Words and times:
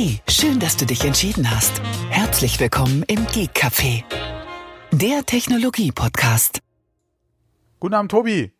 Hey, 0.00 0.20
schön, 0.28 0.60
dass 0.60 0.76
du 0.76 0.86
dich 0.86 1.04
entschieden 1.04 1.50
hast. 1.50 1.82
Herzlich 2.08 2.60
willkommen 2.60 3.02
im 3.08 3.26
Geek 3.26 3.50
Café, 3.52 4.04
der 4.92 5.26
Technologie-Podcast. 5.26 6.60
Guten 7.80 7.94
Abend, 7.94 8.12
Tobi. 8.12 8.52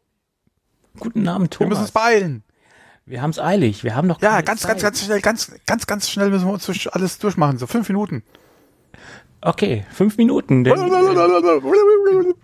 Guten 0.98 1.28
Abend, 1.28 1.52
Thomas. 1.52 1.60
Wir 1.60 1.68
müssen 1.68 1.82
uns 1.82 1.92
beeilen. 1.92 2.42
Wir 3.06 3.22
haben 3.22 3.30
es 3.30 3.38
eilig. 3.38 3.84
Wir 3.84 3.94
haben 3.94 4.08
noch 4.08 4.20
Ja, 4.20 4.30
keine 4.30 4.42
ganz, 4.42 4.62
Zeit. 4.62 4.70
ganz, 4.70 4.82
ganz 4.82 5.04
schnell, 5.04 5.20
ganz, 5.20 5.52
ganz, 5.64 5.86
ganz 5.86 6.10
schnell 6.10 6.30
müssen 6.30 6.48
wir 6.48 6.54
uns 6.54 6.66
durch- 6.66 6.92
alles 6.92 7.18
durchmachen. 7.20 7.56
So 7.58 7.68
fünf 7.68 7.86
Minuten. 7.88 8.24
Okay, 9.40 9.86
fünf 9.92 10.16
Minuten. 10.16 10.64
Dann, 10.64 10.90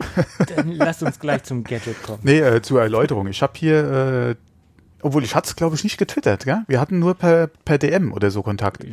dann 0.55 0.71
lass 0.71 1.03
uns 1.03 1.19
gleich 1.19 1.43
zum 1.43 1.65
Gadget 1.65 2.01
kommen. 2.05 2.21
Nee, 2.23 2.39
äh, 2.39 2.63
zur 2.63 2.81
Erläuterung. 2.81 3.27
Ich 3.27 3.43
habe 3.43 3.55
hier, 3.57 4.37
äh, 4.37 4.37
obwohl 5.05 5.23
ich 5.25 5.35
hatte 5.35 5.49
es, 5.49 5.57
glaube 5.57 5.77
ich, 5.77 5.85
nicht 5.85 5.99
getwittert, 5.99 6.45
gell? 6.45 6.63
Wir 6.67 6.81
hatten 6.81 6.99
nur 6.99 7.15
per, 7.15 7.47
per 7.47 7.79
DM 7.79 8.13
oder 8.13 8.31
so 8.31 8.43
Kontakt. 8.43 8.85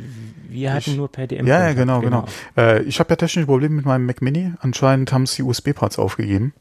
Wir 0.49 0.73
hatten 0.73 0.91
Ich- 0.91 0.97
nur 0.97 1.11
per 1.11 1.27
DM. 1.27 1.47
Ja, 1.47 1.53
ja, 1.59 1.73
Kontakt, 1.73 1.77
genau, 1.79 2.01
genau. 2.01 2.25
Äh, 2.57 2.83
ich 2.83 2.99
habe 2.99 3.09
ja 3.11 3.15
technische 3.15 3.45
Probleme 3.47 3.75
mit 3.75 3.85
meinem 3.85 4.05
Mac 4.05 4.21
Mini. 4.21 4.53
Anscheinend 4.59 5.11
haben 5.13 5.23
es 5.23 5.35
die 5.35 5.43
USB-Parts 5.43 5.97
aufgegeben. 5.99 6.53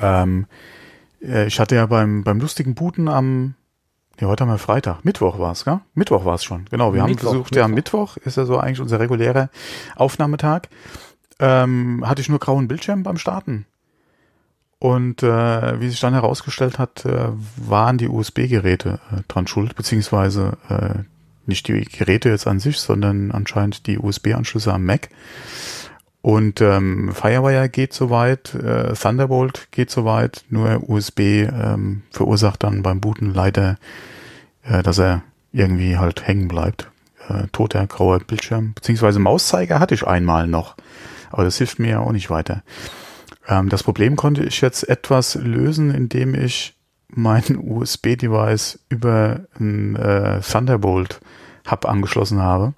Ähm, 0.00 0.46
äh, 1.22 1.46
ich 1.46 1.58
hatte 1.60 1.74
ja 1.74 1.86
beim, 1.86 2.24
beim 2.24 2.40
lustigen 2.40 2.74
Booten 2.74 3.08
am, 3.08 3.54
ja, 4.20 4.28
heute 4.28 4.42
haben 4.44 4.50
wir 4.50 4.58
Freitag, 4.58 5.04
Mittwoch 5.04 5.38
war 5.38 5.52
es, 5.52 5.64
gell? 5.64 5.80
Mittwoch 5.94 6.24
war 6.24 6.34
es 6.34 6.44
schon, 6.44 6.66
genau. 6.70 6.94
Wir 6.94 7.02
haben 7.02 7.10
Mittwoch, 7.10 7.30
versucht, 7.30 7.56
ja, 7.56 7.64
am 7.64 7.72
Mittwoch 7.72 8.16
ist 8.18 8.36
ja 8.36 8.44
so 8.44 8.58
eigentlich 8.58 8.80
unser 8.80 9.00
regulärer 9.00 9.50
Aufnahmetag. 9.96 10.68
Ähm, 11.40 12.02
hatte 12.06 12.20
ich 12.22 12.28
nur 12.28 12.38
grauen 12.38 12.68
Bildschirm 12.68 13.02
beim 13.02 13.18
Starten. 13.18 13.66
Und 14.84 15.22
äh, 15.22 15.80
wie 15.80 15.88
sich 15.88 16.00
dann 16.00 16.12
herausgestellt 16.12 16.78
hat, 16.78 17.06
äh, 17.06 17.28
waren 17.56 17.96
die 17.96 18.06
USB-Geräte 18.06 19.00
äh, 19.10 19.22
dran 19.28 19.46
schuld, 19.46 19.76
beziehungsweise 19.76 20.58
äh, 20.68 21.04
nicht 21.46 21.68
die 21.68 21.84
Geräte 21.84 22.28
jetzt 22.28 22.46
an 22.46 22.60
sich, 22.60 22.76
sondern 22.76 23.32
anscheinend 23.32 23.86
die 23.86 23.98
USB-Anschlüsse 23.98 24.74
am 24.74 24.84
Mac. 24.84 25.08
Und 26.20 26.60
ähm, 26.60 27.14
Firewire 27.14 27.70
geht 27.70 27.94
soweit, 27.94 28.54
äh, 28.56 28.92
Thunderbolt 28.92 29.68
geht 29.70 29.90
soweit, 29.90 30.44
nur 30.50 30.86
USB 30.86 31.48
ähm, 31.48 32.02
verursacht 32.10 32.62
dann 32.62 32.82
beim 32.82 33.00
Booten 33.00 33.32
leider, 33.32 33.78
äh, 34.64 34.82
dass 34.82 34.98
er 34.98 35.22
irgendwie 35.50 35.96
halt 35.96 36.26
hängen 36.26 36.46
bleibt. 36.46 36.90
Äh, 37.30 37.46
toter 37.52 37.86
grauer 37.86 38.18
Bildschirm, 38.18 38.74
beziehungsweise 38.74 39.18
Mauszeiger 39.18 39.80
hatte 39.80 39.94
ich 39.94 40.06
einmal 40.06 40.46
noch, 40.46 40.76
aber 41.30 41.44
das 41.44 41.56
hilft 41.56 41.78
mir 41.78 41.92
ja 41.92 42.00
auch 42.00 42.12
nicht 42.12 42.28
weiter. 42.28 42.62
Ähm, 43.48 43.68
das 43.68 43.82
Problem 43.82 44.16
konnte 44.16 44.44
ich 44.44 44.60
jetzt 44.60 44.88
etwas 44.88 45.34
lösen, 45.34 45.92
indem 45.92 46.34
ich 46.34 46.74
mein 47.08 47.56
USB-Device 47.58 48.80
über 48.88 49.40
ein 49.58 49.96
äh, 49.96 50.40
Thunderbolt 50.40 51.20
Hub 51.70 51.86
angeschlossen 51.86 52.40
habe. 52.40 52.74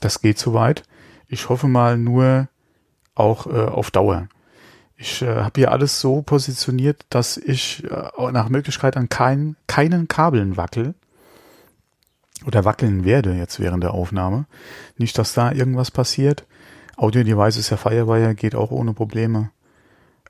Das 0.00 0.20
geht 0.20 0.38
soweit. 0.38 0.84
Ich 1.28 1.48
hoffe 1.48 1.68
mal 1.68 1.98
nur 1.98 2.48
auch 3.14 3.46
äh, 3.46 3.50
auf 3.50 3.90
Dauer. 3.90 4.28
Ich 4.96 5.22
äh, 5.22 5.26
habe 5.26 5.60
hier 5.60 5.72
alles 5.72 6.00
so 6.00 6.22
positioniert, 6.22 7.04
dass 7.10 7.36
ich 7.36 7.84
äh, 7.84 8.30
nach 8.32 8.48
Möglichkeit 8.48 8.96
an 8.96 9.08
kein, 9.08 9.56
keinen 9.66 10.08
Kabeln 10.08 10.56
wackel 10.56 10.94
oder 12.46 12.64
wackeln 12.64 13.04
werde 13.04 13.34
jetzt 13.34 13.60
während 13.60 13.82
der 13.82 13.92
Aufnahme. 13.92 14.46
Nicht, 14.96 15.18
dass 15.18 15.34
da 15.34 15.52
irgendwas 15.52 15.90
passiert. 15.90 16.44
Audio-Device 16.96 17.56
ist 17.56 17.70
ja 17.70 17.76
Firewire, 17.76 18.34
geht 18.34 18.54
auch 18.54 18.70
ohne 18.70 18.92
Probleme. 18.92 19.50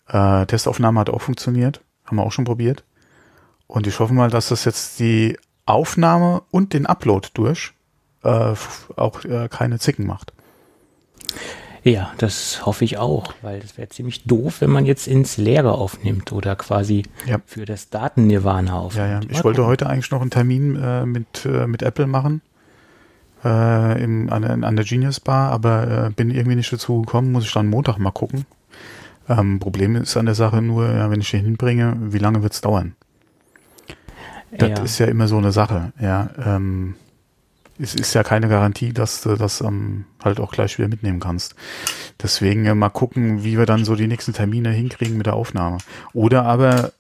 Äh, 0.09 0.47
Testaufnahme 0.47 1.01
hat 1.01 1.11
auch 1.11 1.23
funktioniert, 1.23 1.81
haben 2.05 2.17
wir 2.17 2.23
auch 2.25 2.33
schon 2.33 2.45
probiert. 2.45 2.85
Und 3.67 3.87
ich 3.87 3.99
hoffe 3.99 4.13
mal, 4.15 4.31
dass 4.31 4.49
das 4.49 4.65
jetzt 4.65 5.01
die 5.01 5.39
Aufnahme 5.67 6.43
und 6.51 6.73
den 6.75 6.87
Upload 6.87 7.29
durch 7.35 7.73
äh, 8.23 8.55
auch 8.97 9.25
äh, 9.25 9.49
keine 9.51 9.79
Zicken 9.79 10.07
macht. 10.07 10.33
Ja, 11.83 12.13
das 12.17 12.65
hoffe 12.65 12.85
ich 12.85 12.97
auch, 12.97 13.35
weil 13.43 13.61
das 13.61 13.77
wäre 13.77 13.91
ziemlich 13.91 14.25
doof, 14.25 14.61
wenn 14.63 14.71
man 14.71 14.87
jetzt 14.87 15.07
ins 15.07 15.37
Leere 15.37 15.73
aufnimmt 15.73 16.33
oder 16.33 16.57
quasi 16.57 17.03
Ja. 17.27 17.39
für 17.45 17.67
das 17.67 17.91
Daten-Nirvana 17.91 18.79
aufnimmt. 18.79 19.07
Ja, 19.07 19.21
ja. 19.21 19.27
Ich 19.29 19.45
wollte 19.45 19.67
heute 19.67 19.87
eigentlich 19.87 20.11
noch 20.11 20.23
einen 20.23 20.31
Termin 20.31 20.77
äh, 20.77 21.05
mit, 21.05 21.45
äh, 21.45 21.67
mit 21.67 21.83
Apple 21.83 22.07
machen. 22.07 22.41
Äh, 23.45 24.03
im, 24.03 24.33
an, 24.33 24.65
an 24.65 24.77
der 24.77 24.87
Genius 24.87 25.21
Bar, 25.21 25.51
aber 25.53 26.07
äh, 26.07 26.11
bin 26.11 26.31
irgendwie 26.31 26.57
nicht 26.57 26.73
dazu 26.73 27.03
gekommen, 27.03 27.33
muss 27.33 27.45
ich 27.45 27.53
dann 27.53 27.67
Montag 27.67 27.99
mal 27.99 28.11
gucken. 28.11 28.47
Ähm, 29.29 29.59
Problem 29.59 29.97
ist 29.97 30.17
an 30.17 30.27
der 30.27 30.35
Sache 30.35 30.61
nur, 30.61 30.91
ja, 30.91 31.11
wenn 31.11 31.21
ich 31.21 31.31
den 31.31 31.45
hinbringe, 31.45 31.97
wie 32.01 32.19
lange 32.19 32.43
wird's 32.43 32.61
dauern? 32.61 32.95
Das 34.57 34.69
ja. 34.69 34.83
ist 34.83 34.99
ja 34.99 35.07
immer 35.07 35.27
so 35.27 35.39
eine 35.39 35.53
Sache, 35.53 35.93
ja. 36.01 36.31
Ähm, 36.45 36.95
es 37.79 37.95
ist 37.95 38.15
ja 38.15 38.23
keine 38.23 38.49
Garantie, 38.49 38.93
dass 38.93 39.23
du 39.23 39.35
das 39.35 39.61
ähm, 39.61 40.05
halt 40.23 40.39
auch 40.39 40.53
gleich 40.53 40.79
wieder 40.79 40.89
mitnehmen 40.89 41.19
kannst. 41.19 41.57
Deswegen 42.23 42.67
äh, 42.67 42.75
mal 42.75 42.91
gucken, 42.91 43.43
wie 43.43 43.59
wir 43.59 43.67
dann 43.67 43.85
so 43.85 43.97
die 43.97 44.07
nächsten 44.07 44.33
Termine 44.33 44.71
hinkriegen 44.71 45.17
mit 45.17 45.27
der 45.27 45.35
Aufnahme. 45.35 45.79
Oder 46.13 46.45
aber 46.45 46.93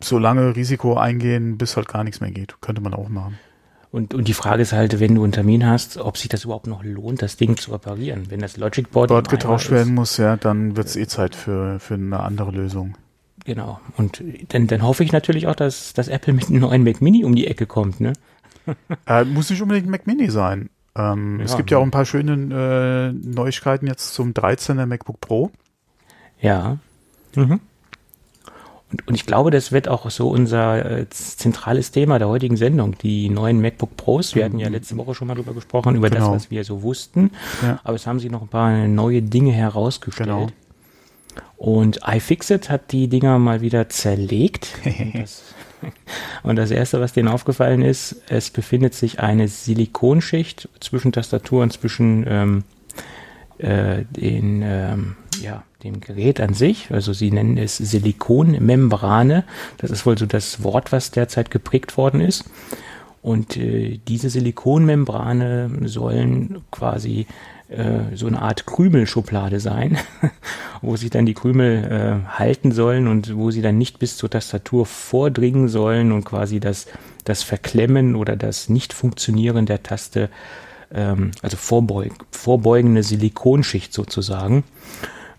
so 0.00 0.18
lange 0.18 0.56
Risiko 0.56 0.96
eingehen, 0.96 1.58
bis 1.58 1.76
halt 1.76 1.88
gar 1.88 2.04
nichts 2.04 2.20
mehr 2.20 2.30
geht. 2.30 2.56
Könnte 2.62 2.80
man 2.80 2.94
auch 2.94 3.10
machen. 3.10 3.38
Und, 3.90 4.12
und 4.12 4.28
die 4.28 4.34
Frage 4.34 4.62
ist 4.62 4.72
halt, 4.72 5.00
wenn 5.00 5.14
du 5.14 5.24
einen 5.24 5.32
Termin 5.32 5.64
hast, 5.66 5.96
ob 5.96 6.18
sich 6.18 6.28
das 6.28 6.44
überhaupt 6.44 6.66
noch 6.66 6.84
lohnt, 6.84 7.22
das 7.22 7.36
Ding 7.38 7.56
zu 7.56 7.70
reparieren. 7.72 8.26
Wenn 8.30 8.40
das 8.40 8.56
Logic 8.58 8.90
Board, 8.90 9.10
Eimer 9.10 9.22
getauscht 9.22 9.66
ist, 9.66 9.72
werden 9.72 9.94
muss, 9.94 10.16
ja, 10.18 10.36
dann 10.36 10.76
wird 10.76 10.88
es 10.88 10.96
eh 10.96 11.06
Zeit 11.06 11.34
für, 11.34 11.80
für 11.80 11.94
eine 11.94 12.20
andere 12.20 12.50
Lösung. 12.50 12.96
Genau. 13.46 13.80
Und 13.96 14.22
dann, 14.48 14.66
dann 14.66 14.82
hoffe 14.82 15.04
ich 15.04 15.12
natürlich 15.12 15.46
auch, 15.46 15.54
dass, 15.56 15.94
dass 15.94 16.08
Apple 16.08 16.34
mit 16.34 16.48
einem 16.48 16.60
neuen 16.60 16.84
Mac 16.84 17.00
Mini 17.00 17.24
um 17.24 17.34
die 17.34 17.46
Ecke 17.46 17.66
kommt, 17.66 18.00
ne? 18.00 18.12
Äh, 19.06 19.24
muss 19.24 19.48
nicht 19.48 19.62
unbedingt 19.62 19.86
ein 19.86 19.90
Mac 19.90 20.06
Mini 20.06 20.30
sein. 20.30 20.68
Ähm, 20.94 21.40
Es 21.42 21.52
Ja. 21.52 21.56
gibt 21.56 21.70
ja 21.70 21.78
auch 21.78 21.82
ein 21.82 21.90
paar 21.90 22.04
schöne 22.04 23.12
äh, 23.14 23.26
Neuigkeiten 23.26 23.86
jetzt 23.86 24.12
zum 24.12 24.32
13er 24.34 24.84
MacBook 24.84 25.20
Pro. 25.22 25.50
Ja. 26.42 26.76
Mhm. 27.34 27.60
Und, 28.90 29.06
und 29.06 29.14
ich 29.14 29.26
glaube, 29.26 29.50
das 29.50 29.70
wird 29.70 29.88
auch 29.88 30.08
so 30.10 30.30
unser 30.30 31.00
äh, 31.00 31.08
zentrales 31.10 31.90
Thema 31.90 32.18
der 32.18 32.28
heutigen 32.28 32.56
Sendung, 32.56 32.96
die 32.98 33.28
neuen 33.28 33.60
MacBook 33.60 33.96
Pros. 33.96 34.34
Wir 34.34 34.44
hatten 34.46 34.58
ja 34.58 34.68
letzte 34.68 34.96
Woche 34.96 35.14
schon 35.14 35.28
mal 35.28 35.34
drüber 35.34 35.52
gesprochen, 35.52 35.94
über 35.94 36.08
Genau. 36.08 36.32
das, 36.32 36.34
was 36.44 36.50
wir 36.50 36.64
so 36.64 36.82
wussten. 36.82 37.30
Ja. 37.62 37.80
Aber 37.84 37.96
es 37.96 38.06
haben 38.06 38.18
sich 38.18 38.30
noch 38.30 38.42
ein 38.42 38.48
paar 38.48 38.86
neue 38.88 39.20
Dinge 39.20 39.52
herausgestellt. 39.52 40.28
Genau. 40.28 40.48
Und 41.56 42.00
iFixit 42.06 42.70
hat 42.70 42.92
die 42.92 43.08
Dinger 43.08 43.38
mal 43.38 43.60
wieder 43.60 43.88
zerlegt. 43.88 44.68
und, 44.84 45.14
das, 45.20 45.42
und 46.44 46.56
das 46.56 46.70
Erste, 46.70 47.00
was 47.00 47.12
denen 47.12 47.28
aufgefallen 47.28 47.82
ist, 47.82 48.22
es 48.28 48.50
befindet 48.50 48.94
sich 48.94 49.20
eine 49.20 49.48
Silikonschicht 49.48 50.68
zwischen 50.80 51.12
Tastatur 51.12 51.62
und 51.62 51.72
zwischen 51.72 52.24
ähm, 52.26 52.64
äh, 53.58 54.04
den, 54.10 54.62
ähm, 54.62 55.16
ja, 55.42 55.62
dem 55.84 56.00
Gerät 56.00 56.40
an 56.40 56.54
sich. 56.54 56.90
Also 56.90 57.12
sie 57.12 57.30
nennen 57.30 57.56
es 57.56 57.76
Silikonmembrane. 57.76 59.44
Das 59.78 59.90
ist 59.90 60.06
wohl 60.06 60.18
so 60.18 60.26
das 60.26 60.62
Wort, 60.62 60.92
was 60.92 61.10
derzeit 61.10 61.50
geprägt 61.50 61.96
worden 61.96 62.20
ist. 62.20 62.44
Und 63.22 63.56
äh, 63.56 63.98
diese 64.08 64.30
Silikonmembrane 64.30 65.70
sollen 65.84 66.62
quasi 66.70 67.26
äh, 67.68 68.16
so 68.16 68.26
eine 68.26 68.40
Art 68.40 68.66
Krümelschublade 68.66 69.60
sein, 69.60 69.98
wo 70.82 70.96
sich 70.96 71.10
dann 71.10 71.26
die 71.26 71.34
Krümel 71.34 71.84
äh, 72.24 72.28
halten 72.38 72.72
sollen 72.72 73.06
und 73.06 73.36
wo 73.36 73.50
sie 73.50 73.60
dann 73.60 73.76
nicht 73.76 73.98
bis 73.98 74.16
zur 74.16 74.30
Tastatur 74.30 74.86
vordringen 74.86 75.68
sollen 75.68 76.12
und 76.12 76.24
quasi 76.24 76.60
das, 76.60 76.86
das 77.24 77.42
Verklemmen 77.42 78.16
oder 78.16 78.36
das 78.36 78.68
Nicht-Funktionieren 78.68 79.66
der 79.66 79.82
Taste, 79.82 80.30
ähm, 80.94 81.32
also 81.42 81.58
vorbeug 81.58 82.14
vorbeugende 82.30 83.02
Silikonschicht 83.02 83.92
sozusagen. 83.92 84.64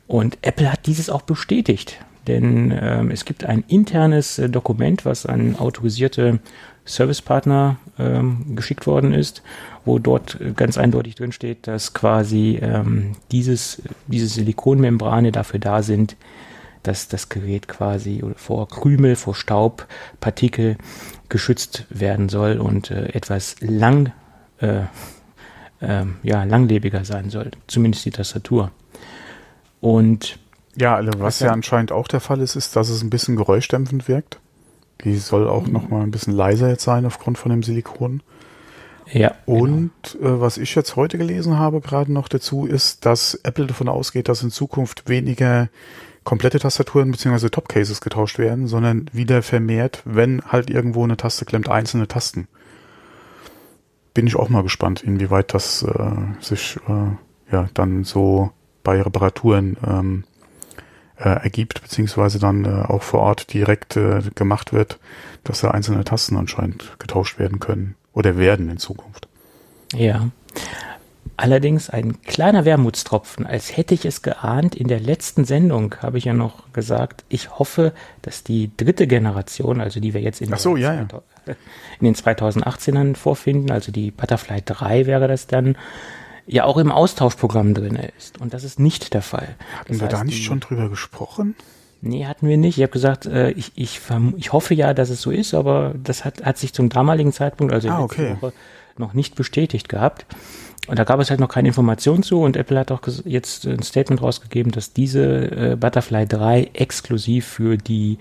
Und 0.10 0.40
Apple 0.42 0.72
hat 0.72 0.88
dieses 0.88 1.12
auch 1.12 1.22
bestätigt, 1.22 2.00
denn 2.26 2.76
ähm, 2.82 3.12
es 3.12 3.26
gibt 3.26 3.46
ein 3.46 3.64
internes 3.68 4.40
äh, 4.40 4.50
Dokument, 4.50 5.06
was 5.06 5.28
an 5.28 5.56
autorisierte 5.56 6.40
Servicepartner 6.84 7.78
ähm, 8.00 8.56
geschickt 8.56 8.88
worden 8.88 9.14
ist, 9.14 9.44
wo 9.86 10.00
dort 10.00 10.42
äh, 10.42 10.54
ganz 10.54 10.80
eindeutig 10.80 11.14
drin 11.14 11.32
steht, 11.32 11.68
dass 11.68 11.94
quasi 11.94 12.58
ähm, 12.60 13.18
dieses, 13.32 13.84
diese 14.08 14.26
Silikonmembrane 14.26 15.32
dafür 15.32 15.60
da 15.60 15.84
sind, 15.84 16.18
dass 16.82 17.08
das 17.08 17.30
Gerät 17.30 17.68
quasi 17.68 18.24
vor 18.36 18.68
Krümel, 18.68 19.16
vor 19.16 19.36
Staub, 19.36 19.86
Partikel 20.20 20.78
geschützt 21.30 21.86
werden 21.92 22.30
soll 22.30 22.58
und 22.58 22.90
äh, 22.90 23.10
etwas 23.10 23.58
lang, 23.60 24.12
äh, 24.58 24.86
ähm, 25.84 26.16
ja, 26.24 26.46
langlebiger 26.46 27.06
sein 27.06 27.30
soll, 27.30 27.52
zumindest 27.68 28.06
die 28.06 28.12
Tastatur. 28.12 28.72
Und 29.82 30.40
Ja, 30.76 30.96
also 30.96 31.12
was 31.18 31.40
ja 31.40 31.52
anscheinend 31.52 31.92
auch 31.92 32.08
der 32.08 32.20
Fall 32.20 32.42
ist, 32.42 32.56
ist, 32.56 32.76
dass 32.76 32.90
es 32.90 33.02
ein 33.02 33.10
bisschen 33.10 33.36
geräuschdämpfend 33.36 34.08
wirkt. 34.08 34.40
Die 35.04 35.16
soll 35.18 35.48
auch 35.48 35.68
noch 35.68 35.90
mal 35.90 36.02
ein 36.02 36.12
bisschen 36.12 36.34
leiser 36.34 36.70
jetzt 36.70 36.84
sein 36.84 37.06
aufgrund 37.06 37.38
von 37.38 37.52
dem 37.52 37.64
Silikon. 37.64 38.22
ja, 39.12 39.34
Und 39.46 39.92
äh, 40.22 40.42
was 40.42 40.58
ich 40.58 40.76
jetzt 40.76 40.96
heute 40.96 41.18
gelesen 41.18 41.58
habe, 41.58 41.80
gerade 41.82 42.12
noch 42.12 42.28
dazu, 42.28 42.66
ist, 42.66 43.06
dass 43.06 43.36
Apple 43.44 43.68
davon 43.68 43.88
ausgeht, 43.88 44.28
dass 44.28 44.44
in 44.44 44.52
Zukunft 44.52 45.08
weniger 45.08 45.70
komplette 46.26 46.60
Tastaturen 46.60 47.12
bzw. 47.12 47.50
Topcases 47.50 48.02
getauscht 48.02 48.38
werden, 48.38 48.68
sondern 48.68 49.10
wieder 49.14 49.42
vermehrt, 49.42 50.02
wenn 50.06 50.42
halt 50.46 50.70
irgendwo 50.70 51.04
eine 51.04 51.18
Taste 51.18 51.46
klemmt, 51.46 51.70
einzelne 51.70 52.08
Tasten. 52.08 52.48
bin 54.14 54.28
ich 54.28 54.36
auch 54.36 54.50
mal 54.50 54.64
gespannt, 54.64 55.02
inwieweit 55.02 55.54
das 55.54 55.82
äh, 55.84 56.12
sich 56.42 56.78
äh, 56.88 57.54
ja 57.54 57.70
dann 57.74 58.04
so 58.04 58.52
bei 58.84 59.02
Reparaturen 59.02 59.78
ähm, 59.86 60.24
äh, 61.18 61.30
ergibt, 61.30 61.82
beziehungsweise 61.82 62.40
dann 62.40 62.66
äh, 62.66 62.70
auch 62.70 63.04
vor 63.04 63.22
Ort 63.22 63.54
direkt 63.54 63.98
äh, 63.98 64.22
gemacht 64.36 64.74
wird, 64.74 65.00
dass 65.44 65.62
da 65.62 65.72
einzelne 65.72 66.04
Tasten 66.04 66.38
anscheinend 66.38 66.96
getauscht 67.00 67.40
werden 67.40 67.60
können 67.60 67.96
oder 68.14 68.38
werden 68.38 68.70
in 68.70 68.78
Zukunft. 68.78 69.28
Ja. 69.94 70.30
Allerdings 71.38 71.90
ein 71.90 72.22
kleiner 72.24 72.66
Wermutstropfen, 72.66 73.46
als 73.46 73.78
hätte 73.78 73.94
ich 73.94 74.04
es 74.04 74.22
geahnt. 74.22 74.76
In 74.76 74.90
der 74.90 75.00
letzten 75.00 75.46
Sendung 75.46 75.96
habe 76.02 76.18
ich 76.18 76.26
ja 76.26 76.34
noch 76.34 76.74
gesagt, 76.74 77.24
ich 77.30 77.58
hoffe, 77.58 77.94
dass 78.22 78.44
die 78.44 78.72
dritte 78.76 79.08
Generation, 79.08 79.80
also 79.80 80.02
die 80.02 80.14
wir 80.14 80.20
jetzt 80.20 80.42
in, 80.42 80.54
so, 80.58 80.76
ja, 80.76 80.94
ja. 80.94 81.08
in 82.00 82.06
den 82.06 82.16
2018ern 82.16 83.16
vorfinden, 83.16 83.72
also 83.72 83.94
die 83.94 84.12
Butterfly 84.12 84.64
3 84.66 85.06
wäre 85.06 85.30
das 85.30 85.48
dann, 85.48 85.78
ja 86.50 86.64
auch 86.64 86.78
im 86.78 86.92
Austauschprogramm 86.92 87.74
drin 87.74 87.98
ist. 88.18 88.42
Und 88.42 88.54
das 88.54 88.64
ist 88.64 88.80
nicht 88.80 89.14
der 89.14 89.22
Fall. 89.22 89.56
Hatten 89.78 89.94
das 89.94 90.02
wir 90.02 90.08
da 90.08 90.24
nicht 90.24 90.44
schon 90.44 90.60
drüber 90.60 90.90
gesprochen? 90.90 91.56
Nee, 92.02 92.26
hatten 92.26 92.48
wir 92.48 92.58
nicht. 92.58 92.78
Ich 92.78 92.84
habe 92.84 92.92
gesagt, 92.92 93.26
äh, 93.26 93.52
ich, 93.52 93.72
ich, 93.76 94.02
ich 94.38 94.54
hoffe 94.54 94.74
ja, 94.74 94.94
dass 94.94 95.10
es 95.10 95.22
so 95.22 95.32
ist, 95.32 95.54
aber 95.54 95.94
das 96.02 96.26
hat, 96.26 96.44
hat 96.44 96.58
sich 96.58 96.74
zum 96.74 96.90
damaligen 96.90 97.32
Zeitpunkt, 97.34 97.74
also 97.74 97.90
ah, 97.90 98.02
okay. 98.02 98.36
Woche, 98.40 98.54
noch 98.98 99.14
nicht 99.14 99.36
bestätigt 99.36 99.90
gehabt. 99.90 100.26
Und 100.88 100.98
da 100.98 101.04
gab 101.04 101.20
es 101.20 101.30
halt 101.30 101.40
noch 101.40 101.50
keine 101.50 101.68
Informationen 101.68 102.24
zu 102.24 102.42
und 102.42 102.58
Apple 102.58 102.80
hat 102.80 102.92
auch 102.92 103.02
jetzt 103.26 103.68
ein 103.68 103.84
Statement 103.84 104.22
rausgegeben, 104.24 104.72
dass 104.72 104.92
diese 104.92 105.74
äh, 105.74 105.76
Butterfly 105.76 106.26
3 106.26 106.72
exklusiv 106.74 107.46
für 107.46 107.78
die 107.78 108.18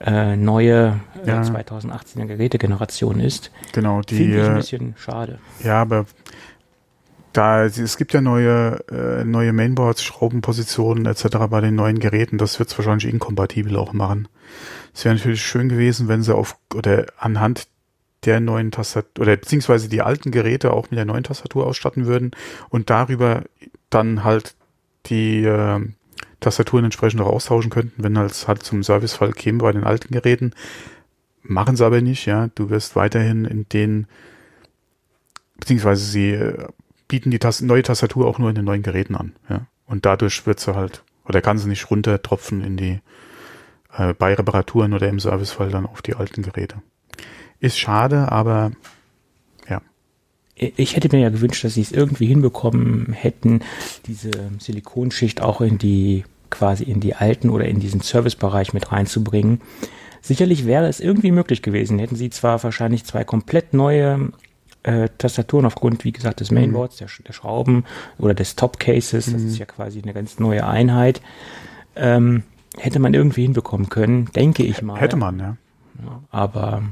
äh, 0.00 0.36
neue 0.36 1.00
äh, 1.24 1.28
ja. 1.28 1.42
2018er 1.42 2.26
Gerätegeneration 2.26 3.20
ist. 3.20 3.50
Genau, 3.72 4.00
die. 4.00 4.16
Finde 4.16 4.36
ich 4.38 4.44
ein 4.44 4.52
äh, 4.52 4.56
bisschen 4.56 4.94
schade. 4.96 5.40
Ja, 5.62 5.82
aber 5.82 6.06
da 7.34 7.64
es 7.64 7.96
gibt 7.96 8.12
ja 8.12 8.20
neue 8.20 8.78
äh, 8.90 9.24
neue 9.24 9.52
Mainboards, 9.52 10.02
Schraubenpositionen 10.02 11.06
etc. 11.06 11.26
bei 11.50 11.60
den 11.60 11.74
neuen 11.74 11.98
Geräten. 11.98 12.38
Das 12.38 12.58
wird 12.58 12.70
es 12.70 12.78
wahrscheinlich 12.78 13.12
inkompatibel 13.12 13.76
auch 13.76 13.92
machen. 13.92 14.28
Es 14.94 15.04
wäre 15.04 15.16
natürlich 15.16 15.42
schön 15.42 15.68
gewesen, 15.68 16.08
wenn 16.08 16.22
sie 16.22 16.34
auf 16.34 16.56
oder 16.72 17.06
anhand 17.18 17.66
der 18.24 18.40
neuen 18.40 18.70
Tastatur 18.70 19.22
oder 19.22 19.36
beziehungsweise 19.36 19.88
die 19.88 20.00
alten 20.00 20.30
Geräte 20.30 20.72
auch 20.72 20.90
mit 20.90 20.98
der 20.98 21.04
neuen 21.04 21.24
Tastatur 21.24 21.66
ausstatten 21.66 22.06
würden 22.06 22.30
und 22.70 22.88
darüber 22.88 23.42
dann 23.90 24.24
halt 24.24 24.54
die 25.06 25.44
äh, 25.44 25.80
Tastaturen 26.40 26.84
entsprechend 26.84 27.20
auch 27.20 27.32
austauschen 27.32 27.70
könnten, 27.70 28.02
wenn 28.02 28.16
halt, 28.16 28.46
halt 28.46 28.62
zum 28.62 28.82
Servicefall 28.82 29.32
käme 29.32 29.58
bei 29.58 29.72
den 29.72 29.84
alten 29.84 30.12
Geräten. 30.12 30.52
Machen 31.42 31.76
sie 31.76 31.84
aber 31.84 32.00
nicht, 32.00 32.26
ja. 32.26 32.48
Du 32.54 32.70
wirst 32.70 32.96
weiterhin 32.96 33.44
in 33.44 33.68
den 33.68 34.06
beziehungsweise 35.58 36.04
sie 36.04 36.30
äh, 36.30 36.68
bieten 37.08 37.30
die 37.30 37.38
Tast 37.38 37.62
neue 37.62 37.82
Tastatur 37.82 38.26
auch 38.26 38.38
nur 38.38 38.48
in 38.48 38.54
den 38.54 38.64
neuen 38.64 38.82
Geräten 38.82 39.14
an. 39.14 39.34
Ja? 39.48 39.66
Und 39.86 40.06
dadurch 40.06 40.46
wird 40.46 40.60
sie 40.60 40.74
halt, 40.74 41.02
oder 41.26 41.40
kann 41.40 41.58
sie 41.58 41.68
nicht 41.68 41.90
runtertropfen 41.90 42.62
in 42.62 42.76
die, 42.76 43.00
äh, 43.96 44.14
bei 44.14 44.34
Reparaturen 44.34 44.92
oder 44.92 45.08
im 45.08 45.20
Servicefall 45.20 45.70
dann 45.70 45.86
auf 45.86 46.02
die 46.02 46.14
alten 46.14 46.42
Geräte. 46.42 46.76
Ist 47.60 47.78
schade, 47.78 48.30
aber 48.32 48.72
ja. 49.68 49.80
Ich 50.54 50.96
hätte 50.96 51.14
mir 51.14 51.22
ja 51.22 51.30
gewünscht, 51.30 51.64
dass 51.64 51.74
sie 51.74 51.82
es 51.82 51.92
irgendwie 51.92 52.26
hinbekommen 52.26 53.12
hätten, 53.12 53.60
diese 54.06 54.30
Silikonschicht 54.58 55.40
auch 55.40 55.60
in 55.60 55.78
die, 55.78 56.24
quasi 56.50 56.84
in 56.84 57.00
die 57.00 57.14
alten 57.14 57.50
oder 57.50 57.66
in 57.66 57.80
diesen 57.80 58.00
Servicebereich 58.00 58.72
mit 58.72 58.92
reinzubringen. 58.92 59.60
Sicherlich 60.20 60.64
wäre 60.64 60.88
es 60.88 61.00
irgendwie 61.00 61.32
möglich 61.32 61.60
gewesen. 61.60 61.98
Hätten 61.98 62.16
sie 62.16 62.30
zwar 62.30 62.62
wahrscheinlich 62.62 63.04
zwei 63.04 63.24
komplett 63.24 63.74
neue 63.74 64.30
äh, 64.84 65.08
Tastaturen 65.18 65.66
aufgrund, 65.66 66.04
wie 66.04 66.12
gesagt, 66.12 66.40
des 66.40 66.50
Mainboards, 66.50 66.96
der, 66.98 67.08
der 67.26 67.32
Schrauben 67.32 67.84
oder 68.18 68.34
des 68.34 68.54
Top-Cases, 68.54 69.24
das 69.26 69.42
ist 69.42 69.54
mhm. 69.54 69.58
ja 69.58 69.66
quasi 69.66 70.00
eine 70.00 70.12
ganz 70.12 70.38
neue 70.38 70.66
Einheit, 70.66 71.20
ähm, 71.96 72.44
hätte 72.78 72.98
man 72.98 73.14
irgendwie 73.14 73.42
hinbekommen 73.42 73.88
können, 73.88 74.26
denke 74.36 74.62
ich 74.62 74.82
mal. 74.82 75.00
Hätte 75.00 75.16
man, 75.16 75.38
ja. 75.38 75.56
ja 76.04 76.22
aber 76.30 76.82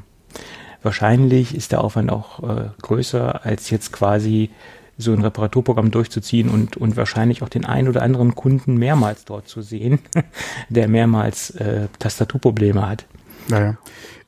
wahrscheinlich 0.83 1.55
ist 1.55 1.73
der 1.73 1.83
Aufwand 1.83 2.11
auch 2.11 2.43
äh, 2.43 2.71
größer, 2.81 3.45
als 3.45 3.71
jetzt 3.71 3.93
quasi 3.93 4.51
so 4.99 5.13
ein 5.13 5.23
Reparaturprogramm 5.23 5.91
durchzuziehen 5.91 6.49
und, 6.49 6.77
und 6.77 6.97
wahrscheinlich 6.97 7.43
auch 7.43 7.49
den 7.49 7.65
einen 7.65 7.89
oder 7.89 8.03
anderen 8.03 8.35
Kunden 8.35 8.77
mehrmals 8.77 9.25
dort 9.25 9.49
zu 9.49 9.63
sehen, 9.63 9.99
der 10.69 10.89
mehrmals 10.89 11.51
äh, 11.51 11.89
Tastaturprobleme 11.99 12.89
hat. 12.89 13.07
Naja, 13.49 13.77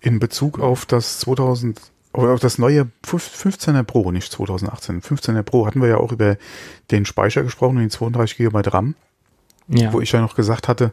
in 0.01 0.19
Bezug 0.19 0.59
auf 0.59 0.87
das 0.87 1.21
2000 1.21 1.81
aber 2.15 2.33
auch 2.33 2.39
das 2.39 2.59
neue 2.59 2.89
15er 3.05 3.83
Pro, 3.83 4.11
nicht 4.13 4.33
2018, 4.33 5.03
15er 5.03 5.43
Pro 5.43 5.67
hatten 5.67 5.81
wir 5.81 5.89
ja 5.89 5.97
auch 5.97 6.13
über 6.13 6.37
den 6.91 7.05
Speicher 7.05 7.43
gesprochen, 7.43 7.77
den 7.77 7.91
32 7.91 8.37
GB 8.37 8.61
RAM. 8.69 8.95
Ja. 9.69 9.93
Wo 9.93 10.01
ich 10.01 10.13
ja 10.13 10.21
noch 10.21 10.37
gesagt 10.37 10.69
hatte, 10.69 10.93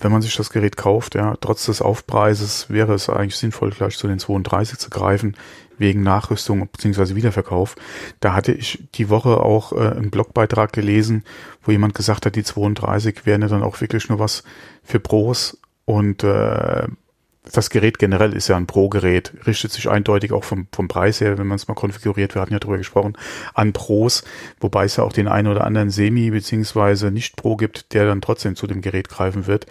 wenn 0.00 0.10
man 0.10 0.22
sich 0.22 0.34
das 0.34 0.50
Gerät 0.50 0.76
kauft, 0.76 1.14
ja, 1.14 1.36
trotz 1.40 1.66
des 1.66 1.80
Aufpreises 1.80 2.70
wäre 2.70 2.94
es 2.94 3.08
eigentlich 3.08 3.36
sinnvoll, 3.36 3.70
gleich 3.70 3.96
zu 3.96 4.08
den 4.08 4.18
32 4.18 4.78
zu 4.78 4.90
greifen, 4.90 5.36
wegen 5.78 6.02
Nachrüstung 6.02 6.66
bzw. 6.68 7.14
Wiederverkauf. 7.14 7.76
Da 8.20 8.34
hatte 8.34 8.52
ich 8.52 8.82
die 8.94 9.10
Woche 9.10 9.40
auch 9.40 9.72
äh, 9.72 9.90
einen 9.90 10.10
Blogbeitrag 10.10 10.72
gelesen, 10.72 11.24
wo 11.62 11.70
jemand 11.70 11.94
gesagt 11.94 12.26
hat, 12.26 12.34
die 12.34 12.44
32 12.44 13.26
wären 13.26 13.42
ja 13.42 13.48
dann 13.48 13.62
auch 13.62 13.80
wirklich 13.80 14.08
nur 14.08 14.18
was 14.18 14.42
für 14.82 15.00
Pros 15.00 15.58
und 15.84 16.24
äh, 16.24 16.86
das 17.50 17.70
Gerät 17.70 17.98
generell 17.98 18.34
ist 18.34 18.48
ja 18.48 18.56
ein 18.56 18.66
Pro-Gerät, 18.66 19.32
richtet 19.46 19.72
sich 19.72 19.88
eindeutig 19.88 20.32
auch 20.32 20.44
vom, 20.44 20.68
vom 20.72 20.86
Preis 20.86 21.20
her, 21.20 21.38
wenn 21.38 21.48
man 21.48 21.56
es 21.56 21.66
mal 21.66 21.74
konfiguriert, 21.74 22.34
wir 22.34 22.42
hatten 22.42 22.52
ja 22.52 22.60
drüber 22.60 22.78
gesprochen, 22.78 23.16
an 23.52 23.72
Pros, 23.72 24.22
wobei 24.60 24.84
es 24.84 24.96
ja 24.96 25.04
auch 25.04 25.12
den 25.12 25.26
einen 25.26 25.48
oder 25.48 25.64
anderen 25.64 25.90
Semi- 25.90 26.30
beziehungsweise 26.30 27.10
Nicht-Pro 27.10 27.56
gibt, 27.56 27.94
der 27.94 28.06
dann 28.06 28.20
trotzdem 28.20 28.54
zu 28.54 28.68
dem 28.68 28.80
Gerät 28.80 29.08
greifen 29.08 29.46
wird. 29.48 29.66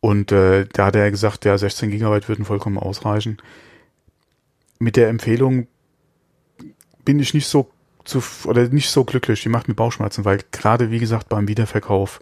Und 0.00 0.30
äh, 0.30 0.66
da 0.72 0.86
hat 0.86 0.96
er 0.96 1.10
gesagt, 1.10 1.44
ja, 1.44 1.58
16 1.58 1.90
Gigabyte 1.90 2.28
würden 2.28 2.44
vollkommen 2.44 2.78
ausreichen. 2.78 3.38
Mit 4.78 4.94
der 4.94 5.08
Empfehlung 5.08 5.66
bin 7.04 7.18
ich 7.18 7.34
nicht 7.34 7.48
so 7.48 7.70
zu, 8.04 8.22
oder 8.44 8.68
nicht 8.68 8.90
so 8.90 9.04
glücklich, 9.04 9.42
die 9.42 9.48
macht 9.48 9.66
mir 9.66 9.74
Bauchschmerzen, 9.74 10.24
weil 10.24 10.40
gerade 10.52 10.92
wie 10.92 11.00
gesagt 11.00 11.28
beim 11.28 11.48
Wiederverkauf 11.48 12.20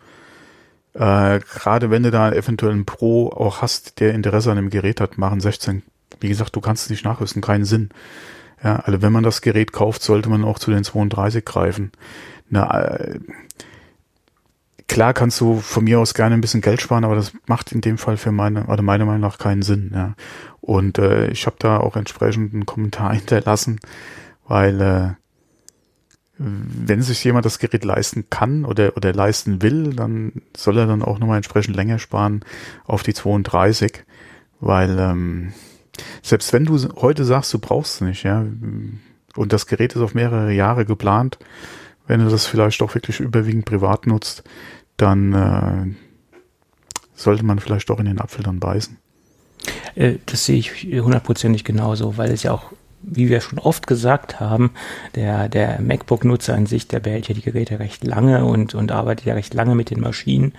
äh, 0.94 1.41
Gerade 1.41 1.91
wenn 1.91 2.05
du 2.05 2.11
da 2.11 2.32
eventuell 2.32 2.73
einen 2.73 2.87
Pro 2.87 3.29
auch 3.29 3.62
hast, 3.62 4.00
der 4.00 4.14
Interesse 4.14 4.50
an 4.50 4.56
dem 4.56 4.70
Gerät 4.70 5.00
hat, 5.00 5.19
machen 5.19 5.41
16. 5.41 5.82
Wie 6.20 6.29
gesagt, 6.29 6.55
du 6.55 6.61
kannst 6.61 6.85
es 6.85 6.91
nicht 6.91 7.05
nachrüsten, 7.05 7.43
keinen 7.43 7.64
Sinn. 7.64 7.91
Ja, 8.62 8.76
also 8.76 9.02
wenn 9.02 9.12
man 9.12 9.25
das 9.25 9.43
Gerät 9.43 9.73
kauft, 9.73 10.03
sollte 10.03 10.29
man 10.29 10.44
auch 10.44 10.58
zu 10.58 10.70
den 10.70 10.84
32 10.84 11.44
greifen. 11.44 11.93
Na, 12.48 12.86
äh, 12.86 13.19
klar 14.89 15.13
kannst 15.13 15.41
du 15.41 15.60
von 15.60 15.84
mir 15.84 15.98
aus 15.98 16.15
gerne 16.15 16.34
ein 16.36 16.41
bisschen 16.41 16.60
Geld 16.60 16.81
sparen, 16.81 17.05
aber 17.05 17.17
das 17.17 17.32
macht 17.46 17.72
in 17.72 17.81
dem 17.81 17.98
Fall 17.98 18.17
für 18.17 18.32
meine, 18.32 18.67
oder 18.67 18.82
meiner 18.82 19.05
Meinung 19.05 19.20
nach 19.20 19.39
keinen 19.39 19.63
Sinn. 19.63 19.91
Ja. 19.93 20.15
Und 20.60 20.98
äh, 20.98 21.29
ich 21.29 21.46
habe 21.46 21.56
da 21.58 21.79
auch 21.79 21.96
entsprechend 21.96 22.55
einen 22.55 22.67
Kommentar 22.67 23.13
hinterlassen, 23.15 23.81
weil 24.46 24.81
äh, 24.81 25.23
wenn 26.44 27.03
sich 27.03 27.24
jemand 27.24 27.46
das 27.46 27.58
Gerät 27.58 27.84
leisten 27.84 28.27
kann 28.29 28.65
oder, 28.65 28.96
oder 28.96 29.13
leisten 29.13 29.63
will, 29.63 29.94
dann 29.94 30.43
soll 30.56 30.79
er 30.79 30.86
dann 30.86 31.03
auch 31.03 31.19
nochmal 31.19 31.39
entsprechend 31.39 31.74
länger 31.74 31.98
sparen 31.98 32.44
auf 32.84 33.03
die 33.03 33.15
32, 33.15 34.05
weil 34.60 34.98
ähm, 34.98 35.53
selbst 36.22 36.53
wenn 36.53 36.65
du 36.65 36.77
heute 36.96 37.24
sagst, 37.24 37.53
du 37.55 37.58
brauchst 37.58 37.96
es 37.96 38.01
nicht, 38.03 38.22
ja, 38.24 38.44
und 39.36 39.53
das 39.53 39.67
Gerät 39.67 39.94
ist 39.94 40.03
auf 40.03 40.15
mehrere 40.15 40.53
Jahre 40.53 40.84
geplant, 40.84 41.39
wenn 42.06 42.20
du 42.20 42.31
das 42.31 42.46
vielleicht 42.46 42.81
doch 42.81 42.94
wirklich 42.94 43.20
überwiegend 43.20 43.65
privat 43.65 44.06
nutzt, 44.06 44.44
dann 44.96 45.32
äh, 45.32 45.94
sollte 47.15 47.44
man 47.44 47.58
vielleicht 47.58 47.89
doch 47.89 47.98
in 47.98 48.06
den 48.06 48.20
Apfel 48.20 48.43
dann 48.43 48.60
beißen. 48.60 48.98
Äh, 49.94 50.17
das 50.27 50.44
sehe 50.44 50.58
ich 50.58 50.84
hundertprozentig 50.84 51.65
genauso, 51.65 52.17
weil 52.17 52.31
es 52.31 52.43
ja 52.43 52.53
auch 52.53 52.72
wie 53.06 53.29
wir 53.29 53.41
schon 53.41 53.58
oft 53.58 53.87
gesagt 53.87 54.41
haben, 54.41 54.70
der, 55.15 55.49
der 55.49 55.81
MacBook-Nutzer 55.81 56.55
an 56.55 56.67
sich, 56.67 56.89
der 56.89 57.01
behält 57.01 57.29
ja 57.29 57.34
die 57.34 57.43
Geräte 57.43 57.79
recht 57.79 58.05
lange 58.05 58.44
und, 58.44 58.75
und 58.75 58.93
arbeitet 58.93 59.27
ja 59.27 59.34
recht 59.34 59.55
lange 59.55 59.75
mit 59.75 59.91
den 59.91 60.01
Maschinen 60.01 60.53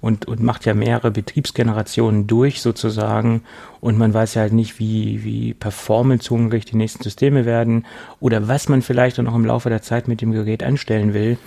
und, 0.00 0.26
und 0.26 0.42
macht 0.42 0.64
ja 0.64 0.74
mehrere 0.74 1.10
Betriebsgenerationen 1.10 2.26
durch 2.26 2.62
sozusagen. 2.62 3.42
Und 3.80 3.98
man 3.98 4.12
weiß 4.12 4.34
ja 4.34 4.42
halt 4.42 4.52
nicht, 4.52 4.78
wie, 4.78 5.24
wie 5.24 5.54
performance-hungrig 5.54 6.64
die 6.64 6.76
nächsten 6.76 7.02
Systeme 7.02 7.44
werden 7.44 7.86
oder 8.18 8.48
was 8.48 8.68
man 8.68 8.82
vielleicht 8.82 9.18
dann 9.18 9.26
noch 9.26 9.34
im 9.34 9.44
Laufe 9.44 9.68
der 9.68 9.82
Zeit 9.82 10.08
mit 10.08 10.20
dem 10.20 10.32
Gerät 10.32 10.62
anstellen 10.62 11.14
will. 11.14 11.38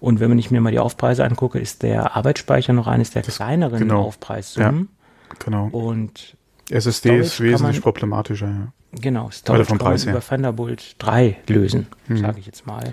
Und 0.00 0.20
wenn 0.20 0.28
man 0.28 0.38
ich 0.38 0.50
mir 0.50 0.60
mal 0.60 0.72
die 0.72 0.78
Aufpreise 0.78 1.24
angucke, 1.24 1.58
ist 1.58 1.82
der 1.82 2.16
Arbeitsspeicher 2.16 2.72
noch 2.72 2.86
eines 2.86 3.10
der 3.10 3.22
kleineren 3.22 3.78
genau. 3.78 4.02
Aufpreissummen. 4.02 4.88
Ja, 5.30 5.36
genau. 5.44 5.68
Und 5.68 6.36
SSD 6.70 7.08
Storage 7.08 7.22
ist 7.22 7.40
wesentlich 7.40 7.82
problematischer, 7.82 8.48
ja. 8.48 8.72
Genau, 9.00 9.30
Storage 9.30 9.64
vom 9.64 9.78
Preis 9.78 10.04
über 10.04 10.20
Thunderbolt 10.20 10.96
3 10.98 11.38
lösen, 11.48 11.86
mhm. 12.08 12.18
sage 12.18 12.40
ich 12.40 12.46
jetzt 12.46 12.66
mal. 12.66 12.92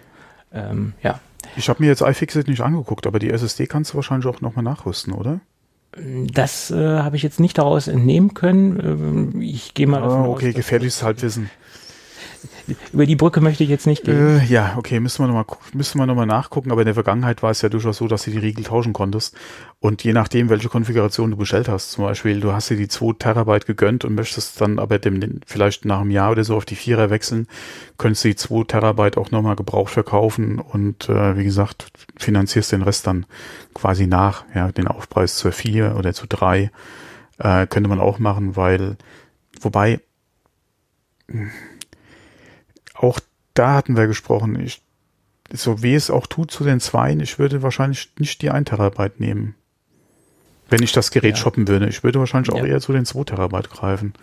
Ähm, 0.54 0.94
ja. 1.04 1.20
Ich 1.56 1.70
habe 1.70 1.82
mir 1.82 1.88
jetzt 1.88 2.02
iFixit 2.02 2.48
nicht 2.48 2.62
angeguckt, 2.62 3.08
aber 3.08 3.20
die 3.20 3.30
SSD 3.30 3.68
kannst 3.68 3.92
du 3.92 3.96
wahrscheinlich 3.96 4.28
auch 4.28 4.42
nochmal 4.42 4.64
nachrüsten, 4.64 5.14
oder? 5.14 5.42
Das 6.32 6.70
äh, 6.72 7.00
habe 7.00 7.16
ich 7.16 7.24
jetzt 7.24 7.40
nicht 7.40 7.58
daraus 7.58 7.88
entnehmen 7.88 8.34
können. 8.34 8.80
Ähm, 9.34 9.42
ich 9.42 9.74
gehe 9.74 9.88
mal 9.88 10.02
davon 10.02 10.28
oh, 10.28 10.32
okay, 10.34 10.50
aus, 10.50 10.56
gefährliches 10.56 11.04
Halbwissen. 11.04 11.50
Über 12.94 13.06
die 13.06 13.16
Brücke 13.16 13.42
möchte 13.42 13.64
ich 13.64 13.70
jetzt 13.70 13.88
nicht 13.88 14.04
gehen. 14.04 14.40
Äh, 14.40 14.46
ja, 14.46 14.76
okay, 14.78 15.00
müssen 15.00 15.24
wir 15.24 15.28
nochmal 15.28 15.46
müssen 15.74 16.00
wir 16.00 16.06
noch 16.06 16.16
mal 16.16 16.26
nachgucken, 16.26 16.72
aber 16.72 16.82
in 16.82 16.86
der 16.86 16.94
Vergangenheit 16.94 17.44
war 17.44 17.52
es 17.52 17.62
ja 17.62 17.70
durchaus 17.70 17.98
so, 17.98 18.08
dass 18.08 18.24
du 18.24 18.32
die 18.32 18.38
Riegel 18.38 18.64
tauschen 18.64 18.94
konntest. 18.94 19.36
Und 19.80 20.04
je 20.04 20.14
nachdem, 20.14 20.50
welche 20.50 20.70
Konfiguration 20.70 21.32
du 21.32 21.38
bestellt 21.38 21.70
hast, 21.70 21.92
zum 21.92 22.04
Beispiel, 22.04 22.40
du 22.40 22.52
hast 22.52 22.70
dir 22.70 22.78
die 22.78 22.88
2 22.88 23.14
Terabyte 23.20 23.66
gegönnt 23.66 24.06
und 24.06 24.16
möchtest 24.16 24.60
dann 24.60 24.80
aber 24.80 25.00
dem, 25.00 25.42
vielleicht 25.46 25.86
nach 25.86 26.02
einem 26.02 26.12
Jahr 26.12 26.32
oder 26.32 26.44
so 26.44 26.56
auf 26.56 26.66
die 26.66 26.76
Vierer 26.76 27.10
wechseln, 27.10 27.48
könntest 27.98 28.24
du 28.24 28.30
die 28.30 28.36
2 28.36 28.64
Terabyte 28.66 29.18
auch 29.18 29.32
nochmal 29.32 29.56
gebraucht 29.56 29.94
verkaufen 29.94 30.60
und 30.60 31.10
äh, 31.10 31.38
wie 31.38 31.44
gesagt, 31.44 31.92
finanzierst 32.18 32.72
den 32.72 32.82
Rest 32.82 33.08
dann 33.08 33.26
quasi 33.74 34.08
nach, 34.08 34.44
ja, 34.54 34.72
den 34.72 34.88
Aufpreis 34.88 35.38
zur 35.38 35.52
4 35.52 35.96
oder 35.98 36.14
zu 36.14 36.28
3 36.28 36.72
äh, 37.40 37.68
könnte 37.68 37.90
man 37.90 38.00
auch 38.00 38.20
machen, 38.20 38.56
weil, 38.56 38.98
wobei, 39.62 40.02
auch 43.02 43.20
da 43.54 43.76
hatten 43.76 43.98
wir 43.98 44.08
gesprochen, 44.08 44.60
ich, 44.60 44.82
so 45.52 45.82
wie 45.82 45.96
es 45.96 46.10
auch 46.10 46.28
tut 46.28 46.52
zu 46.52 46.64
den 46.64 46.80
Zweien, 46.80 47.20
ich 47.20 47.40
würde 47.40 47.64
wahrscheinlich 47.64 48.12
nicht 48.20 48.42
die 48.42 48.50
1 48.50 48.70
Terabyte 48.70 49.20
nehmen. 49.20 49.56
Wenn 50.70 50.84
ich 50.84 50.92
das 50.92 51.10
Gerät 51.10 51.36
ja. 51.36 51.42
shoppen 51.42 51.68
würde. 51.68 51.88
Ich 51.88 52.04
würde 52.04 52.20
wahrscheinlich 52.20 52.52
auch 52.52 52.60
ja. 52.60 52.66
eher 52.66 52.80
zu 52.80 52.94
den 52.94 53.06
2 53.06 53.24
Terabyte 53.24 53.72
greifen. 53.72 54.14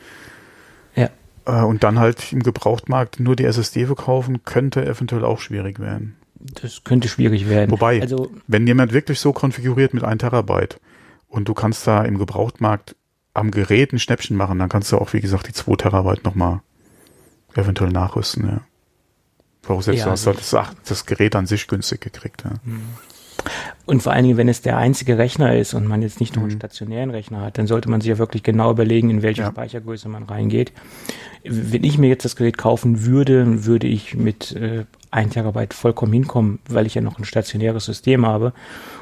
Ja. 0.95 1.11
Äh, 1.45 1.63
und 1.63 1.83
dann 1.83 1.99
halt 1.99 2.33
im 2.33 2.43
Gebrauchtmarkt 2.43 3.19
nur 3.19 3.35
die 3.35 3.45
SSD 3.45 3.87
verkaufen, 3.87 4.45
könnte 4.45 4.87
eventuell 4.87 5.25
auch 5.25 5.41
schwierig 5.41 5.81
werden. 5.81 6.17
Das 6.63 6.85
könnte 6.85 7.09
schwierig 7.09 7.49
werden. 7.49 7.73
Wobei, 7.73 8.01
also, 8.01 8.31
wenn 8.47 8.67
jemand 8.67 8.93
wirklich 8.93 9.19
so 9.19 9.33
konfiguriert 9.33 9.93
mit 9.95 10.05
1 10.05 10.21
Terabyte 10.21 10.79
und 11.29 11.49
du 11.49 11.55
kannst 11.55 11.87
da 11.87 12.05
im 12.05 12.19
Gebrauchtmarkt 12.19 12.95
am 13.35 13.51
Gerät 13.51 13.93
ein 13.93 13.99
Schnäppchen 13.99 14.37
machen, 14.37 14.59
dann 14.59 14.69
kannst 14.69 14.93
du 14.93 14.99
auch, 14.99 15.13
wie 15.13 15.21
gesagt, 15.21 15.49
die 15.49 15.53
2 15.53 15.77
Terabyte 15.77 16.25
nochmal 16.25 16.61
eventuell 17.57 17.91
nachrüsten, 17.91 18.49
ja. 18.49 18.61
Voraussetzung, 19.63 19.99
ja, 19.99 20.11
also 20.11 20.33
das, 20.33 20.57
das 20.85 21.07
Gerät 21.07 21.35
an 21.35 21.47
sich 21.47 21.67
günstig 21.67 22.01
gekriegt, 22.01 22.45
ja. 22.45 22.53
Mhm. 22.65 22.83
Und 23.85 24.03
vor 24.03 24.13
allen 24.13 24.25
Dingen, 24.25 24.37
wenn 24.37 24.49
es 24.49 24.63
der 24.63 24.77
einzige 24.77 25.19
Rechner 25.19 25.57
ist 25.57 25.75
und 25.75 25.87
man 25.87 26.03
jetzt 26.03 26.21
nicht 26.21 26.35
noch 26.35 26.43
einen 26.43 26.53
mhm. 26.53 26.57
stationären 26.57 27.11
Rechner 27.11 27.43
hat, 27.43 27.59
dann 27.59 27.67
sollte 27.67 27.89
man 27.89 28.01
sich 28.01 28.09
ja 28.09 28.19
wirklich 28.19 28.43
genau 28.43 28.71
überlegen, 28.71 29.11
in 29.11 29.23
welche 29.23 29.43
ja. 29.43 29.51
Speichergröße 29.51 30.09
man 30.09 30.25
reingeht. 30.25 30.73
Wenn 31.45 31.85
ich 31.85 31.99
mir 31.99 32.09
jetzt 32.09 32.25
das 32.25 32.35
Gerät 32.35 32.59
kaufen 32.59 33.05
würde, 33.05 33.65
würde 33.65 33.87
ich 33.87 34.15
mit 34.15 34.53
äh, 34.53 34.85
1 35.11 35.35
Terabyte 35.35 35.75
vollkommen 35.75 36.13
hinkommen, 36.13 36.59
weil 36.69 36.87
ich 36.87 36.95
ja 36.95 37.03
noch 37.03 37.19
ein 37.19 37.25
stationäres 37.25 37.85
System 37.85 38.27
habe 38.27 38.53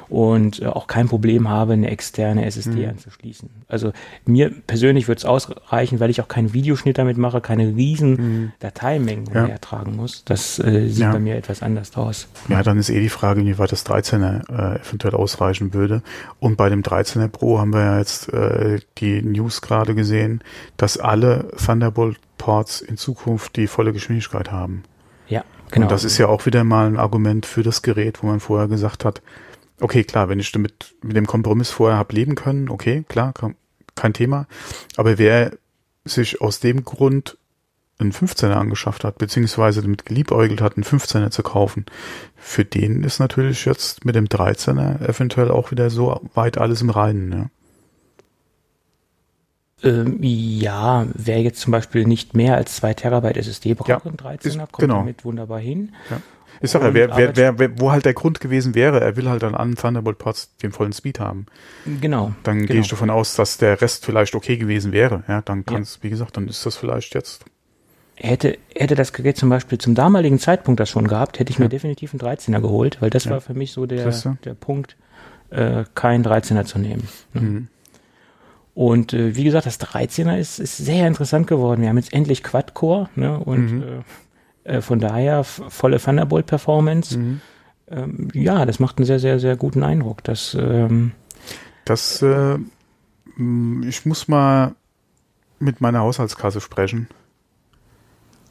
und 0.09 0.63
äh, 0.63 0.67
auch 0.67 0.87
kein 0.87 1.09
Problem 1.09 1.49
habe, 1.49 1.73
eine 1.73 1.91
externe 1.91 2.45
SSD 2.45 2.83
mhm. 2.83 2.91
anzuschließen. 2.91 3.49
Also 3.69 3.93
mir 4.27 4.51
persönlich 4.67 5.09
würde 5.09 5.19
es 5.19 5.25
ausreichen, 5.25 6.01
weil 6.01 6.11
ich 6.11 6.21
auch 6.21 6.29
keinen 6.29 6.53
Videoschnitt 6.53 6.99
damit 6.99 7.17
mache, 7.17 7.41
keine 7.41 7.75
riesen 7.75 8.11
mhm. 8.11 8.53
Dateimengen 8.61 9.27
ja. 9.33 9.47
ertragen 9.47 9.97
muss. 9.97 10.25
Das 10.25 10.59
äh, 10.59 10.89
sieht 10.89 11.03
ja. 11.03 11.13
bei 11.13 11.19
mir 11.19 11.37
etwas 11.37 11.63
anders 11.63 11.97
aus. 11.97 12.29
Ja, 12.49 12.63
dann 12.63 12.79
ist 12.79 12.91
eh 12.91 13.01
die 13.01 13.09
Frage, 13.09 13.41
inwieweit 13.41 13.73
das 13.73 13.87
13er 13.87 14.77
äh, 14.77 14.81
eventuell 14.81 15.15
ausreichen 15.15 15.75
würde. 15.75 16.03
Und 16.39 16.57
bei 16.57 16.69
dem 16.69 16.83
13er 16.83 17.29
Pro 17.29 17.59
haben 17.59 17.73
wir 17.73 17.81
ja 17.81 17.99
jetzt 17.99 18.33
äh, 18.33 18.81
die 18.99 19.23
News 19.23 19.63
gerade 19.63 19.95
gesehen, 19.95 20.43
dass 20.77 20.99
alle 20.99 21.49
Thunderbolt 21.57 22.19
Ports 22.39 22.81
in 22.81 22.97
Zukunft 22.97 23.57
die 23.57 23.67
volle 23.67 23.93
Geschwindigkeit 23.93 24.53
haben. 24.53 24.83
Ja, 25.29 25.45
genau. 25.75 25.87
Und 25.87 25.93
das 25.93 26.05
ist 26.05 26.19
ja 26.19 26.29
auch 26.29 26.47
wieder 26.47 26.65
mal 26.65 26.87
ein 26.87 26.99
Argument 26.99 27.47
für 27.47 27.63
das 27.63 27.83
Gerät, 27.83 28.23
wo 28.23 28.27
man 28.27 28.41
vorher 28.41 28.69
gesagt 28.69 29.05
hat, 29.05 29.23
okay, 29.81 30.05
klar, 30.05 30.29
wenn 30.29 30.41
ich 30.41 30.53
damit 30.53 30.95
mit 31.03 31.17
dem 31.17 31.27
Kompromiss 31.27 31.71
vorher 31.71 31.99
hab 31.99 32.13
leben 32.13 32.35
können, 32.35 32.69
okay, 32.69 33.05
klar, 33.09 33.35
kein 33.95 34.15
Thema. 34.15 34.47
Aber 34.97 35.19
wer 35.19 35.53
sich 36.05 36.41
aus 36.41 36.61
dem 36.61 36.85
Grund 36.85 37.37
einen 37.99 38.13
15er 38.13 38.53
angeschafft 38.53 39.05
hat, 39.05 39.19
beziehungsweise 39.19 39.83
damit 39.83 40.05
geliebäugelt 40.05 40.61
hat, 40.61 40.77
einen 40.77 40.85
15er 40.85 41.31
zu 41.31 41.43
kaufen, 41.43 41.87
für 42.37 42.65
den 42.65 43.05
ist 43.05 43.21
natürlich 43.21 43.65
jetzt 43.65 44.05
mit 44.05 44.15
dem 44.15 44.27
13er 44.27 45.01
eventuell 45.09 45.51
auch 45.51 45.71
wieder 45.71 45.91
so 45.91 46.21
weit 46.35 46.59
alles 46.59 46.83
im 46.83 46.91
Reinen. 46.91 47.29
Ne? 47.29 47.51
Ähm, 49.83 50.19
ja, 50.23 51.07
wer 51.15 51.43
jetzt 51.43 51.61
zum 51.61 51.73
Beispiel 51.73 52.07
nicht 52.07 52.35
mehr 52.35 52.57
als 52.57 52.77
zwei 52.77 52.95
Terabyte 52.95 53.37
SSD 53.37 53.75
braucht 53.75 53.89
ja, 53.89 54.01
im 54.05 54.17
13er, 54.17 54.47
ist, 54.47 54.59
kommt 54.59 54.79
genau. 54.79 54.99
damit 54.99 55.25
wunderbar 55.25 55.59
hin. 55.59 55.93
Ja. 56.11 56.21
Ich 56.61 56.71
sag 56.71 56.83
ja, 56.83 56.95
wer, 56.95 57.17
wer, 57.17 57.37
wer, 57.37 57.59
wer, 57.59 57.81
wo 57.81 57.93
halt 57.93 58.05
der 58.05 58.15
Grund 58.15 58.41
gewesen 58.41 58.75
wäre, 58.75 59.01
er 59.01 59.17
will 59.17 59.29
halt 59.29 59.45
an 59.45 59.55
allen 59.55 59.75
Thunderbolt-Ports 59.75 60.57
den 60.63 60.73
vollen 60.73 60.93
Speed 60.93 61.21
haben. 61.21 61.47
Genau. 62.01 62.33
Dann 62.43 62.61
genau. 62.61 62.69
gehe 62.69 62.81
ich 62.81 62.89
davon 62.89 63.11
aus, 63.11 63.35
dass 63.35 63.59
der 63.59 63.81
Rest 63.81 64.07
vielleicht 64.07 64.35
okay 64.35 64.57
gewesen 64.57 64.93
wäre. 64.93 65.25
Ja, 65.29 65.43
dann 65.43 65.67
kann 65.67 65.83
es, 65.83 65.97
ja. 65.97 66.05
wie 66.05 66.11
gesagt, 66.11 66.37
dann 66.37 66.49
ist 66.49 66.65
das 66.65 66.77
vielleicht 66.77 67.15
jetzt. 67.15 67.45
Hätte, 68.17 68.57
hätte 68.75 68.95
das 68.95 69.13
Gerät 69.13 69.37
zum 69.37 69.49
Beispiel 69.49 69.79
zum 69.79 69.95
damaligen 69.95 70.39
Zeitpunkt 70.39 70.79
das 70.79 70.89
schon 70.89 71.09
gehabt, 71.09 71.41
hätte 71.41 71.51
ich 71.51 71.59
ja. 71.59 71.65
mir 71.65 71.69
definitiv 71.69 72.13
einen 72.15 72.21
13er 72.21 72.61
geholt, 72.61 73.03
weil 73.03 73.11
das 73.11 73.29
war 73.29 73.41
für 73.41 73.55
mich 73.55 73.73
so 73.73 73.87
der, 73.87 74.09
der 74.45 74.55
Punkt, 74.55 74.97
äh, 75.51 75.85
keinen 75.95 76.25
13er 76.25 76.65
zu 76.65 76.79
nehmen. 76.79 77.09
Ne? 77.33 77.41
Mhm. 77.41 77.69
Und 78.75 79.13
äh, 79.13 79.37
wie 79.37 79.45
gesagt, 79.45 79.67
das 79.67 79.81
13er 79.81 80.37
ist, 80.37 80.59
ist 80.59 80.77
sehr 80.77 81.07
interessant 81.07 81.47
geworden. 81.47 81.83
Wir 81.83 81.89
haben 81.89 81.97
jetzt 81.97 82.13
endlich 82.13 82.43
Quad-Core 82.43 83.09
ne? 83.15 83.39
und 83.39 83.73
mhm. 83.73 83.83
äh, 84.65 84.77
äh, 84.77 84.81
von 84.81 84.99
daher 84.99 85.45
volle 85.45 86.01
Thunderbolt-Performance. 86.01 87.19
Mhm. 87.19 87.41
Ähm, 87.89 88.29
ja, 88.33 88.67
das 88.67 88.81
macht 88.81 88.99
einen 88.99 89.07
sehr, 89.07 89.21
sehr, 89.21 89.39
sehr 89.39 89.57
guten 89.57 89.83
Eindruck. 89.83 90.25
Das, 90.25 90.57
ähm, 90.59 91.13
das 91.85 92.21
äh, 92.23 92.59
ich 93.87 94.07
muss 94.07 94.29
mal 94.29 94.75
mit 95.59 95.81
meiner 95.81 96.01
Haushaltskasse 96.01 96.61
sprechen. 96.61 97.09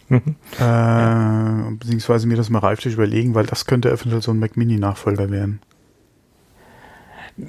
Mhm. 0.09 0.35
Äh, 0.59 0.63
ja. 0.63 1.69
Beziehungsweise 1.79 2.27
mir 2.27 2.37
das 2.37 2.49
mal 2.49 2.59
reiflich 2.59 2.93
überlegen, 2.93 3.35
weil 3.35 3.45
das 3.45 3.65
könnte 3.65 3.89
eventuell 3.89 4.21
so 4.21 4.31
ein 4.31 4.39
Mac 4.39 4.55
Mini-Nachfolger 4.55 5.31
werden. 5.31 5.59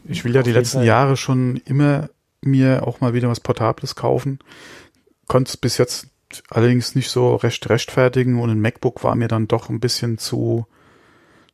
Ich 0.07 0.25
will 0.25 0.35
ja 0.35 0.41
Auf 0.41 0.47
die 0.47 0.53
letzten 0.53 0.79
Fall. 0.79 0.87
Jahre 0.87 1.17
schon 1.17 1.57
immer 1.67 2.09
mir 2.45 2.87
auch 2.87 3.01
mal 3.01 3.15
wieder 3.15 3.29
was 3.29 3.41
Portables 3.41 3.95
kaufen. 3.95 4.39
Konnte 5.27 5.51
es 5.51 5.57
bis 5.57 5.79
jetzt 5.79 6.09
allerdings 6.51 6.95
nicht 6.95 7.11
so 7.11 7.37
recht 7.37 7.69
rechtfertigen 7.69 8.41
und 8.41 8.51
ein 8.51 8.61
MacBook 8.61 9.05
war 9.05 9.15
mir 9.15 9.29
dann 9.29 9.49
doch 9.49 9.69
ein 9.69 9.81
bisschen 9.81 10.19
zu, 10.19 10.67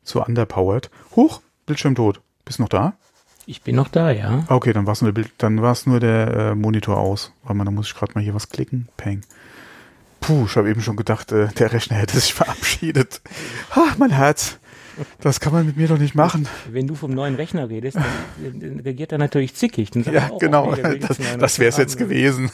zu 0.03 0.23
underpowered. 0.23 0.91
Huch, 1.17 1.41
Bildschirm 1.67 1.95
tot. 1.95 2.21
Bist 2.45 2.59
noch 2.59 2.69
da? 2.69 2.95
Ich 3.47 3.63
bin 3.63 3.75
noch 3.77 3.89
da, 3.89 4.11
ja. 4.11 4.45
Okay, 4.49 4.73
dann 4.73 4.87
war 4.87 4.93
es 4.93 5.03
nur, 5.03 5.13
dann 5.39 5.61
war's 5.61 5.87
nur 5.87 5.99
der 5.99 6.29
äh, 6.29 6.55
Monitor 6.55 6.99
aus. 6.99 7.33
Warte 7.43 7.57
mal, 7.57 7.65
da 7.65 7.71
muss 7.71 7.89
ich 7.89 7.95
gerade 7.95 8.13
mal 8.15 8.23
hier 8.23 8.35
was 8.35 8.49
klicken. 8.49 8.89
Peng. 8.97 9.23
Puh, 10.21 10.45
ich 10.47 10.57
habe 10.57 10.71
eben 10.71 10.83
schon 10.83 10.97
gedacht, 10.97 11.33
äh, 11.33 11.49
der 11.49 11.73
Rechner 11.73 11.97
hätte 11.97 12.21
sich 12.21 12.35
verabschiedet. 12.35 13.21
Ach, 13.71 13.99
mein 13.99 14.11
Herz. 14.11 14.60
Das 15.21 15.41
kann 15.41 15.53
man 15.53 15.67
mit 15.67 15.77
mir 15.77 15.89
doch 15.89 15.99
nicht 15.99 16.15
machen. 16.15 16.49
Wenn 16.71 16.87
du 16.87 16.95
vom 16.95 17.13
neuen 17.13 17.35
Rechner 17.35 17.69
redest, 17.69 17.97
dann, 17.97 18.81
reagiert 18.81 19.13
er 19.13 19.19
natürlich 19.19 19.55
zickig. 19.55 19.91
ja, 19.95 20.31
oh, 20.31 20.39
genau. 20.39 20.69
Okay, 20.73 20.99
das 20.99 21.19
das 21.39 21.59
wäre 21.59 21.69
es 21.69 21.77
jetzt 21.77 21.97
gewesen. 21.97 22.51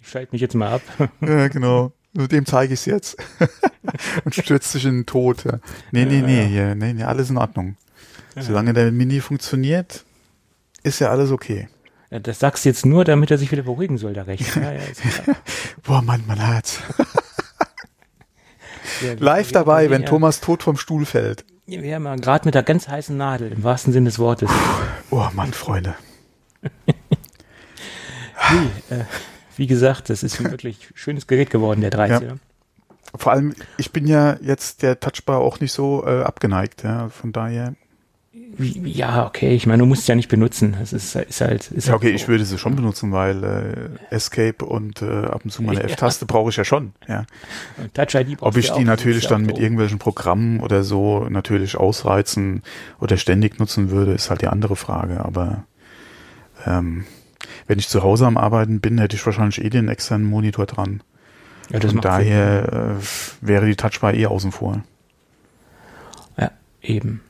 ich 0.00 0.08
schalte 0.08 0.32
mich 0.32 0.40
jetzt 0.40 0.54
mal 0.54 0.74
ab. 0.74 0.82
ja, 1.20 1.48
genau. 1.48 1.92
Dem 2.12 2.44
zeige 2.44 2.74
ich 2.74 2.80
es 2.80 2.86
jetzt. 2.86 3.16
und 4.24 4.34
stürzt 4.34 4.72
sich 4.72 4.84
in 4.84 5.00
den 5.00 5.06
Tod. 5.06 5.44
Ja. 5.44 5.60
Nee, 5.92 6.04
nee, 6.04 6.22
nee, 6.22 6.46
ja, 6.46 6.74
nee, 6.74 6.92
nee, 6.92 7.04
alles 7.04 7.30
in 7.30 7.36
Ordnung. 7.36 7.76
Solange 8.36 8.72
der 8.72 8.90
Mini 8.92 9.20
funktioniert, 9.20 10.04
ist 10.82 11.00
ja 11.00 11.10
alles 11.10 11.30
okay. 11.30 11.68
Ja, 12.10 12.18
das 12.18 12.40
sagst 12.40 12.64
du 12.64 12.68
jetzt 12.68 12.86
nur, 12.86 13.04
damit 13.04 13.30
er 13.30 13.38
sich 13.38 13.52
wieder 13.52 13.62
beruhigen 13.62 13.98
soll, 13.98 14.14
der 14.14 14.26
Rechner. 14.26 14.74
Ja, 14.74 14.80
Boah, 15.82 16.02
Mann, 16.02 16.24
mein 16.26 16.38
Herz. 19.00 19.20
Live 19.20 19.52
dabei, 19.52 19.90
wenn 19.90 20.06
Thomas 20.06 20.40
tot 20.40 20.62
vom 20.62 20.76
Stuhl 20.76 21.04
fällt. 21.04 21.44
Wir 21.66 21.94
haben 21.94 22.04
ja 22.04 22.16
gerade 22.16 22.46
mit 22.46 22.54
der 22.54 22.62
ganz 22.62 22.88
heißen 22.88 23.16
Nadel, 23.16 23.52
im 23.52 23.62
wahrsten 23.62 23.92
Sinne 23.92 24.06
des 24.06 24.18
Wortes. 24.18 24.50
Oh 25.10 25.26
Mann, 25.32 25.52
Freunde. 25.52 25.94
nee, 26.92 28.94
äh, 28.94 29.04
wie 29.56 29.66
gesagt, 29.66 30.10
das 30.10 30.22
ist 30.22 30.40
ein 30.40 30.44
wirklich 30.50 30.88
schönes 30.94 31.26
Gerät 31.26 31.50
geworden, 31.50 31.80
der 31.80 31.92
13er. 31.92 32.24
Ja. 32.24 32.34
Vor 33.14 33.32
allem, 33.32 33.54
ich 33.76 33.92
bin 33.92 34.06
ja 34.06 34.36
jetzt 34.40 34.82
der 34.82 35.00
Touchbar 35.00 35.38
auch 35.38 35.60
nicht 35.60 35.72
so 35.72 36.04
äh, 36.06 36.22
abgeneigt, 36.22 36.82
ja, 36.82 37.08
von 37.08 37.32
daher. 37.32 37.74
Ja, 38.58 39.26
okay, 39.26 39.54
ich 39.54 39.66
meine, 39.66 39.78
du 39.78 39.86
musst 39.86 40.02
es 40.02 40.08
ja 40.08 40.14
nicht 40.14 40.28
benutzen. 40.28 40.76
Es 40.82 40.92
ist, 40.92 41.14
ist 41.14 41.40
halt. 41.40 41.70
Ist 41.70 41.88
ja, 41.88 41.94
okay, 41.94 42.06
halt 42.06 42.16
ich 42.16 42.28
würde 42.28 42.44
sie 42.44 42.58
schon 42.58 42.74
benutzen, 42.74 43.12
weil 43.12 43.44
äh, 43.44 44.14
Escape 44.14 44.64
und 44.64 45.02
äh, 45.02 45.26
ab 45.26 45.42
und 45.44 45.50
zu 45.50 45.62
meine 45.62 45.80
ja. 45.80 45.86
F-Taste 45.86 46.26
brauche 46.26 46.50
ich 46.50 46.56
ja 46.56 46.64
schon. 46.64 46.92
Ja. 47.06 47.26
Touch 47.94 48.14
ID 48.14 48.38
Ob 48.40 48.56
ich 48.56 48.70
die 48.72 48.84
natürlich 48.84 49.26
dann 49.28 49.42
mit 49.42 49.58
irgendwelchen 49.58 49.98
Programmen 49.98 50.60
oder 50.60 50.82
so 50.82 51.26
natürlich 51.30 51.76
ausreizen 51.76 52.62
oder 52.98 53.16
ständig 53.16 53.58
nutzen 53.58 53.90
würde, 53.90 54.12
ist 54.12 54.30
halt 54.30 54.42
die 54.42 54.48
andere 54.48 54.76
Frage. 54.76 55.24
Aber 55.24 55.64
ähm, 56.66 57.04
wenn 57.66 57.78
ich 57.78 57.88
zu 57.88 58.02
Hause 58.02 58.26
am 58.26 58.36
Arbeiten 58.36 58.80
bin, 58.80 58.98
hätte 58.98 59.16
ich 59.16 59.24
wahrscheinlich 59.24 59.64
eh 59.64 59.70
den 59.70 59.88
externen 59.88 60.26
Monitor 60.26 60.66
dran. 60.66 61.02
Ja, 61.70 61.78
das 61.78 61.92
Und 61.92 62.04
daher 62.04 62.98
äh, 62.98 63.46
wäre 63.46 63.66
die 63.66 63.76
Touchbar 63.76 64.14
eh 64.14 64.26
außen 64.26 64.50
vor. 64.50 64.82
Ja, 66.36 66.50
eben. 66.82 67.20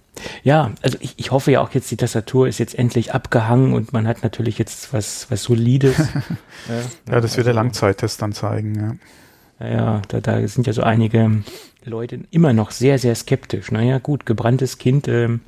Ja, 0.43 0.73
also 0.83 0.99
ich, 1.01 1.15
ich 1.17 1.31
hoffe 1.31 1.51
ja 1.51 1.61
auch 1.61 1.71
jetzt, 1.73 1.91
die 1.91 1.97
Tastatur 1.97 2.49
ist 2.49 2.59
jetzt 2.59 2.79
endlich 2.79 3.15
abgehangen 3.15 3.73
und 3.73 3.93
man 3.93 4.07
hat 4.07 4.23
natürlich 4.23 4.59
jetzt 4.59 4.93
was, 4.93 5.31
was 5.31 5.43
Solides. 5.43 5.99
ja, 6.69 7.15
ja, 7.15 7.21
das 7.21 7.37
wird 7.37 7.47
der 7.47 7.55
Langzeittest 7.55 8.21
dann 8.23 8.33
zeigen, 8.33 8.75
ja. 8.75 8.97
Ja, 9.69 10.03
da, 10.09 10.21
da 10.21 10.49
sind 10.49 10.67
ja 10.67 10.73
so 10.73 10.83
einige 10.83 11.43
Leute 11.85 12.21
immer 12.31 12.55
noch 12.55 12.71
sehr, 12.71 12.99
sehr 12.99 13.15
skeptisch. 13.15 13.71
Naja, 13.71 13.99
gut, 13.99 14.25
gebranntes 14.25 14.79
Kind 14.79 15.07
äh, 15.07 15.39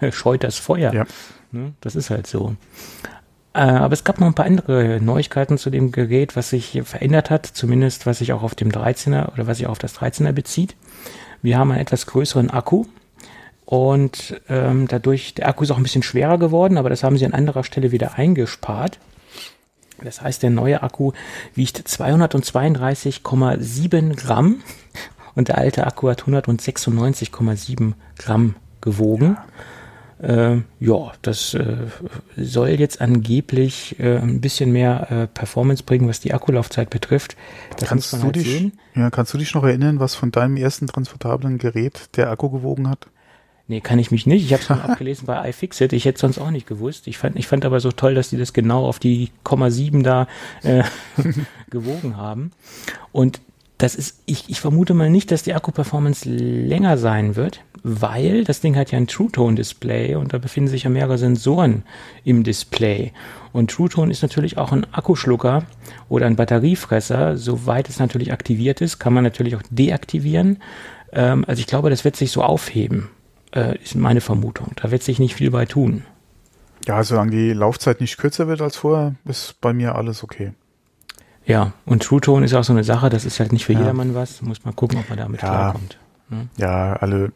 scheut 0.10 0.42
das 0.42 0.58
Feuer. 0.58 0.92
Ja. 0.92 1.06
Ne? 1.52 1.72
Das 1.80 1.94
ist 1.94 2.10
halt 2.10 2.26
so. 2.26 2.56
Äh, 3.52 3.60
aber 3.60 3.92
es 3.92 4.04
gab 4.04 4.20
noch 4.20 4.26
ein 4.26 4.34
paar 4.34 4.46
andere 4.46 5.00
Neuigkeiten 5.00 5.58
zu 5.58 5.70
dem 5.70 5.92
Gerät, 5.92 6.36
was 6.36 6.50
sich 6.50 6.80
verändert 6.84 7.30
hat, 7.30 7.46
zumindest 7.46 8.06
was 8.06 8.18
sich 8.18 8.32
auch 8.32 8.42
auf 8.42 8.54
dem 8.54 8.70
13er 8.70 9.32
oder 9.32 9.46
was 9.46 9.58
sich 9.58 9.66
auf 9.66 9.78
das 9.78 9.96
13er 9.96 10.32
bezieht. 10.32 10.76
Wir 11.42 11.58
haben 11.58 11.70
einen 11.70 11.80
etwas 11.80 12.06
größeren 12.06 12.50
Akku 12.50 12.86
und 13.70 14.38
ähm, 14.48 14.88
dadurch, 14.88 15.34
der 15.34 15.48
Akku 15.48 15.62
ist 15.62 15.70
auch 15.70 15.76
ein 15.76 15.84
bisschen 15.84 16.02
schwerer 16.02 16.38
geworden, 16.38 16.76
aber 16.76 16.90
das 16.90 17.04
haben 17.04 17.16
sie 17.16 17.24
an 17.24 17.32
anderer 17.32 17.62
Stelle 17.62 17.92
wieder 17.92 18.16
eingespart. 18.16 18.98
Das 20.02 20.22
heißt, 20.22 20.42
der 20.42 20.50
neue 20.50 20.82
Akku 20.82 21.12
wiegt 21.54 21.78
232,7 21.78 24.16
Gramm 24.16 24.56
und 25.36 25.46
der 25.46 25.58
alte 25.58 25.86
Akku 25.86 26.08
hat 26.08 26.24
196,7 26.24 27.92
Gramm 28.18 28.56
gewogen. 28.80 29.38
Ja. 30.20 30.52
Äh, 30.52 30.62
ja, 30.80 31.12
das 31.22 31.54
äh, 31.54 31.76
soll 32.36 32.70
jetzt 32.70 33.00
angeblich 33.00 34.00
äh, 34.00 34.18
ein 34.18 34.40
bisschen 34.40 34.72
mehr 34.72 35.12
äh, 35.12 35.28
Performance 35.28 35.84
bringen, 35.84 36.08
was 36.08 36.18
die 36.18 36.34
Akkulaufzeit 36.34 36.90
betrifft. 36.90 37.36
Das 37.78 37.88
kannst 37.88 38.12
du 38.14 38.20
halt 38.20 38.34
dich, 38.34 38.50
sehen. 38.50 38.72
Ja, 38.96 39.10
kannst 39.10 39.32
du 39.32 39.38
dich 39.38 39.54
noch 39.54 39.62
erinnern, 39.62 40.00
was 40.00 40.16
von 40.16 40.32
deinem 40.32 40.56
ersten 40.56 40.88
transportablen 40.88 41.58
Gerät 41.58 42.16
der 42.16 42.30
Akku 42.30 42.50
gewogen 42.50 42.90
hat? 42.90 43.06
Nee, 43.70 43.80
kann 43.80 44.00
ich 44.00 44.10
mich 44.10 44.26
nicht. 44.26 44.44
Ich 44.44 44.52
habe 44.52 44.64
es 44.64 44.70
abgelesen 44.90 45.26
bei 45.26 45.48
iFixit. 45.48 45.92
Ich 45.92 46.04
hätte 46.04 46.18
sonst 46.18 46.40
auch 46.40 46.50
nicht 46.50 46.66
gewusst. 46.66 47.06
Ich 47.06 47.18
fand, 47.18 47.36
ich 47.36 47.46
fand 47.46 47.64
aber 47.64 47.78
so 47.78 47.92
toll, 47.92 48.16
dass 48.16 48.28
die 48.28 48.36
das 48.36 48.52
genau 48.52 48.84
auf 48.84 48.98
die 48.98 49.30
Komma 49.44 49.70
7 49.70 50.02
da 50.02 50.26
äh, 50.64 50.82
gewogen 51.70 52.16
haben. 52.16 52.50
Und 53.12 53.40
das 53.78 53.94
ist, 53.94 54.24
ich, 54.26 54.50
ich 54.50 54.60
vermute 54.60 54.92
mal 54.92 55.08
nicht, 55.08 55.30
dass 55.30 55.44
die 55.44 55.54
Akku-Performance 55.54 56.28
länger 56.28 56.98
sein 56.98 57.36
wird, 57.36 57.60
weil 57.84 58.42
das 58.42 58.60
Ding 58.60 58.74
hat 58.74 58.90
ja 58.90 58.98
ein 58.98 59.06
True-Tone-Display 59.06 60.16
und 60.16 60.32
da 60.32 60.38
befinden 60.38 60.68
sich 60.68 60.82
ja 60.82 60.90
mehrere 60.90 61.16
Sensoren 61.16 61.84
im 62.24 62.42
Display. 62.42 63.12
Und 63.52 63.70
True 63.70 63.88
Tone 63.88 64.10
ist 64.10 64.22
natürlich 64.22 64.58
auch 64.58 64.72
ein 64.72 64.84
Akkuschlucker 64.92 65.62
oder 66.08 66.26
ein 66.26 66.34
Batteriefresser. 66.34 67.36
Soweit 67.36 67.88
es 67.88 68.00
natürlich 68.00 68.32
aktiviert 68.32 68.80
ist, 68.80 68.98
kann 68.98 69.12
man 69.12 69.22
natürlich 69.22 69.54
auch 69.54 69.62
deaktivieren. 69.70 70.58
Ähm, 71.12 71.44
also 71.46 71.60
ich 71.60 71.68
glaube, 71.68 71.88
das 71.88 72.04
wird 72.04 72.16
sich 72.16 72.32
so 72.32 72.42
aufheben, 72.42 73.10
äh, 73.54 73.76
ist 73.78 73.94
meine 73.94 74.20
Vermutung. 74.20 74.72
Da 74.76 74.90
wird 74.90 75.02
sich 75.02 75.18
nicht 75.18 75.34
viel 75.34 75.50
bei 75.50 75.66
tun. 75.66 76.04
Ja, 76.86 77.02
solange 77.04 77.30
die 77.30 77.52
Laufzeit 77.52 78.00
nicht 78.00 78.16
kürzer 78.18 78.48
wird 78.48 78.62
als 78.62 78.76
vorher, 78.76 79.14
ist 79.24 79.60
bei 79.60 79.72
mir 79.72 79.94
alles 79.96 80.22
okay. 80.22 80.52
Ja, 81.44 81.72
und 81.84 82.02
True 82.02 82.20
Tone 82.20 82.44
ist 82.44 82.54
auch 82.54 82.64
so 82.64 82.72
eine 82.72 82.84
Sache, 82.84 83.10
das 83.10 83.24
ist 83.24 83.40
halt 83.40 83.52
nicht 83.52 83.64
für 83.64 83.72
ja. 83.72 83.80
jedermann 83.80 84.14
was. 84.14 84.40
Muss 84.42 84.64
man 84.64 84.76
gucken, 84.76 84.98
ob 84.98 85.08
man 85.08 85.18
damit 85.18 85.42
ja. 85.42 85.48
klarkommt. 85.48 85.98
Ne? 86.28 86.48
Ja, 86.56 86.94
alle. 86.94 87.32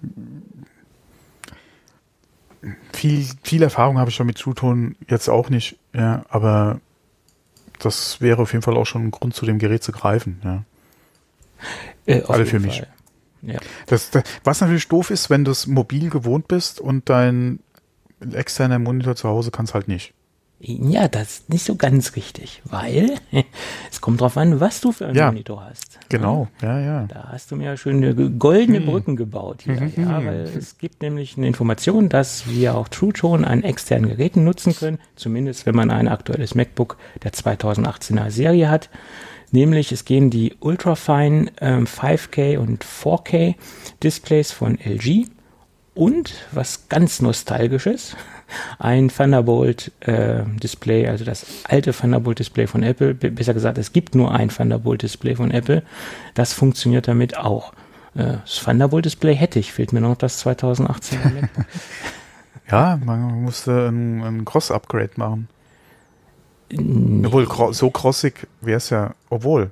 Viel, 2.93 3.27
viel 3.43 3.63
Erfahrung 3.63 3.99
habe 3.99 4.09
ich 4.09 4.17
schon 4.17 4.27
mit 4.27 4.39
True 4.39 4.55
Tone 4.55 4.95
jetzt 5.09 5.29
auch 5.29 5.51
nicht, 5.51 5.77
ja, 5.93 6.25
aber 6.31 6.81
das 7.79 8.23
wäre 8.23 8.41
auf 8.41 8.53
jeden 8.53 8.63
Fall 8.63 8.77
auch 8.77 8.87
schon 8.87 9.05
ein 9.05 9.11
Grund, 9.11 9.35
zu 9.35 9.45
dem 9.45 9.59
Gerät 9.59 9.83
zu 9.83 9.93
greifen, 9.93 10.41
ja. 10.43 10.65
Äh, 12.07 12.23
alle 12.23 12.47
für 12.47 12.61
mich. 12.61 12.83
Ja. 13.47 13.61
Das, 13.87 14.11
das, 14.11 14.25
was 14.43 14.61
natürlich 14.61 14.89
doof 14.89 15.11
ist, 15.11 15.31
wenn 15.31 15.45
du 15.45 15.51
es 15.51 15.67
mobil 15.67 16.11
gewohnt 16.11 16.49
bist 16.49 16.81
und 16.81 17.09
dein 17.09 17.61
externer 18.33 18.79
Monitor 18.79 19.17
zu 19.17 19.29
Hause 19.29 19.51
kann 19.51 19.67
es 19.67 19.75
halt 19.75 19.89
nicht. 19.89 20.15
Ja, 20.67 21.09
das 21.09 21.41
ist 21.41 21.51
nicht 21.51 21.65
so 21.65 21.75
ganz 21.75 22.17
richtig, 22.17 22.63
weil 22.65 23.17
es 23.91 24.01
kommt 24.01 24.21
drauf 24.21 24.39
an, 24.39 24.61
was 24.61 24.81
du 24.81 24.93
für 24.93 25.07
einen 25.07 25.17
ja, 25.17 25.27
Monitor 25.27 25.63
hast. 25.69 25.99
Genau, 26.09 26.49
ja, 26.63 26.81
ja. 26.81 27.07
Da 27.07 27.29
hast 27.33 27.51
du 27.51 27.57
mir 27.57 27.77
schöne 27.77 28.15
goldene 28.15 28.79
hm. 28.79 28.87
Brücken 28.87 29.17
gebaut 29.17 29.63
hier, 29.63 29.79
mhm. 29.79 29.93
ja, 29.97 30.25
weil 30.25 30.43
es 30.57 30.79
gibt 30.79 31.03
nämlich 31.03 31.37
eine 31.37 31.49
Information, 31.49 32.09
dass 32.09 32.49
wir 32.49 32.77
auch 32.77 32.89
True 32.89 33.13
Tone 33.13 33.47
an 33.47 33.63
externen 33.63 34.09
Geräten 34.09 34.45
nutzen 34.45 34.75
können, 34.75 34.99
zumindest 35.17 35.67
wenn 35.67 35.75
man 35.75 35.91
ein 35.91 36.09
aktuelles 36.09 36.55
MacBook 36.55 36.97
der 37.23 37.33
2018er 37.33 38.31
Serie 38.31 38.71
hat. 38.71 38.89
Nämlich 39.55 39.93
es 39.93 40.05
gehen 40.05 40.31
die 40.31 40.57
Ultrafine 40.59 41.53
ähm, 41.61 41.87
5K 41.87 42.59
und 42.59 42.85
4K 42.85 43.55
Displays 44.03 44.51
von 44.51 44.77
LG 44.85 45.29
und 45.95 46.35
was 46.51 46.89
ganz 46.89 47.23
nostalgisches, 47.23 48.17
ein 48.81 49.11
Thunderbolt-Display, 49.11 51.05
äh, 51.05 51.09
also 51.09 51.25
das 51.25 51.47
alte 51.69 51.93
Thunderbolt-Display 51.93 52.67
von 52.67 52.83
Apple. 52.83 53.15
Besser 53.15 53.55
gesagt, 53.55 53.79
es 53.79 53.93
gibt 53.93 54.17
nur 54.17 54.35
ein 54.35 54.49
Thunderbolt-Display 54.49 55.37
von 55.37 55.53
Apple. 55.53 55.85
Das 56.35 56.53
funktioniert 56.53 57.07
damit 57.07 57.37
auch. 57.37 57.75
Äh, 58.17 58.39
das 58.43 58.57
Thunderbolt-Display 58.65 59.37
hätte 59.37 59.61
ich, 59.61 59.73
fehlt 59.73 59.93
mir 59.93 60.01
noch 60.01 60.17
das 60.17 60.39
2018 60.39 61.49
Ja, 62.69 62.99
man 63.05 63.45
musste 63.45 63.87
ein, 63.87 64.21
ein 64.21 64.45
Cross-Upgrade 64.45 65.13
machen. 65.15 65.49
Obwohl, 66.77 67.73
so 67.73 67.91
crossig 67.91 68.47
wäre 68.61 68.79
es 68.79 68.91
ja, 68.91 69.15
obwohl, 69.31 69.71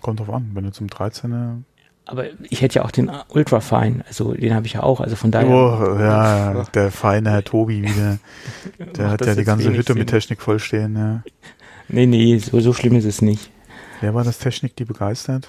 kommt 0.00 0.20
drauf 0.20 0.30
an, 0.30 0.50
wenn 0.54 0.64
du 0.64 0.72
zum 0.72 0.86
13er 0.86 1.62
aber 2.08 2.26
ich 2.50 2.62
hätte 2.62 2.76
ja 2.76 2.84
auch 2.84 2.92
den 2.92 3.10
Ultrafine, 3.30 4.04
also 4.06 4.32
den 4.32 4.54
habe 4.54 4.64
ich 4.66 4.74
ja 4.74 4.84
auch, 4.84 5.00
also 5.00 5.16
von 5.16 5.32
daher. 5.32 5.48
Oh, 5.48 5.98
ja, 5.98 6.64
der 6.74 6.92
feine 6.92 7.30
Herr 7.30 7.42
Tobi 7.42 7.82
wieder. 7.82 8.18
Der 8.96 9.10
hat 9.10 9.26
ja 9.26 9.34
die 9.34 9.44
ganze 9.44 9.72
Hütte 9.72 9.92
Sinn. 9.92 9.98
mit 9.98 10.08
Technik 10.08 10.40
vollstehen, 10.40 10.96
ja. 10.96 11.22
Nee, 11.88 12.06
nee, 12.06 12.38
so, 12.38 12.60
so 12.60 12.72
schlimm 12.72 12.94
ist 12.94 13.04
es 13.04 13.22
nicht. 13.22 13.50
Wer 14.00 14.14
war 14.14 14.22
das 14.22 14.38
Technik, 14.38 14.76
die 14.76 14.84
begeistert? 14.84 15.48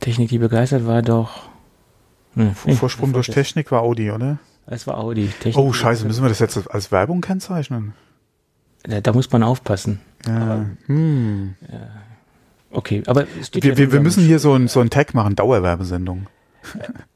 Technik, 0.00 0.30
die 0.30 0.38
begeistert 0.38 0.86
war 0.86 1.02
doch. 1.02 1.48
Ne, 2.34 2.54
Vorsprung 2.54 3.12
durch 3.12 3.26
Technik 3.26 3.70
war 3.70 3.82
Audi, 3.82 4.10
oder? 4.10 4.38
Es 4.66 4.86
war 4.86 4.98
Audi. 4.98 5.28
Technik 5.40 5.58
oh, 5.58 5.72
scheiße, 5.72 6.06
müssen 6.06 6.22
wir 6.22 6.30
das 6.30 6.38
jetzt 6.38 6.70
als 6.70 6.90
Werbung 6.90 7.20
kennzeichnen? 7.20 7.92
Da, 8.82 9.00
da 9.00 9.12
muss 9.12 9.30
man 9.30 9.42
aufpassen. 9.42 10.00
Ja. 10.26 10.36
Aber, 10.36 10.66
hm. 10.86 11.54
ja 11.70 11.78
Okay, 12.72 13.02
aber 13.06 13.26
wir, 13.52 13.76
wir, 13.76 13.92
wir 13.92 14.00
müssen 14.00 14.24
hier 14.24 14.38
so 14.38 14.54
ein, 14.54 14.68
so 14.68 14.80
ein 14.80 14.90
Tag 14.90 15.12
machen, 15.12 15.34
Dauerwerbesendung. 15.34 16.28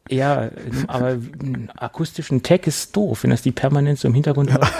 Äh, 0.08 0.16
ja, 0.16 0.50
aber 0.88 1.06
einen 1.06 1.70
akustischen 1.76 2.42
Tag 2.42 2.66
ist 2.66 2.96
doof, 2.96 3.22
wenn 3.22 3.30
das 3.30 3.42
die 3.42 3.52
permanent 3.52 3.98
so 3.98 4.08
im 4.08 4.14
Hintergrund 4.14 4.52
läuft. 4.52 4.72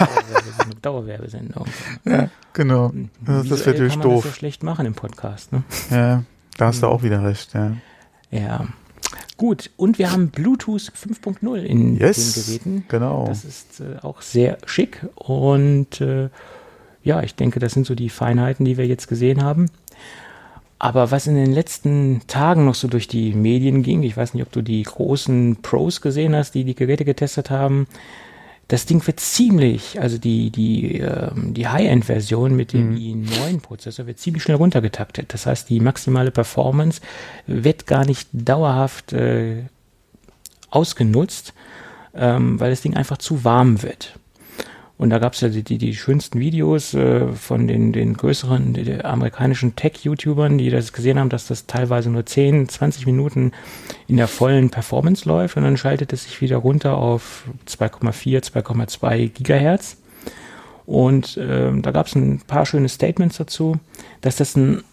Dauerwerbesendung. 0.81 1.65
Ja, 2.03 2.29
genau. 2.53 2.91
Das, 3.25 3.47
das 3.47 3.59
wäre 3.61 3.71
natürlich 3.71 3.95
doof. 3.99 4.23
Das 4.23 4.33
ja 4.33 4.37
schlecht 4.37 4.63
machen 4.63 4.85
im 4.85 4.95
Podcast. 4.95 5.53
Ne? 5.53 5.63
Ja, 5.89 6.23
da 6.57 6.67
hast 6.67 6.83
du 6.83 6.87
auch 6.87 7.03
wieder 7.03 7.23
recht. 7.23 7.53
Ja. 7.53 7.71
ja. 8.31 8.67
Gut, 9.37 9.71
und 9.77 9.97
wir 9.97 10.11
haben 10.11 10.29
Bluetooth 10.29 10.91
5.0 10.91 11.57
in 11.57 11.97
yes, 11.97 12.33
den 12.33 12.43
Geräten. 12.43 12.85
Genau. 12.89 13.27
Das 13.27 13.45
ist 13.45 13.79
äh, 13.79 13.97
auch 14.01 14.21
sehr 14.21 14.57
schick 14.65 15.05
und 15.15 16.01
äh, 16.01 16.29
ja, 17.05 17.21
ich 17.23 17.35
denke, 17.35 17.59
das 17.59 17.73
sind 17.73 17.85
so 17.85 17.95
die 17.95 18.09
Feinheiten, 18.09 18.65
die 18.65 18.77
wir 18.77 18.85
jetzt 18.85 19.07
gesehen 19.07 19.43
haben. 19.43 19.67
Aber 20.77 21.11
was 21.11 21.27
in 21.27 21.35
den 21.35 21.53
letzten 21.53 22.21
Tagen 22.27 22.65
noch 22.65 22.75
so 22.75 22.87
durch 22.87 23.07
die 23.07 23.33
Medien 23.33 23.81
ging, 23.81 24.03
ich 24.03 24.17
weiß 24.17 24.33
nicht, 24.33 24.43
ob 24.43 24.51
du 24.51 24.61
die 24.61 24.83
großen 24.83 25.57
Pros 25.61 26.01
gesehen 26.01 26.35
hast, 26.35 26.53
die 26.53 26.65
die 26.65 26.75
Geräte 26.75 27.05
getestet 27.05 27.49
haben, 27.49 27.87
das 28.67 28.87
Ding 28.87 29.05
wird 29.05 29.19
ziemlich, 29.19 30.01
also 30.01 30.17
die, 30.17 30.49
die, 30.49 30.97
ähm, 30.97 31.53
die 31.53 31.67
High-End-Version 31.67 32.55
mit 32.55 32.73
dem 32.73 32.91
mhm. 32.91 33.25
i9-Prozessor 33.27 34.07
wird 34.07 34.17
ziemlich 34.17 34.43
schnell 34.43 34.57
runtergetaktet. 34.57 35.33
Das 35.33 35.45
heißt, 35.45 35.69
die 35.69 35.79
maximale 35.79 36.31
Performance 36.31 36.99
wird 37.45 37.85
gar 37.85 38.05
nicht 38.05 38.27
dauerhaft 38.33 39.13
äh, 39.13 39.65
ausgenutzt, 40.71 41.53
ähm, 42.15 42.59
weil 42.59 42.71
das 42.71 42.81
Ding 42.81 42.95
einfach 42.95 43.17
zu 43.17 43.43
warm 43.43 43.83
wird. 43.83 44.19
Und 44.97 45.09
da 45.09 45.19
gab 45.19 45.33
es 45.33 45.41
ja 45.41 45.49
die, 45.49 45.63
die, 45.63 45.77
die 45.77 45.93
schönsten 45.93 46.39
Videos 46.39 46.93
äh, 46.93 47.27
von 47.33 47.67
den, 47.67 47.91
den 47.91 48.15
größeren 48.15 48.73
die, 48.73 49.03
amerikanischen 49.03 49.75
Tech-YouTubern, 49.75 50.57
die 50.57 50.69
das 50.69 50.93
gesehen 50.93 51.19
haben, 51.19 51.29
dass 51.29 51.47
das 51.47 51.65
teilweise 51.65 52.09
nur 52.09 52.25
10, 52.25 52.69
20 52.69 53.05
Minuten 53.05 53.51
in 54.07 54.15
der 54.15 54.29
vollen 54.29 54.69
Performance 54.69 55.27
läuft 55.27 55.57
und 55.57 55.63
dann 55.63 55.75
schaltet 55.75 56.13
es 56.13 56.23
sich 56.23 56.39
wieder 56.39 56.57
runter 56.57 56.97
auf 56.97 57.43
2,4, 57.67 58.51
2,2 58.51 59.29
Gigahertz. 59.29 59.97
Und 60.85 61.35
äh, 61.37 61.71
da 61.81 61.91
gab 61.91 62.07
es 62.07 62.15
ein 62.15 62.41
paar 62.45 62.65
schöne 62.65 62.87
Statements 62.87 63.37
dazu, 63.37 63.77
dass 64.21 64.37
das 64.37 64.55
ein 64.55 64.83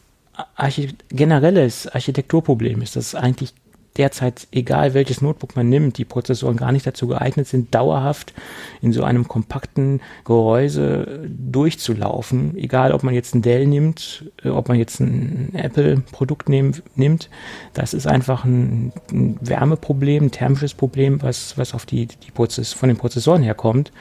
Archite 0.57 0.95
generelles 1.11 1.87
Architekturproblem 1.87 2.81
ist, 2.83 2.97
dass 2.97 3.09
es 3.09 3.15
eigentlich 3.15 3.53
derzeit, 3.97 4.47
egal 4.53 4.95
welches 4.95 5.21
Notebook 5.21 5.57
man 5.57 5.69
nimmt, 5.69 5.99
die 5.99 6.05
Prozessoren 6.05 6.57
gar 6.57 6.73
nicht 6.73 6.87
dazu 6.87 7.07
geeignet 7.07 7.47
sind, 7.47 7.75
dauerhaft 7.75 8.33
in 8.81 8.93
so 8.93 9.03
einem 9.05 9.29
kompakten 9.29 10.01
Gehäuse 10.25 11.29
durchzulaufen. 11.29 12.57
Egal, 12.57 12.93
ob 12.93 13.03
man 13.03 13.15
jetzt 13.15 13.35
ein 13.35 13.43
Dell 13.43 13.67
nimmt, 13.67 14.31
äh, 14.43 14.49
ob 14.49 14.69
man 14.69 14.79
jetzt 14.79 15.01
ein 15.01 15.55
Apple-Produkt 15.55 16.49
nimmt. 16.49 17.31
Das 17.75 17.95
ist 17.95 18.07
einfach 18.07 18.45
ein, 18.45 18.93
ein, 19.11 19.37
Wärmeproblem, 19.41 20.25
ein 20.25 20.31
thermisches 20.31 20.75
Problem, 20.75 21.23
was, 21.23 21.59
was 21.59 21.75
auf 21.75 21.87
die, 21.87 22.07
die 22.07 22.31
Prozess, 22.31 22.73
von 22.73 22.89
den 22.89 22.99
Prozessoren 22.99 23.43
herkommt. 23.43 23.93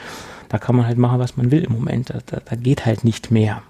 Da 0.50 0.58
kann 0.58 0.76
man 0.76 0.86
halt 0.86 0.98
machen, 0.98 1.20
was 1.20 1.38
man 1.38 1.52
will 1.52 1.64
im 1.64 1.74
Moment. 1.74 2.10
Da, 2.10 2.20
da, 2.26 2.42
da 2.44 2.56
geht 2.56 2.86
halt 2.86 3.04
nicht 3.04 3.32
mehr. 3.32 3.62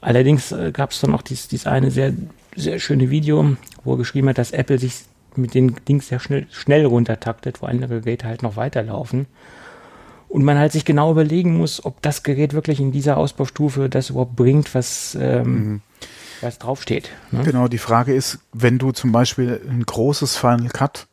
Allerdings 0.00 0.50
äh, 0.50 0.72
gab 0.72 0.90
es 0.90 1.00
dann 1.00 1.14
auch 1.14 1.22
dies, 1.22 1.48
dies 1.48 1.66
eine 1.66 1.90
sehr 1.90 2.12
sehr 2.56 2.78
schöne 2.78 3.10
Video, 3.10 3.56
wo 3.84 3.94
er 3.94 3.98
geschrieben 3.98 4.28
hat, 4.28 4.38
dass 4.38 4.52
Apple 4.52 4.78
sich 4.78 5.04
mit 5.38 5.54
den 5.54 5.76
Dings 5.88 6.08
sehr 6.08 6.20
schnell, 6.20 6.46
schnell 6.50 6.84
runtertaktet, 6.86 7.62
wo 7.62 7.66
andere 7.66 8.00
Geräte 8.00 8.26
halt 8.26 8.42
noch 8.42 8.56
weiterlaufen. 8.56 9.26
Und 10.28 10.44
man 10.44 10.58
halt 10.58 10.72
sich 10.72 10.84
genau 10.84 11.10
überlegen 11.10 11.58
muss, 11.58 11.84
ob 11.84 12.00
das 12.00 12.22
Gerät 12.22 12.54
wirklich 12.54 12.80
in 12.80 12.90
dieser 12.90 13.18
Ausbaustufe 13.18 13.90
das 13.90 14.10
überhaupt 14.10 14.34
bringt, 14.34 14.74
was, 14.74 15.16
ähm, 15.20 15.44
mhm. 15.44 15.80
was 16.40 16.58
draufsteht. 16.58 17.10
Ne? 17.30 17.42
Genau, 17.44 17.68
die 17.68 17.78
Frage 17.78 18.14
ist, 18.14 18.38
wenn 18.52 18.78
du 18.78 18.92
zum 18.92 19.12
Beispiel 19.12 19.60
ein 19.68 19.82
großes 19.84 20.36
Final 20.36 20.70
Cut 20.70 21.06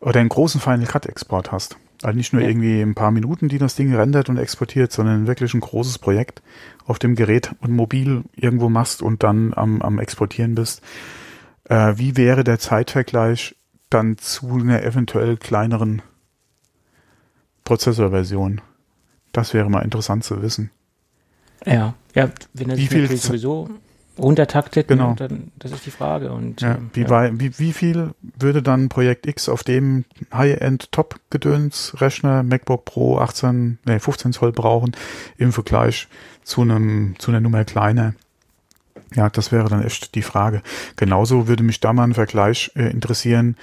oder 0.00 0.20
einen 0.20 0.28
großen 0.28 0.60
Final 0.60 0.86
Cut 0.86 1.06
Export 1.06 1.50
hast, 1.50 1.78
also 2.02 2.16
nicht 2.16 2.32
nur 2.32 2.42
ja. 2.42 2.48
irgendwie 2.48 2.80
ein 2.80 2.94
paar 2.94 3.10
Minuten, 3.10 3.48
die 3.48 3.58
das 3.58 3.74
Ding 3.74 3.94
rendert 3.94 4.28
und 4.28 4.38
exportiert, 4.38 4.90
sondern 4.92 5.26
wirklich 5.26 5.52
ein 5.52 5.60
großes 5.60 5.98
Projekt 5.98 6.42
auf 6.86 6.98
dem 6.98 7.14
Gerät 7.14 7.52
und 7.60 7.72
mobil 7.72 8.24
irgendwo 8.36 8.68
machst 8.68 9.02
und 9.02 9.22
dann 9.22 9.52
am, 9.54 9.82
am 9.82 9.98
Exportieren 9.98 10.54
bist. 10.54 10.82
Äh, 11.70 11.98
wie 11.98 12.16
wäre 12.16 12.42
der 12.42 12.58
Zeitvergleich 12.58 13.54
dann 13.90 14.18
zu 14.18 14.54
einer 14.54 14.82
eventuell 14.82 15.36
kleineren 15.36 16.02
Prozessorversion? 17.64 18.60
Das 19.32 19.54
wäre 19.54 19.70
mal 19.70 19.82
interessant 19.82 20.24
zu 20.24 20.42
wissen. 20.42 20.72
Ja, 21.64 21.94
ja, 22.14 22.28
wenn 22.54 22.70
er 22.70 22.76
sich 22.76 22.88
viel 22.88 23.06
sowieso 23.16 23.70
runtertaktet, 24.18 24.90
ne, 24.90 24.96
genau. 24.96 25.14
dann 25.14 25.52
das 25.60 25.70
ist 25.70 25.86
die 25.86 25.92
Frage. 25.92 26.32
Und, 26.32 26.60
ja, 26.60 26.74
ähm, 26.74 26.90
wie, 26.92 27.02
ja. 27.02 27.30
wie, 27.38 27.56
wie 27.60 27.72
viel 27.72 28.14
würde 28.36 28.62
dann 28.62 28.88
Projekt 28.88 29.28
X 29.28 29.48
auf 29.48 29.62
dem 29.62 30.04
High-End-Top-Gedöns-Rechner 30.34 32.42
MacBook 32.42 32.84
Pro 32.84 33.18
18, 33.18 33.78
nee, 33.86 34.00
15 34.00 34.32
Zoll 34.32 34.50
brauchen 34.50 34.90
im 35.38 35.52
Vergleich 35.52 36.08
zu 36.42 36.62
einem 36.62 37.14
zu 37.18 37.30
einer 37.30 37.40
Nummer 37.40 37.64
kleiner? 37.64 38.14
Ja, 39.14 39.28
das 39.28 39.50
wäre 39.50 39.68
dann 39.68 39.82
echt 39.82 40.14
die 40.14 40.22
Frage. 40.22 40.62
Genauso 40.96 41.48
würde 41.48 41.62
mich 41.62 41.80
da 41.80 41.92
mal 41.92 42.04
ein 42.04 42.14
Vergleich 42.14 42.70
äh, 42.76 42.90
interessieren 42.90 43.56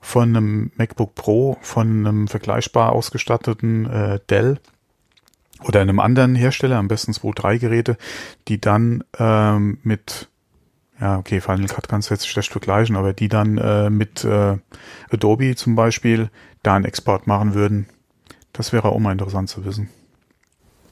von 0.00 0.36
einem 0.36 0.72
MacBook 0.76 1.14
Pro, 1.14 1.56
von 1.60 2.06
einem 2.06 2.28
vergleichbar 2.28 2.92
ausgestatteten 2.92 3.86
äh, 3.86 4.20
Dell 4.28 4.58
oder 5.64 5.80
einem 5.80 6.00
anderen 6.00 6.34
Hersteller, 6.34 6.76
am 6.76 6.88
besten 6.88 7.12
zwei, 7.12 7.30
drei 7.34 7.58
Geräte, 7.58 7.96
die 8.48 8.60
dann 8.60 9.04
ähm, 9.18 9.78
mit, 9.82 10.28
ja, 11.00 11.18
okay, 11.18 11.40
Final 11.40 11.68
Cut 11.68 11.88
kannst 11.88 12.10
du 12.10 12.14
jetzt 12.14 12.28
schlecht 12.28 12.50
vergleichen, 12.50 12.96
aber 12.96 13.12
die 13.12 13.28
dann 13.28 13.58
äh, 13.58 13.90
mit 13.90 14.24
äh, 14.24 14.56
Adobe 15.10 15.54
zum 15.54 15.76
Beispiel 15.76 16.30
da 16.62 16.74
einen 16.74 16.84
Export 16.84 17.26
machen 17.26 17.54
würden. 17.54 17.86
Das 18.52 18.72
wäre 18.72 18.90
auch 18.90 18.98
mal 18.98 19.12
interessant 19.12 19.48
zu 19.48 19.64
wissen. 19.64 19.88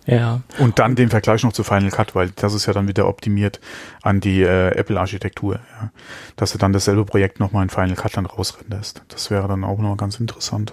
Ja. 0.06 0.40
Und 0.58 0.78
dann 0.78 0.96
den 0.96 1.10
Vergleich 1.10 1.42
noch 1.42 1.52
zu 1.52 1.62
Final 1.62 1.90
Cut, 1.90 2.14
weil 2.14 2.30
das 2.30 2.54
ist 2.54 2.66
ja 2.66 2.72
dann 2.72 2.88
wieder 2.88 3.06
optimiert 3.06 3.60
an 4.02 4.20
die 4.20 4.42
äh, 4.42 4.70
Apple-Architektur, 4.70 5.56
ja. 5.56 5.90
dass 6.36 6.52
du 6.52 6.58
dann 6.58 6.72
dasselbe 6.72 7.04
Projekt 7.04 7.38
nochmal 7.38 7.62
in 7.62 7.70
Final 7.70 7.94
Cut 7.94 8.16
dann 8.16 8.26
rausrenderst. 8.26 9.02
Das 9.08 9.30
wäre 9.30 9.46
dann 9.46 9.64
auch 9.64 9.78
noch 9.78 9.96
ganz 9.96 10.18
interessant. 10.18 10.72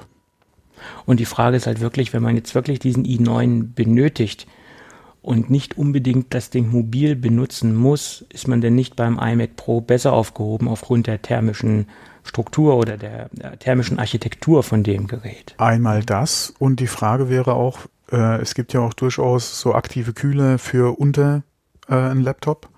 Und 1.05 1.19
die 1.19 1.25
Frage 1.25 1.57
ist 1.57 1.67
halt 1.67 1.79
wirklich, 1.79 2.13
wenn 2.13 2.23
man 2.23 2.35
jetzt 2.35 2.55
wirklich 2.55 2.79
diesen 2.79 3.05
i9 3.05 3.73
benötigt 3.73 4.47
und 5.21 5.49
nicht 5.49 5.77
unbedingt 5.77 6.33
das 6.33 6.49
Ding 6.49 6.69
mobil 6.69 7.15
benutzen 7.15 7.75
muss, 7.75 8.25
ist 8.31 8.47
man 8.47 8.61
denn 8.61 8.75
nicht 8.75 8.95
beim 8.95 9.19
iMac 9.19 9.55
Pro 9.55 9.81
besser 9.81 10.13
aufgehoben 10.13 10.67
aufgrund 10.67 11.07
der 11.07 11.21
thermischen 11.21 11.87
Struktur 12.23 12.77
oder 12.77 12.97
der, 12.97 13.29
der 13.31 13.59
thermischen 13.59 13.99
Architektur 13.99 14.63
von 14.63 14.83
dem 14.83 15.07
Gerät? 15.07 15.55
Einmal 15.57 16.03
das 16.03 16.53
und 16.59 16.79
die 16.79 16.87
Frage 16.87 17.29
wäre 17.29 17.55
auch, 17.55 17.79
äh, 18.11 18.41
es 18.41 18.53
gibt 18.55 18.73
ja 18.73 18.79
auch 18.81 18.93
durchaus 18.93 19.59
so 19.59 19.73
aktive 19.73 20.13
Kühler 20.13 20.57
für 20.57 20.99
unter 20.99 21.43
äh, 21.87 21.95
einen 21.95 22.21
Laptop. 22.21 22.69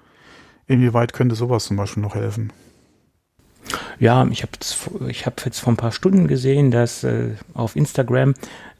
Inwieweit 0.68 1.14
könnte 1.14 1.36
sowas 1.36 1.66
zum 1.66 1.78
Beispiel 1.78 2.04
noch 2.04 2.16
helfen? 2.16 2.54
Ja, 4.00 4.26
ich 4.28 4.42
habe 4.42 4.52
ich 5.10 5.26
hab 5.26 5.46
jetzt 5.46 5.60
vor 5.60 5.74
ein 5.74 5.78
paar 5.78 5.92
Stunden 5.92 6.28
gesehen, 6.28 6.72
dass 6.72 7.04
äh, 7.04 7.36
auf 7.54 7.76
Instagram 7.76 8.34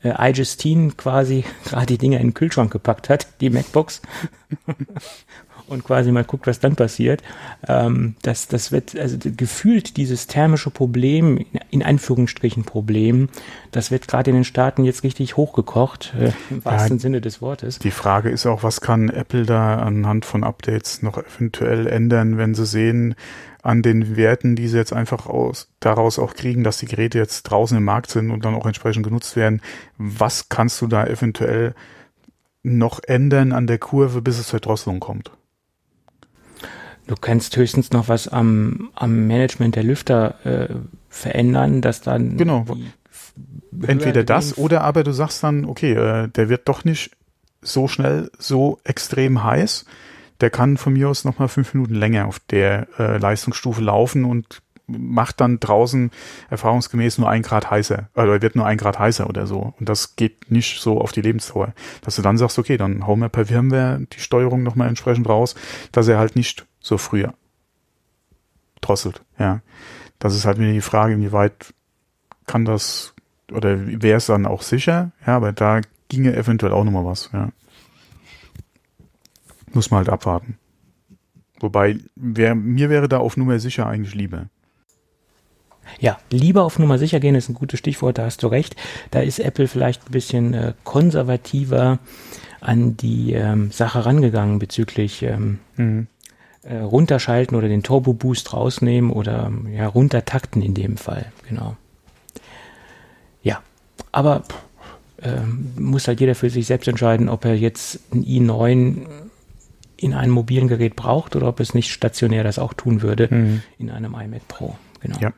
äh, 0.04 0.32
iJustine 0.32 0.92
quasi 0.92 1.44
gerade 1.66 1.88
die 1.88 1.98
Dinger 1.98 2.20
in 2.20 2.28
den 2.28 2.34
Kühlschrank 2.34 2.72
gepackt 2.72 3.10
hat, 3.10 3.28
die 3.42 3.50
MacBooks. 3.50 4.02
Und 5.70 5.84
quasi 5.84 6.12
mal 6.12 6.24
guckt, 6.24 6.48
was 6.48 6.60
dann 6.60 6.76
passiert. 6.76 7.22
Ähm, 7.68 8.16
das, 8.22 8.48
das 8.48 8.72
wird, 8.72 8.98
also 8.98 9.18
gefühlt 9.20 9.98
dieses 9.98 10.28
thermische 10.28 10.70
Problem, 10.70 11.46
in 11.70 11.84
Anführungsstrichen 11.84 12.64
Problem, 12.64 13.30
das 13.72 13.92
wird 13.92 14.08
gerade 14.08 14.32
in 14.32 14.36
den 14.36 14.44
Staaten 14.44 14.84
jetzt 14.84 15.04
richtig 15.04 15.38
hochgekocht, 15.38 16.14
äh, 16.20 16.32
im 16.50 16.66
wahrsten 16.66 16.98
ja, 16.98 17.02
Sinne 17.02 17.22
des 17.22 17.42
Wortes. 17.42 17.80
Die 17.80 17.92
Frage 17.92 18.30
ist 18.30 18.46
auch, 18.46 18.64
was 18.64 18.82
kann 18.82 19.10
Apple 19.10 19.46
da 19.46 19.78
anhand 19.78 20.26
von 20.26 20.44
Updates 20.44 21.02
noch 21.02 21.18
eventuell 21.18 21.88
ändern, 21.88 22.38
wenn 22.38 22.56
sie 22.56 22.66
sehen, 22.66 23.16
an 23.62 23.82
den 23.82 24.16
Werten, 24.16 24.56
die 24.56 24.68
sie 24.68 24.78
jetzt 24.78 24.94
einfach 24.94 25.26
aus, 25.26 25.70
daraus 25.80 26.18
auch 26.18 26.34
kriegen, 26.34 26.64
dass 26.64 26.78
die 26.78 26.86
Geräte 26.86 27.18
jetzt 27.18 27.44
draußen 27.44 27.78
im 27.78 27.84
Markt 27.84 28.10
sind 28.10 28.32
und 28.32 28.46
dann 28.46 28.56
auch 28.56 28.66
entsprechend 28.66 29.06
genutzt 29.06 29.36
werden. 29.36 29.62
Was 29.98 30.50
kannst 30.50 30.82
du 30.82 30.88
da 30.88 31.06
eventuell 31.06 31.76
noch 32.64 33.02
ändern 33.04 33.52
an 33.52 33.68
der 33.68 33.78
Kurve, 33.78 34.22
bis 34.22 34.40
es 34.40 34.48
zur 34.48 34.60
Drosselung 34.60 35.00
kommt? 35.00 35.32
Du 37.10 37.16
kannst 37.20 37.58
höchstens 37.58 37.90
noch 37.90 38.08
was 38.08 38.28
am, 38.28 38.92
am 38.94 39.26
Management 39.26 39.76
der 39.76 39.82
Lüfter 39.82 40.36
äh, 40.46 40.76
verändern, 41.10 41.82
dass 41.82 42.02
dann. 42.02 42.38
Genau. 42.38 42.68
Entweder 43.82 44.24
das 44.24 44.60
oder 44.60 44.82
aber 44.82 45.04
du 45.04 45.12
sagst 45.12 45.44
dann, 45.44 45.66
okay, 45.66 45.94
äh, 45.94 46.28
der 46.28 46.50
wird 46.50 46.70
doch 46.70 46.86
nicht 46.86 47.10
so 47.64 47.88
schnell 47.88 48.30
so 48.38 48.78
extrem 48.84 49.44
heiß. 49.44 49.86
Der 50.40 50.52
kann 50.52 50.78
von 50.78 50.94
mir 50.94 51.10
aus 51.10 51.26
nochmal 51.26 51.48
fünf 51.48 51.74
Minuten 51.74 51.96
länger 51.96 52.28
auf 52.28 52.38
der 52.38 52.88
äh, 53.00 53.18
Leistungsstufe 53.18 53.82
laufen 53.82 54.24
und 54.24 54.62
macht 54.90 55.42
dann 55.42 55.60
draußen 55.60 56.12
erfahrungsgemäß 56.50 57.18
nur 57.18 57.30
ein 57.30 57.42
Grad 57.42 57.70
heißer, 57.70 58.10
oder 58.16 58.42
wird 58.42 58.56
nur 58.56 58.66
ein 58.66 58.78
Grad 58.78 59.00
heißer 59.00 59.28
oder 59.28 59.48
so. 59.48 59.74
Und 59.80 59.90
das 59.90 60.16
geht 60.16 60.52
nicht 60.52 60.82
so 60.82 61.00
auf 61.00 61.12
die 61.12 61.22
Lebensdauer. 61.22 61.74
Dass 62.02 62.16
du 62.16 62.22
dann 62.22 62.38
sagst, 62.38 62.60
okay, 62.60 62.78
dann 62.78 63.06
hauen 63.06 63.20
wir 63.20 63.30
per 63.30 63.46
Firmware 63.46 64.02
die 64.12 64.20
Steuerung 64.20 64.64
nochmal 64.64 64.88
entsprechend 64.88 65.28
raus, 65.30 65.56
dass 65.92 66.08
er 66.08 66.18
halt 66.18 66.36
nicht 66.36 66.66
so 66.80 66.98
früher 66.98 67.34
drosselt, 68.82 69.24
ja. 69.38 69.62
Das 70.20 70.36
ist 70.36 70.46
halt 70.46 70.58
wieder 70.58 70.72
die 70.72 70.82
Frage, 70.82 71.14
inwieweit 71.14 71.74
kann 72.46 72.66
das, 72.66 73.14
oder 73.52 73.78
wäre 74.02 74.18
es 74.18 74.26
dann 74.26 74.46
auch 74.46 74.62
sicher, 74.62 75.12
ja, 75.26 75.36
aber 75.36 75.54
da 75.54 75.82
ginge 76.10 76.36
eventuell 76.36 76.74
auch 76.74 76.84
nochmal 76.84 77.06
was, 77.06 77.30
ja. 77.34 77.50
Muss 79.72 79.92
man 79.92 80.00
halt 80.00 80.10
abwarten. 80.10 80.58
Wobei, 81.60 82.00
wär, 82.16 82.56
mir 82.56 82.90
wäre 82.90 83.08
da 83.08 83.20
auf 83.20 83.38
Nummer 83.38 83.60
sicher 83.60 83.86
eigentlich 83.86 84.16
lieber. 84.16 84.50
Ja, 86.00 86.18
lieber 86.30 86.64
auf 86.64 86.80
Nummer 86.80 86.98
sicher 86.98 87.20
gehen 87.20 87.36
ist 87.36 87.50
ein 87.50 87.56
gutes 87.56 87.80
Stichwort, 87.80 88.18
da 88.18 88.26
hast 88.26 88.44
du 88.44 88.48
recht. 88.48 88.76
Da 89.12 89.20
ist 89.22 89.40
Apple 89.40 89.68
vielleicht 89.68 90.08
ein 90.08 90.12
bisschen 90.12 90.54
äh, 90.54 90.74
konservativer 90.84 92.00
an 92.62 92.98
die 92.98 93.34
ähm, 93.34 93.72
Sache 93.72 94.06
rangegangen 94.06 94.60
bezüglich 94.60 95.24
ähm, 95.24 95.60
mhm. 95.78 96.08
äh, 96.64 96.78
runterschalten 96.78 97.58
oder 97.58 97.68
den 97.68 97.84
Turbo 97.84 98.14
Boost 98.14 98.54
rausnehmen 98.54 99.12
oder 99.12 99.52
ja, 99.74 99.88
runtertakten 99.88 100.62
in 100.62 100.74
dem 100.74 100.98
Fall, 100.98 101.32
genau. 101.48 101.76
Ja, 103.44 103.62
aber 104.12 104.44
äh, 105.22 105.42
muss 105.78 106.08
halt 106.08 106.20
jeder 106.20 106.36
für 106.36 106.50
sich 106.50 106.68
selbst 106.68 106.88
entscheiden, 106.88 107.30
ob 107.30 107.46
er 107.46 107.56
jetzt 107.56 108.00
ein 108.14 108.24
i9 108.24 109.08
in 109.98 110.14
einem 110.14 110.32
mobilen 110.32 110.68
Gerät 110.68 110.96
braucht 110.96 111.36
oder 111.36 111.48
ob 111.48 111.60
es 111.60 111.74
nicht 111.74 111.92
stationär 111.92 112.44
das 112.44 112.60
auch 112.60 112.74
tun 112.74 113.02
würde 113.02 113.28
mhm. 113.30 113.62
in 113.78 113.90
einem 113.90 114.14
iMac 114.14 114.48
Pro. 114.48 114.76
Genau. 115.02 115.18
Ja. 115.20 115.34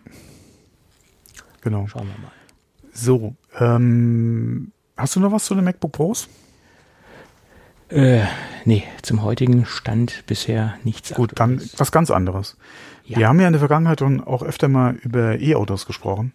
Genau. 1.61 1.87
Schauen 1.87 2.07
wir 2.07 2.21
mal. 2.21 2.31
So, 2.93 3.35
ähm, 3.59 4.71
hast 4.97 5.15
du 5.15 5.19
noch 5.19 5.31
was 5.31 5.45
zu 5.45 5.55
den 5.55 5.63
MacBook 5.63 5.93
Pros? 5.93 6.27
Äh, 7.89 8.23
nee, 8.65 8.83
zum 9.01 9.21
heutigen 9.21 9.65
Stand 9.65 10.23
bisher 10.25 10.75
nichts. 10.83 11.13
Gut, 11.13 11.31
dann 11.35 11.61
was 11.77 11.91
ganz 11.91 12.09
anderes. 12.09 12.57
Ja. 13.05 13.17
Wir 13.17 13.27
haben 13.27 13.39
ja 13.39 13.47
in 13.47 13.53
der 13.53 13.59
Vergangenheit 13.59 14.01
auch 14.01 14.43
öfter 14.43 14.67
mal 14.67 14.95
über 14.95 15.39
E-Autos 15.39 15.85
gesprochen. 15.85 16.33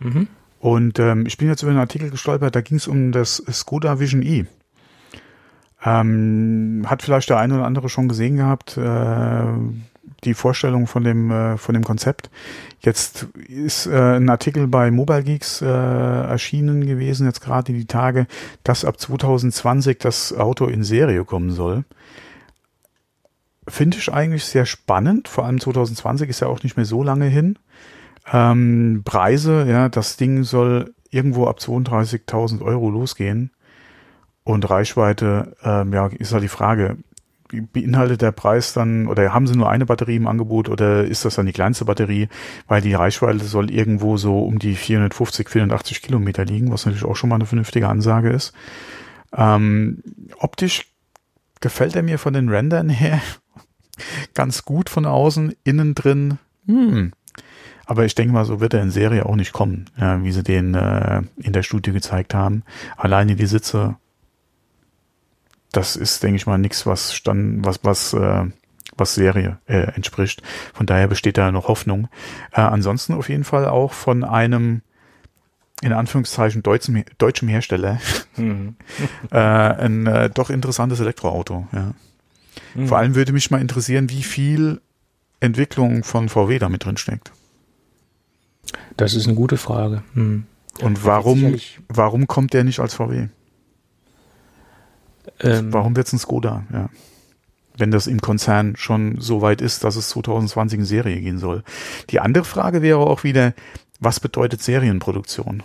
Mhm. 0.00 0.28
Und 0.58 0.98
ähm, 0.98 1.26
ich 1.26 1.36
bin 1.36 1.48
jetzt 1.48 1.62
über 1.62 1.70
einen 1.70 1.80
Artikel 1.80 2.10
gestolpert, 2.10 2.56
da 2.56 2.60
ging 2.60 2.78
es 2.78 2.88
um 2.88 3.12
das 3.12 3.42
Skoda 3.52 4.00
Vision 4.00 4.22
E. 4.22 4.46
Ähm, 5.84 6.86
hat 6.86 7.02
vielleicht 7.02 7.28
der 7.28 7.38
eine 7.38 7.54
oder 7.54 7.66
andere 7.66 7.88
schon 7.88 8.08
gesehen 8.08 8.36
gehabt, 8.36 8.76
äh, 8.78 9.44
die 10.24 10.34
Vorstellung 10.34 10.86
von 10.86 11.04
dem, 11.04 11.30
äh, 11.30 11.58
von 11.58 11.74
dem 11.74 11.84
Konzept. 11.84 12.30
Jetzt 12.80 13.28
ist 13.48 13.86
äh, 13.86 14.16
ein 14.16 14.28
Artikel 14.28 14.66
bei 14.66 14.90
Mobile 14.90 15.22
Geeks 15.22 15.62
äh, 15.62 15.66
erschienen 15.66 16.86
gewesen, 16.86 17.26
jetzt 17.26 17.40
gerade 17.40 17.72
die 17.72 17.86
Tage, 17.86 18.26
dass 18.64 18.84
ab 18.84 19.00
2020 19.00 19.98
das 19.98 20.32
Auto 20.32 20.66
in 20.66 20.84
Serie 20.84 21.24
kommen 21.24 21.50
soll. 21.50 21.84
Finde 23.68 23.98
ich 23.98 24.12
eigentlich 24.12 24.44
sehr 24.44 24.66
spannend, 24.66 25.28
vor 25.28 25.44
allem 25.44 25.60
2020 25.60 26.28
ist 26.28 26.40
ja 26.40 26.46
auch 26.46 26.62
nicht 26.62 26.76
mehr 26.76 26.86
so 26.86 27.02
lange 27.02 27.26
hin. 27.26 27.58
Ähm, 28.32 29.02
Preise, 29.04 29.66
ja, 29.68 29.88
das 29.88 30.16
Ding 30.16 30.44
soll 30.44 30.94
irgendwo 31.10 31.46
ab 31.46 31.58
32.000 31.58 32.62
Euro 32.62 32.90
losgehen. 32.90 33.50
Und 34.44 34.70
Reichweite, 34.70 35.56
ähm, 35.64 35.92
ja, 35.92 36.06
ist 36.06 36.32
halt 36.32 36.44
die 36.44 36.48
Frage, 36.48 36.98
beinhaltet 37.48 38.22
der 38.22 38.32
Preis 38.32 38.72
dann 38.72 39.06
oder 39.06 39.32
haben 39.32 39.46
sie 39.46 39.56
nur 39.56 39.70
eine 39.70 39.86
Batterie 39.86 40.16
im 40.16 40.26
Angebot 40.26 40.68
oder 40.68 41.04
ist 41.04 41.24
das 41.24 41.36
dann 41.36 41.46
die 41.46 41.52
kleinste 41.52 41.84
Batterie? 41.84 42.28
Weil 42.66 42.80
die 42.80 42.94
Reichweite 42.94 43.44
soll 43.44 43.70
irgendwo 43.70 44.16
so 44.16 44.40
um 44.40 44.58
die 44.58 44.74
450, 44.74 45.48
480 45.48 46.02
Kilometer 46.02 46.44
liegen, 46.44 46.72
was 46.72 46.86
natürlich 46.86 47.04
auch 47.04 47.16
schon 47.16 47.30
mal 47.30 47.36
eine 47.36 47.46
vernünftige 47.46 47.88
Ansage 47.88 48.30
ist. 48.30 48.52
Ähm, 49.36 50.02
optisch 50.38 50.86
gefällt 51.60 51.96
er 51.96 52.02
mir 52.02 52.18
von 52.18 52.34
den 52.34 52.48
Rendern 52.48 52.88
her 52.88 53.20
ganz 54.34 54.64
gut 54.64 54.90
von 54.90 55.06
außen, 55.06 55.54
innen 55.64 55.94
drin. 55.94 56.38
Hm. 56.66 57.12
Aber 57.86 58.04
ich 58.04 58.16
denke 58.16 58.32
mal, 58.32 58.44
so 58.44 58.60
wird 58.60 58.74
er 58.74 58.82
in 58.82 58.90
Serie 58.90 59.26
auch 59.26 59.36
nicht 59.36 59.52
kommen, 59.52 59.88
ja, 59.96 60.22
wie 60.22 60.32
sie 60.32 60.42
den 60.42 60.74
äh, 60.74 61.22
in 61.36 61.52
der 61.52 61.62
Studie 61.62 61.92
gezeigt 61.92 62.34
haben. 62.34 62.64
Alleine 62.96 63.36
die 63.36 63.46
Sitze 63.46 63.96
das 65.76 65.96
ist, 65.96 66.22
denke 66.22 66.36
ich 66.36 66.46
mal, 66.46 66.58
nichts, 66.58 66.86
was 66.86 67.14
stand, 67.14 67.64
was, 67.64 67.80
was, 67.82 68.12
äh, 68.14 68.44
was 68.96 69.14
Serie 69.14 69.58
äh, 69.66 69.92
entspricht. 69.94 70.42
Von 70.72 70.86
daher 70.86 71.08
besteht 71.08 71.36
da 71.36 71.52
noch 71.52 71.68
Hoffnung. 71.68 72.08
Äh, 72.52 72.62
ansonsten 72.62 73.12
auf 73.12 73.28
jeden 73.28 73.44
Fall 73.44 73.66
auch 73.66 73.92
von 73.92 74.24
einem 74.24 74.82
in 75.82 75.92
Anführungszeichen 75.92 76.62
deutschen, 76.62 77.04
deutschem 77.18 77.48
Hersteller 77.48 78.00
mhm. 78.36 78.76
äh, 79.30 79.36
ein 79.36 80.06
äh, 80.06 80.30
doch 80.30 80.48
interessantes 80.48 81.00
Elektroauto. 81.00 81.66
Ja. 81.72 81.92
Mhm. 82.74 82.88
Vor 82.88 82.96
allem 82.96 83.14
würde 83.14 83.34
mich 83.34 83.50
mal 83.50 83.60
interessieren, 83.60 84.08
wie 84.08 84.22
viel 84.22 84.80
Entwicklung 85.40 86.02
von 86.02 86.30
VW 86.30 86.58
damit 86.58 86.86
drin 86.86 86.96
steckt. 86.96 87.32
Das 88.96 89.14
ist 89.14 89.26
eine 89.26 89.36
gute 89.36 89.58
Frage. 89.58 90.02
Mhm. 90.14 90.46
Und 90.80 91.04
warum, 91.04 91.56
warum 91.88 92.26
kommt 92.26 92.54
der 92.54 92.64
nicht 92.64 92.80
als 92.80 92.94
VW? 92.94 93.28
Ähm, 95.40 95.72
Warum 95.72 95.96
wird 95.96 96.06
es 96.06 96.12
ein 96.12 96.18
Skoda? 96.18 96.64
Ja. 96.72 96.88
Wenn 97.76 97.90
das 97.90 98.06
im 98.06 98.20
Konzern 98.20 98.74
schon 98.76 99.20
so 99.20 99.42
weit 99.42 99.60
ist, 99.60 99.84
dass 99.84 99.96
es 99.96 100.08
2020 100.10 100.80
in 100.80 100.84
Serie 100.84 101.20
gehen 101.20 101.38
soll. 101.38 101.62
Die 102.10 102.20
andere 102.20 102.44
Frage 102.44 102.80
wäre 102.80 102.98
auch 102.98 103.22
wieder, 103.22 103.52
was 104.00 104.20
bedeutet 104.20 104.62
Serienproduktion? 104.62 105.62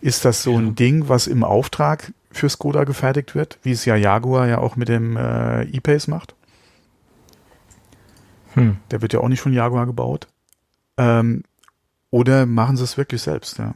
Ist 0.00 0.24
das 0.24 0.42
so 0.42 0.52
ja. 0.52 0.58
ein 0.58 0.74
Ding, 0.74 1.08
was 1.08 1.26
im 1.26 1.44
Auftrag 1.44 2.12
für 2.30 2.50
Skoda 2.50 2.84
gefertigt 2.84 3.34
wird, 3.34 3.58
wie 3.62 3.72
es 3.72 3.84
ja 3.84 3.96
Jaguar 3.96 4.46
ja 4.46 4.58
auch 4.58 4.76
mit 4.76 4.88
dem 4.88 5.16
äh, 5.16 5.62
E-Pace 5.62 6.08
macht? 6.08 6.34
Hm. 8.54 8.76
Der 8.90 9.02
wird 9.02 9.12
ja 9.12 9.20
auch 9.20 9.28
nicht 9.28 9.40
von 9.40 9.52
Jaguar 9.52 9.86
gebaut. 9.86 10.28
Ähm, 10.96 11.42
oder 12.10 12.46
machen 12.46 12.76
sie 12.76 12.84
es 12.84 12.96
wirklich 12.96 13.22
selbst? 13.22 13.58
Ja. 13.58 13.74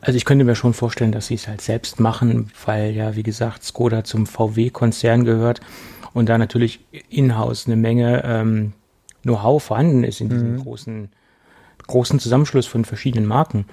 Also 0.00 0.16
ich 0.16 0.24
könnte 0.24 0.44
mir 0.44 0.54
schon 0.54 0.74
vorstellen, 0.74 1.12
dass 1.12 1.26
sie 1.26 1.34
es 1.34 1.48
halt 1.48 1.60
selbst 1.60 2.00
machen, 2.00 2.50
weil 2.64 2.92
ja, 2.92 3.16
wie 3.16 3.22
gesagt, 3.22 3.64
Skoda 3.64 4.04
zum 4.04 4.26
VW-Konzern 4.26 5.24
gehört 5.24 5.60
und 6.12 6.28
da 6.28 6.38
natürlich 6.38 6.80
in-house 7.08 7.66
eine 7.66 7.76
Menge 7.76 8.22
ähm, 8.24 8.72
Know-how 9.22 9.62
vorhanden 9.62 10.04
ist 10.04 10.20
in 10.20 10.30
diesem 10.30 10.54
mhm. 10.54 10.62
großen, 10.62 11.08
großen 11.86 12.18
Zusammenschluss 12.18 12.66
von 12.66 12.84
verschiedenen 12.84 13.26
Marken. 13.26 13.66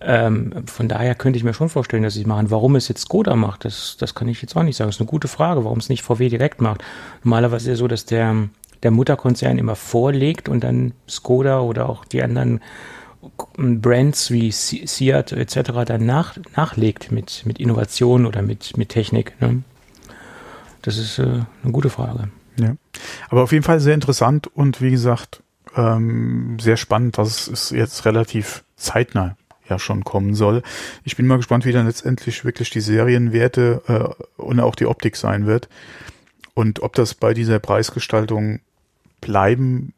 Ähm, 0.00 0.64
von 0.66 0.88
daher 0.88 1.14
könnte 1.14 1.36
ich 1.36 1.44
mir 1.44 1.54
schon 1.54 1.68
vorstellen, 1.68 2.02
dass 2.02 2.14
sie 2.14 2.20
es 2.20 2.26
machen. 2.26 2.50
Warum 2.50 2.76
es 2.76 2.88
jetzt 2.88 3.02
Skoda 3.02 3.34
macht, 3.36 3.64
das, 3.64 3.96
das 3.98 4.14
kann 4.14 4.28
ich 4.28 4.40
jetzt 4.40 4.56
auch 4.56 4.62
nicht 4.62 4.76
sagen. 4.76 4.88
Das 4.88 4.96
ist 4.96 5.00
eine 5.00 5.10
gute 5.10 5.28
Frage, 5.28 5.64
warum 5.64 5.78
es 5.78 5.88
nicht 5.88 6.02
VW 6.02 6.28
direkt 6.28 6.60
macht. 6.60 6.82
Normalerweise 7.24 7.70
ist 7.70 7.74
es 7.74 7.78
ja 7.78 7.82
so, 7.82 7.88
dass 7.88 8.06
der, 8.06 8.48
der 8.82 8.90
Mutterkonzern 8.90 9.58
immer 9.58 9.74
vorlegt 9.74 10.48
und 10.48 10.62
dann 10.64 10.92
Skoda 11.08 11.60
oder 11.60 11.88
auch 11.88 12.04
die 12.04 12.22
anderen 12.22 12.60
Brands 13.56 14.30
wie 14.30 14.52
Seat 14.52 15.32
etc. 15.32 15.70
dann 15.84 16.06
nach, 16.06 16.36
nachlegt 16.56 17.10
mit, 17.10 17.42
mit 17.44 17.58
Innovation 17.58 18.26
oder 18.26 18.42
mit, 18.42 18.76
mit 18.76 18.90
Technik. 18.90 19.40
Ne? 19.40 19.62
Das 20.82 20.96
ist 20.96 21.18
äh, 21.18 21.22
eine 21.62 21.72
gute 21.72 21.90
Frage. 21.90 22.28
Ja. 22.58 22.76
Aber 23.28 23.42
auf 23.42 23.52
jeden 23.52 23.64
Fall 23.64 23.80
sehr 23.80 23.94
interessant 23.94 24.46
und 24.46 24.80
wie 24.80 24.90
gesagt, 24.90 25.42
ähm, 25.76 26.58
sehr 26.60 26.76
spannend, 26.76 27.18
dass 27.18 27.48
es 27.48 27.70
jetzt 27.70 28.04
relativ 28.04 28.64
zeitnah 28.76 29.36
ja 29.68 29.78
schon 29.78 30.04
kommen 30.04 30.34
soll. 30.34 30.62
Ich 31.04 31.16
bin 31.16 31.26
mal 31.26 31.36
gespannt, 31.36 31.64
wie 31.64 31.72
dann 31.72 31.86
letztendlich 31.86 32.44
wirklich 32.44 32.70
die 32.70 32.80
Serienwerte 32.80 33.82
äh, 34.38 34.40
und 34.42 34.60
auch 34.60 34.74
die 34.74 34.86
Optik 34.86 35.16
sein 35.16 35.46
wird. 35.46 35.68
Und 36.54 36.82
ob 36.82 36.94
das 36.94 37.14
bei 37.14 37.34
dieser 37.34 37.58
Preisgestaltung 37.58 38.60
bleiben 39.20 39.92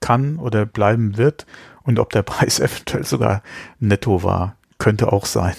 kann 0.00 0.36
oder 0.36 0.66
bleiben 0.66 1.16
wird 1.16 1.46
und 1.84 1.98
ob 1.98 2.10
der 2.10 2.22
Preis 2.22 2.60
eventuell 2.60 3.04
sogar 3.04 3.42
netto 3.78 4.22
war, 4.22 4.56
könnte 4.78 5.12
auch 5.12 5.26
sein. 5.26 5.54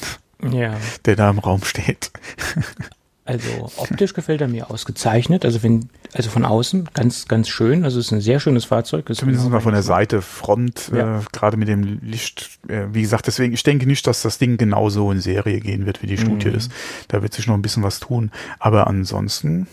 Ja. 0.52 0.76
Der 1.06 1.16
da 1.16 1.30
im 1.30 1.40
Raum 1.40 1.64
steht. 1.64 2.12
Also 3.24 3.72
optisch 3.78 4.14
gefällt 4.14 4.42
er 4.42 4.48
mir 4.48 4.70
ausgezeichnet. 4.70 5.46
Also 5.46 5.64
wenn, 5.64 5.90
also 6.14 6.30
von 6.30 6.46
außen 6.46 6.90
ganz, 6.94 7.28
ganz 7.28 7.48
schön. 7.48 7.84
Also 7.84 8.00
es 8.00 8.08
ist 8.08 8.12
ein 8.12 8.22
sehr 8.22 8.40
schönes 8.40 8.66
Fahrzeug. 8.66 9.06
Das 9.08 9.18
Zumindest 9.18 9.50
mal 9.50 9.62
von 9.62 9.74
der 9.74 9.82
Seite, 9.82 10.22
Front, 10.22 10.92
ja. 10.94 11.20
äh, 11.20 11.22
gerade 11.32 11.58
mit 11.58 11.68
dem 11.68 12.00
Licht. 12.02 12.60
Äh, 12.68 12.88
wie 12.92 13.02
gesagt, 13.02 13.28
deswegen, 13.28 13.54
ich 13.54 13.64
denke 13.64 13.88
nicht, 13.88 14.06
dass 14.06 14.22
das 14.22 14.38
Ding 14.38 14.58
genauso 14.58 15.12
in 15.12 15.22
Serie 15.22 15.60
gehen 15.60 15.86
wird, 15.86 16.04
wie 16.04 16.08
die 16.08 16.18
Studie 16.18 16.50
mhm. 16.50 16.56
ist. 16.56 16.72
Da 17.08 17.24
wird 17.24 17.34
sich 17.34 17.48
noch 17.48 17.56
ein 17.56 17.62
bisschen 17.62 17.84
was 17.84 18.00
tun. 18.00 18.30
Aber 18.60 18.88
ansonsten 18.88 19.68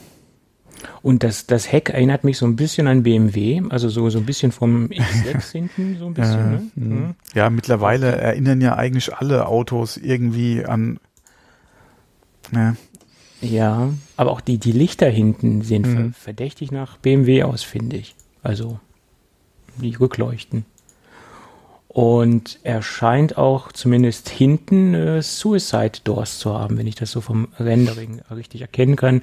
und 1.03 1.23
das, 1.23 1.47
das 1.47 1.71
Heck 1.71 1.91
erinnert 1.91 2.25
mich 2.25 2.39
so 2.39 2.47
ein 2.47 2.57
bisschen 2.57 2.87
an 2.87 3.03
BMW, 3.03 3.63
also 3.71 3.89
so, 3.89 4.09
so 4.11 4.19
ein 4.19 4.27
bisschen 4.27 4.53
vom 4.53 4.87
X6 4.87 5.53
hinten, 5.53 5.97
so 5.99 6.07
ein 6.07 6.15
bisschen. 6.15 6.41
Äh, 6.41 6.51
ne? 6.51 6.71
mhm. 6.75 7.15
Ja, 7.35 7.51
mittlerweile 7.51 8.17
erinnern 8.17 8.61
ja 8.61 8.77
eigentlich 8.77 9.15
alle 9.15 9.47
Autos 9.47 9.97
irgendwie 9.97 10.65
an. 10.65 10.99
Ne. 12.51 12.77
Ja, 13.41 13.91
aber 14.17 14.31
auch 14.31 14.41
die, 14.41 14.59
die 14.59 14.73
Lichter 14.73 15.09
hinten 15.09 15.63
sehen 15.63 15.83
mhm. 15.83 16.13
verdächtig 16.13 16.71
nach 16.71 16.97
BMW 16.99 17.43
aus, 17.43 17.63
finde 17.63 17.97
ich. 17.97 18.15
Also 18.43 18.79
die 19.81 19.95
Rückleuchten. 19.95 20.65
Und 21.93 22.59
er 22.63 22.81
scheint 22.81 23.37
auch 23.37 23.71
zumindest 23.71 24.31
hinten 24.31 24.95
äh, 24.95 25.21
Suicide 25.21 26.01
Doors 26.05 26.39
zu 26.39 26.59
haben, 26.59 26.79
wenn 26.79 26.87
ich 26.87 26.95
das 26.95 27.11
so 27.11 27.21
vom 27.21 27.49
Rendering 27.59 28.23
richtig 28.35 28.63
erkennen 28.63 28.97
kann, 28.97 29.21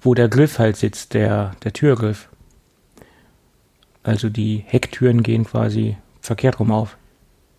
wo 0.00 0.14
der 0.14 0.28
Griff 0.28 0.58
halt 0.58 0.76
sitzt, 0.76 1.14
der, 1.14 1.52
der 1.62 1.72
Türgriff. 1.72 2.28
Also 4.02 4.30
die 4.30 4.64
Hecktüren 4.66 5.22
gehen 5.22 5.44
quasi 5.44 5.96
verkehrt 6.20 6.58
rum 6.58 6.72
auf. 6.72 6.96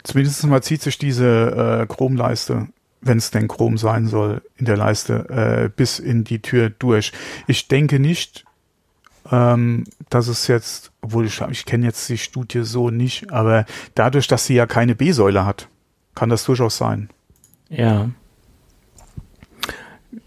Zumindest 0.03 0.45
mal 0.45 0.61
zieht 0.61 0.81
sich 0.81 0.97
diese 0.97 1.85
äh, 1.87 1.93
Chromleiste, 1.93 2.67
wenn 2.99 3.17
es 3.17 3.31
denn 3.31 3.47
Chrom 3.47 3.77
sein 3.77 4.07
soll, 4.07 4.41
in 4.57 4.65
der 4.65 4.75
Leiste 4.75 5.29
äh, 5.29 5.69
bis 5.73 5.99
in 5.99 6.25
die 6.25 6.41
Tür 6.41 6.69
durch. 6.69 7.13
Ich 7.47 7.69
denke 7.69 7.97
nicht, 7.99 8.43
ähm, 9.31 9.85
dass 10.09 10.27
es 10.27 10.47
jetzt, 10.47 10.91
obwohl 11.01 11.25
ich, 11.25 11.41
ich 11.49 11.65
kenne 11.65 11.85
jetzt 11.85 12.07
die 12.09 12.17
Studie 12.17 12.63
so 12.63 12.89
nicht, 12.89 13.31
aber 13.31 13.65
dadurch, 13.95 14.27
dass 14.27 14.45
sie 14.45 14.55
ja 14.55 14.65
keine 14.65 14.95
B-Säule 14.95 15.45
hat, 15.45 15.67
kann 16.15 16.29
das 16.29 16.43
durchaus 16.45 16.77
sein. 16.77 17.09
Ja. 17.69 18.09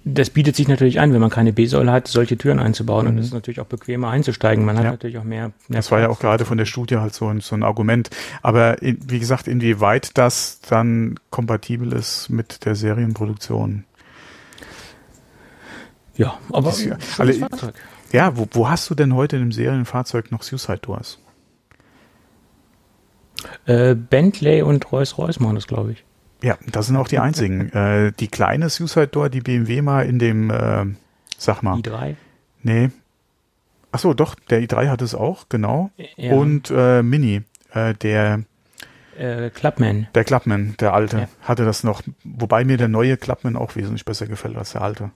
Das 0.05 0.31
bietet 0.31 0.57
sich 0.57 0.69
natürlich 0.69 1.01
an, 1.01 1.13
wenn 1.13 1.21
man 1.21 1.31
keine 1.31 1.53
B-Säule 1.53 1.91
hat, 1.91 2.09
solche 2.09 2.37
Türen 2.37 2.59
einzubauen. 2.59 3.05
Mhm. 3.07 3.13
Und 3.13 3.19
es 3.19 3.27
ist 3.27 3.35
natürlich 3.35 3.61
auch 3.61 3.67
bequemer 3.67 4.11
einzusteigen. 4.11 4.65
Man 4.65 4.77
hat 4.77 4.85
ja. 4.85 4.91
natürlich 4.93 5.19
auch 5.19 5.25
mehr, 5.25 5.53
mehr. 5.69 5.79
Das 5.79 5.91
war 5.91 6.01
ja 6.01 6.09
auch 6.09 6.19
gerade 6.19 6.45
von 6.45 6.59
der 6.59 6.67
Studie 6.67 6.97
halt 6.97 7.15
so 7.15 7.29
ein, 7.29 7.41
so 7.41 7.55
ein 7.55 7.63
Argument. 7.63 8.11
Aber 8.43 8.81
in, 8.83 8.99
wie 9.09 9.19
gesagt, 9.19 9.49
inwieweit 9.49 10.17
das 10.19 10.61
dann 10.69 11.19
kompatibel 11.31 11.93
ist 11.93 12.31
mit 12.31 12.65
der 12.65 12.75
Serienproduktion. 12.75 13.85
Ja, 16.17 16.39
aber 16.53 16.71
das, 16.71 16.87
alle, 17.19 17.33
Fahrzeug. 17.35 17.75
Ja, 18.13 18.37
wo, 18.37 18.47
wo 18.53 18.69
hast 18.69 18.89
du 18.91 18.95
denn 18.95 19.15
heute 19.15 19.37
in 19.37 19.43
einem 19.43 19.53
Serienfahrzeug 19.53 20.31
noch 20.31 20.43
Suicide 20.43 20.79
Doors? 20.79 21.19
Äh, 23.67 23.95
Bentley 23.95 24.63
und 24.63 24.93
Rolls-Royce 24.93 25.41
machen 25.41 25.57
das, 25.57 25.67
glaube 25.67 25.93
ich. 25.93 26.05
Ja, 26.43 26.59
das 26.71 26.87
sind 26.87 26.97
auch 26.97 27.09
die 27.09 27.19
einzigen. 27.19 27.69
äh, 27.73 28.13
die 28.13 28.29
kleine 28.29 28.69
Suicide 28.69 29.09
Door, 29.09 29.31
die 29.31 29.41
BMW 29.41 29.81
mal 29.81 30.07
in 30.07 30.19
dem, 30.19 30.51
äh, 30.51 30.85
sag 31.39 31.63
mal. 31.63 31.79
i3? 31.79 32.17
Nee. 32.63 32.91
Ach 33.91 33.99
so, 33.99 34.15
doch, 34.15 34.35
der 34.35 34.63
i3 34.63 34.89
hat 34.89 35.03
es 35.03 35.15
auch, 35.15 35.49
genau. 35.49 35.91
Ja. 36.17 36.35
Und 36.35 36.71
äh, 36.75 37.03
Mini, 37.03 37.43
äh, 37.73 37.95
der 37.95 38.45
äh, 39.17 39.51
Clubman. 39.51 40.09
Der 40.15 40.25
Clubman, 40.25 40.75
der 40.81 40.95
alte, 40.95 41.19
ja. 41.19 41.29
hatte 41.43 41.65
das 41.65 41.85
noch. 41.85 42.03
Wobei 42.25 42.65
mir 42.65 42.77
der 42.77 42.89
neue 42.89 43.17
Clubman 43.17 43.57
auch 43.57 43.77
wesentlich 43.77 44.05
besser 44.05 44.27
gefällt 44.27 44.57
als 44.57 44.73
der 44.73 44.83
alte. 44.83 45.11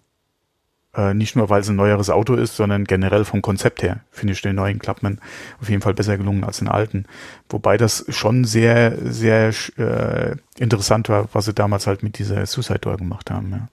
Äh, 0.97 1.15
nicht 1.15 1.37
nur, 1.37 1.51
weil 1.51 1.61
es 1.61 1.69
ein 1.69 1.77
neueres 1.77 2.09
Auto 2.09 2.35
ist, 2.35 2.57
sondern 2.57 2.85
generell 2.85 3.25
vom 3.25 3.43
Konzept 3.43 3.83
her 3.83 4.01
finde 4.11 4.33
ich 4.33 4.41
den 4.41 4.57
neuen 4.57 4.79
Clubman 4.79 5.21
auf 5.61 5.69
jeden 5.69 5.83
Fall 5.83 5.95
besser 5.95 6.17
gelungen 6.17 6.43
als 6.43 6.59
den 6.59 6.69
alten. 6.69 7.05
Wobei 7.51 7.77
das 7.77 8.07
schon 8.09 8.45
sehr, 8.45 8.97
sehr 9.05 9.53
äh, 9.77 10.37
interessant 10.59 11.09
war, 11.09 11.29
was 11.33 11.45
sie 11.45 11.55
damals 11.55 11.87
halt 11.87 12.03
mit 12.03 12.19
dieser 12.19 12.47
Suicide 12.47 12.79
Door 12.79 12.97
gemacht 12.97 13.31
haben. 13.31 13.51
Ja. 13.51 13.69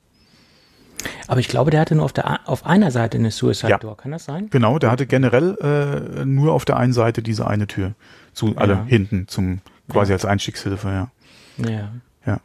Aber 1.27 1.39
ich 1.39 1.47
glaube, 1.47 1.71
der 1.71 1.79
hatte 1.79 1.95
nur 1.95 2.05
auf, 2.05 2.13
der, 2.13 2.41
auf 2.45 2.65
einer 2.65 2.91
Seite 2.91 3.17
eine 3.17 3.31
Suicide 3.31 3.69
ja. 3.69 3.77
Door, 3.77 3.97
kann 3.97 4.11
das 4.11 4.25
sein? 4.25 4.49
Genau, 4.49 4.77
der 4.77 4.91
hatte 4.91 5.05
generell 5.05 5.57
äh, 5.61 6.25
nur 6.25 6.53
auf 6.53 6.65
der 6.65 6.77
einen 6.77 6.93
Seite 6.93 7.21
diese 7.21 7.47
eine 7.47 7.67
Tür. 7.67 7.93
Zu 8.33 8.57
alle 8.57 8.73
ja. 8.73 8.85
hinten 8.85 9.27
zum 9.27 9.61
quasi 9.89 10.11
ja. 10.11 10.15
als 10.15 10.25
Einstiegshilfe, 10.25 10.87
ja. 10.89 11.11
Ja. 11.57 11.91
Ja. 12.25 12.39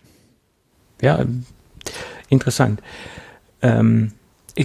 Ja, 1.00 1.24
interessant. 2.28 2.82
Ähm, 3.62 4.12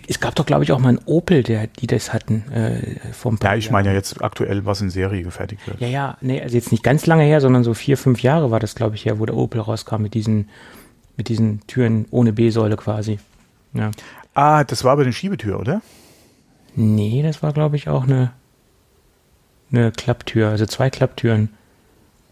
es 0.07 0.19
gab 0.19 0.35
doch, 0.35 0.45
glaube 0.45 0.63
ich, 0.63 0.71
auch 0.71 0.79
mal 0.79 0.89
einen 0.89 1.01
Opel, 1.05 1.43
der, 1.43 1.67
die 1.67 1.87
das 1.87 2.13
hatten. 2.13 2.51
Äh, 2.51 3.13
vom 3.13 3.37
ja, 3.41 3.55
ich 3.55 3.69
meine 3.69 3.89
ja 3.89 3.93
jetzt 3.93 4.23
aktuell, 4.23 4.65
was 4.65 4.81
in 4.81 4.89
Serie 4.89 5.23
gefertigt 5.23 5.67
wird. 5.67 5.79
Ja, 5.79 5.87
ja, 5.87 6.17
nee, 6.21 6.41
also 6.41 6.55
jetzt 6.55 6.71
nicht 6.71 6.83
ganz 6.83 7.05
lange 7.05 7.23
her, 7.23 7.41
sondern 7.41 7.63
so 7.63 7.73
vier, 7.73 7.97
fünf 7.97 8.23
Jahre 8.23 8.49
war 8.49 8.59
das, 8.59 8.75
glaube 8.75 8.95
ich, 8.95 9.05
her, 9.05 9.19
wo 9.19 9.25
der 9.25 9.35
Opel 9.35 9.61
rauskam 9.61 10.01
mit 10.01 10.13
diesen, 10.15 10.49
mit 11.15 11.29
diesen 11.29 11.65
Türen 11.67 12.05
ohne 12.09 12.33
B-Säule 12.33 12.75
quasi. 12.75 13.19
Ja. 13.73 13.91
Ah, 14.33 14.63
das 14.63 14.83
war 14.83 14.93
aber 14.93 15.03
eine 15.03 15.13
Schiebetür, 15.13 15.59
oder? 15.59 15.81
Nee, 16.75 17.21
das 17.21 17.43
war, 17.43 17.53
glaube 17.53 17.75
ich, 17.75 17.87
auch 17.87 18.03
eine, 18.03 18.31
eine 19.71 19.91
Klapptür, 19.91 20.49
also 20.49 20.65
zwei 20.65 20.89
Klapptüren. 20.89 21.49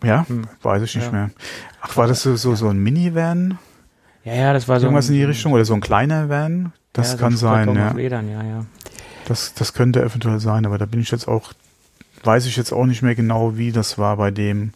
Ja, 0.04 0.28
hm. 0.28 0.48
weiß 0.64 0.82
ich 0.82 0.96
nicht 0.96 1.06
ja. 1.06 1.12
mehr. 1.12 1.32
Ach, 1.82 1.96
war 1.96 2.08
das 2.08 2.24
so, 2.24 2.36
so, 2.36 2.56
so 2.56 2.70
ein 2.70 2.80
Minivan? 2.80 3.60
Ja, 4.24 4.34
ja, 4.34 4.54
das 4.54 4.68
war 4.68 4.80
so. 4.80 4.88
Irgendwas 4.88 5.10
ein, 5.10 5.14
in 5.14 5.20
die 5.20 5.26
Richtung 5.26 5.54
oder 5.54 5.66
so 5.66 5.76
ein 5.76 5.82
kleiner 5.82 6.28
Van? 6.28 6.74
Das 6.94 7.14
ja, 7.14 7.18
kann 7.18 7.32
so 7.32 7.38
sein, 7.38 7.76
ja. 7.76 7.92
Rädern, 7.92 8.30
ja, 8.30 8.44
ja. 8.44 8.66
Das, 9.26 9.54
das 9.54 9.74
könnte 9.74 10.02
eventuell 10.02 10.40
sein, 10.40 10.66
aber 10.66 10.78
da 10.78 10.86
bin 10.86 11.00
ich 11.00 11.12
jetzt 11.12 11.28
auch, 11.28 11.54
weiß 12.24 12.46
ich 12.46 12.58
jetzt 12.58 12.74
auch 12.74 12.86
nicht 12.86 13.02
mehr 13.02 13.16
genau, 13.16 13.58
wie 13.58 13.72
das 13.72 13.98
war 13.98 14.18
bei 14.18 14.32
dem. 14.32 14.74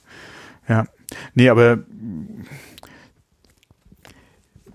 Ja. 0.68 0.86
Nee, 1.34 1.50
aber 1.50 1.80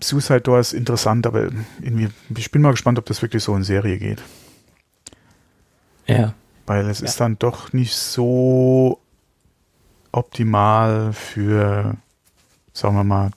Suicide 0.03 0.41
Door 0.41 0.59
ist 0.59 0.73
interessant, 0.73 1.25
aber 1.25 1.49
irgendwie, 1.81 2.09
ich 2.35 2.51
bin 2.51 2.61
mal 2.61 2.71
gespannt, 2.71 2.99
ob 2.99 3.05
das 3.05 3.21
wirklich 3.21 3.43
so 3.43 3.55
in 3.55 3.63
Serie 3.63 3.97
geht. 3.97 4.21
Ja. 6.07 6.33
Weil 6.65 6.87
es 6.89 6.99
ja. 6.99 7.05
ist 7.05 7.19
dann 7.19 7.37
doch 7.39 7.73
nicht 7.73 7.95
so 7.95 8.99
optimal 10.11 11.13
für, 11.13 11.95
sagen 12.73 12.95
wir 12.95 13.03
mal, 13.03 13.31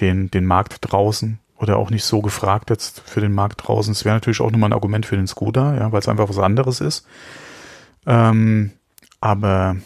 den, 0.00 0.30
den 0.30 0.46
Markt 0.46 0.78
draußen 0.80 1.38
oder 1.60 1.76
auch 1.76 1.90
nicht 1.90 2.04
so 2.04 2.22
gefragt 2.22 2.70
jetzt 2.70 3.00
für 3.00 3.20
den 3.20 3.34
Markt 3.34 3.66
draußen. 3.66 3.92
Es 3.92 4.06
wäre 4.06 4.16
natürlich 4.16 4.40
auch 4.40 4.50
nochmal 4.50 4.70
ein 4.70 4.74
Argument 4.74 5.04
für 5.04 5.16
den 5.16 5.26
Scooter, 5.26 5.76
ja, 5.78 5.92
weil 5.92 6.00
es 6.00 6.08
einfach 6.08 6.26
was 6.28 6.38
anderes 6.38 6.80
ist. 6.80 7.06
Ähm, 8.06 8.70
aber 9.20 9.76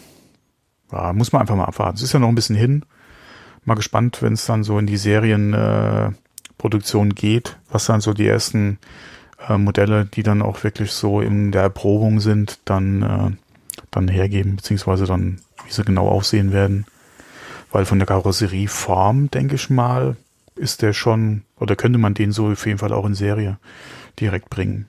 ja, 0.93 1.13
muss 1.13 1.33
man 1.33 1.41
einfach 1.43 1.57
mal 1.57 1.65
abwarten. 1.65 1.97
Es 1.97 2.03
ist 2.03 2.13
ja 2.13 2.21
noch 2.21 2.29
ein 2.29 2.37
bisschen 2.37 2.55
hin. 2.55 2.85
Mal 3.65 3.75
gespannt, 3.75 4.23
wenn 4.23 4.35
es 4.35 4.47
dann 4.47 4.63
so 4.63 4.79
in 4.79 4.87
die 4.87 4.97
Serienproduktion 4.97 7.11
äh, 7.11 7.15
geht, 7.15 7.57
was 7.71 7.87
dann 7.87 8.01
so 8.01 8.13
die 8.13 8.29
ersten 8.29 8.79
äh, 9.49 9.59
Modelle, 9.59 10.05
die 10.05 10.23
dann 10.23 10.43
auch 10.43 10.63
wirklich 10.63 10.93
so 10.93 11.21
in 11.21 11.51
der 11.51 11.63
Erprobung 11.63 12.21
sind, 12.21 12.61
dann, 12.67 13.03
äh, 13.03 13.33
dann 13.91 14.07
hergeben, 14.07 14.55
beziehungsweise 14.57 15.07
dann, 15.07 15.41
wie 15.67 15.73
sie 15.73 15.83
genau 15.83 16.07
aussehen 16.09 16.53
werden. 16.53 16.87
Weil 17.73 17.85
von 17.85 17.99
der 17.99 18.07
Karosserieform, 18.07 19.29
denke 19.33 19.57
ich 19.57 19.71
mal, 19.71 20.15
ist 20.57 20.83
der 20.83 20.93
schon, 20.93 21.43
oder 21.59 21.77
könnte 21.77 21.99
man 21.99 22.15
den 22.15 22.33
so 22.33 22.49
auf 22.49 22.67
jeden 22.67 22.79
Fall 22.79 22.93
auch 22.93 23.07
in 23.07 23.15
Serie 23.15 23.59
direkt 24.21 24.51
bringen. 24.51 24.89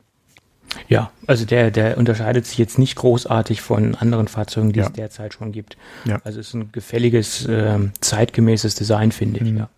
Ja, 0.87 1.11
also 1.25 1.45
der, 1.45 1.71
der 1.71 1.97
unterscheidet 1.97 2.45
sich 2.45 2.57
jetzt 2.57 2.77
nicht 2.77 2.95
großartig 2.95 3.61
von 3.61 3.95
anderen 3.95 4.27
Fahrzeugen, 4.27 4.73
die 4.73 4.79
ja. 4.79 4.87
es 4.87 4.93
derzeit 4.93 5.33
schon 5.33 5.51
gibt. 5.51 5.77
Ja. 6.03 6.19
Also 6.23 6.39
es 6.39 6.49
ist 6.49 6.53
ein 6.53 6.71
gefälliges, 6.71 7.45
äh, 7.45 7.79
zeitgemäßes 8.01 8.75
Design, 8.75 9.11
finde 9.11 9.39
ich, 9.39 9.51
mhm. 9.51 9.57
ja. 9.57 9.69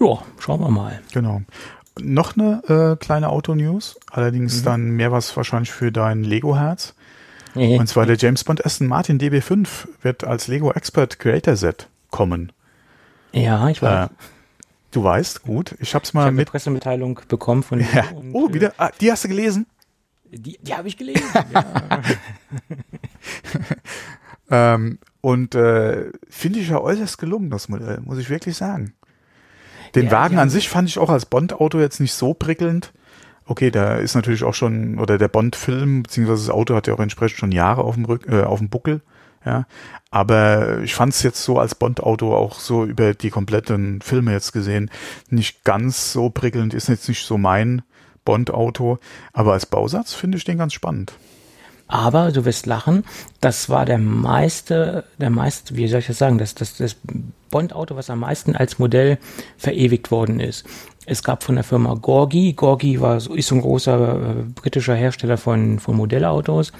Ja, 0.00 0.22
schauen 0.38 0.60
wir 0.60 0.70
mal. 0.70 1.00
Genau. 1.12 1.42
Noch 2.00 2.36
eine 2.36 2.62
äh, 2.68 2.96
kleine 2.96 3.28
Auto-News, 3.30 3.98
allerdings 4.10 4.60
mhm. 4.60 4.64
dann 4.64 4.90
mehr 4.90 5.10
was 5.10 5.36
wahrscheinlich 5.36 5.72
für 5.72 5.90
dein 5.90 6.22
Lego-Herz. 6.22 6.94
Mhm. 7.54 7.78
Und 7.78 7.88
zwar 7.88 8.06
der 8.06 8.16
James 8.16 8.44
Bond 8.44 8.64
Aston 8.64 8.86
Martin 8.86 9.18
DB5 9.18 9.88
wird 10.02 10.22
als 10.24 10.46
Lego 10.46 10.70
Expert 10.72 11.18
Creator 11.18 11.56
Set 11.56 11.88
kommen. 12.10 12.52
Ja, 13.32 13.68
ich 13.68 13.82
weiß. 13.82 14.10
Äh, 14.10 14.12
du 14.90 15.04
weißt, 15.04 15.42
gut. 15.42 15.76
Ich 15.80 15.94
hab's 15.94 16.14
mal 16.14 16.22
ich 16.22 16.26
hab 16.28 16.34
mit 16.34 16.48
Pressemitteilung 16.50 17.20
bekommen 17.28 17.62
von 17.62 17.80
ja. 17.80 18.04
Und, 18.14 18.34
oh, 18.34 18.52
wieder. 18.52 18.72
Ah, 18.78 18.90
die 19.00 19.10
hast 19.10 19.24
du 19.24 19.28
gelesen? 19.28 19.66
Die, 20.30 20.58
die 20.60 20.74
habe 20.74 20.88
ich 20.88 20.96
gelesen. 20.96 21.24
ähm, 24.50 24.98
und 25.20 25.54
äh, 25.54 26.10
finde 26.28 26.60
ich 26.60 26.68
ja 26.68 26.80
äußerst 26.80 27.18
gelungen, 27.18 27.50
das 27.50 27.68
Modell, 27.68 28.00
muss 28.00 28.18
ich 28.18 28.30
wirklich 28.30 28.56
sagen. 28.56 28.94
Den 29.94 30.06
ja, 30.06 30.12
Wagen 30.12 30.38
an 30.38 30.50
sich 30.50 30.68
fand 30.68 30.88
ich 30.88 30.98
auch 30.98 31.10
als 31.10 31.26
Bond-Auto 31.26 31.78
jetzt 31.78 32.00
nicht 32.00 32.12
so 32.12 32.34
prickelnd. 32.34 32.92
Okay, 33.46 33.70
da 33.70 33.96
ist 33.96 34.14
natürlich 34.14 34.44
auch 34.44 34.54
schon, 34.54 34.98
oder 34.98 35.16
der 35.16 35.28
Bond-Film, 35.28 36.02
beziehungsweise 36.02 36.46
das 36.46 36.54
Auto 36.54 36.74
hat 36.74 36.86
ja 36.86 36.94
auch 36.94 37.00
entsprechend 37.00 37.38
schon 37.38 37.52
Jahre 37.52 37.82
auf 37.82 37.94
dem, 37.94 38.04
Rück, 38.04 38.28
äh, 38.28 38.42
auf 38.42 38.58
dem 38.58 38.68
Buckel. 38.68 39.00
Ja, 39.44 39.66
aber 40.10 40.80
ich 40.82 40.94
fand 40.94 41.12
es 41.12 41.22
jetzt 41.22 41.42
so 41.42 41.58
als 41.58 41.74
Bond-Auto 41.74 42.34
auch 42.34 42.58
so 42.58 42.84
über 42.84 43.14
die 43.14 43.30
kompletten 43.30 44.00
Filme 44.02 44.32
jetzt 44.32 44.52
gesehen 44.52 44.90
nicht 45.30 45.64
ganz 45.64 46.12
so 46.12 46.28
prickelnd, 46.28 46.74
ist 46.74 46.88
jetzt 46.88 47.08
nicht 47.08 47.24
so 47.24 47.38
mein 47.38 47.82
Bond-Auto, 48.24 48.98
aber 49.32 49.52
als 49.52 49.66
Bausatz 49.66 50.12
finde 50.12 50.38
ich 50.38 50.44
den 50.44 50.58
ganz 50.58 50.72
spannend. 50.74 51.12
Aber 51.86 52.32
du 52.32 52.44
wirst 52.44 52.66
lachen, 52.66 53.04
das 53.40 53.70
war 53.70 53.86
der 53.86 53.96
meiste, 53.96 55.04
der 55.16 55.30
meiste, 55.30 55.74
wie 55.76 55.88
soll 55.88 56.00
ich 56.00 56.08
das 56.08 56.18
sagen, 56.18 56.36
das, 56.36 56.54
das, 56.54 56.76
das 56.76 56.96
Bond-Auto, 57.50 57.96
was 57.96 58.10
am 58.10 58.20
meisten 58.20 58.54
als 58.54 58.78
Modell 58.78 59.18
verewigt 59.56 60.10
worden 60.10 60.38
ist. 60.38 60.66
Es 61.08 61.22
gab 61.22 61.42
von 61.42 61.54
der 61.54 61.64
Firma 61.64 61.94
Gorgi, 61.94 62.52
Gorgi 62.52 63.00
war, 63.00 63.16
ist 63.16 63.48
so 63.48 63.54
ein 63.54 63.62
großer 63.62 64.40
äh, 64.40 64.42
britischer 64.54 64.94
Hersteller 64.94 65.38
von, 65.38 65.78
von 65.78 65.96
Modellautos, 65.96 66.72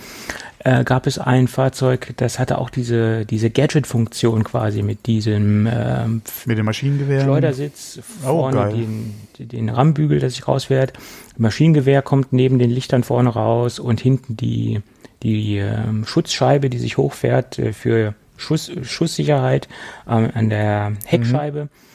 äh, 0.58 0.84
gab 0.84 1.06
es 1.06 1.18
ein 1.18 1.48
Fahrzeug, 1.48 2.12
das 2.18 2.38
hatte 2.38 2.58
auch 2.58 2.68
diese, 2.68 3.24
diese 3.24 3.48
Gadget-Funktion 3.48 4.44
quasi 4.44 4.82
mit 4.82 5.06
diesem 5.06 5.66
ähm, 5.70 6.22
mit 6.44 6.58
dem 6.58 6.66
Maschinengewehr. 6.66 7.22
Schleudersitz, 7.22 8.00
oh, 8.22 8.28
vorne 8.28 8.68
oh, 8.68 8.76
den, 8.76 9.14
den 9.38 9.70
Rammbügel, 9.70 10.18
das 10.20 10.34
sich 10.34 10.46
rausfährt. 10.46 10.92
Maschinengewehr 11.38 12.02
kommt 12.02 12.32
neben 12.32 12.58
den 12.58 12.70
Lichtern 12.70 13.04
vorne 13.04 13.30
raus 13.30 13.78
und 13.78 14.00
hinten 14.00 14.36
die, 14.36 14.82
die 15.22 15.56
ähm, 15.56 16.04
Schutzscheibe, 16.04 16.68
die 16.68 16.78
sich 16.78 16.98
hochfährt 16.98 17.58
äh, 17.58 17.72
für 17.72 18.14
Schuss, 18.36 18.70
Schusssicherheit 18.82 19.68
ähm, 20.06 20.30
an 20.34 20.50
der 20.50 20.92
Heckscheibe. 21.06 21.64
Mhm. 21.64 21.87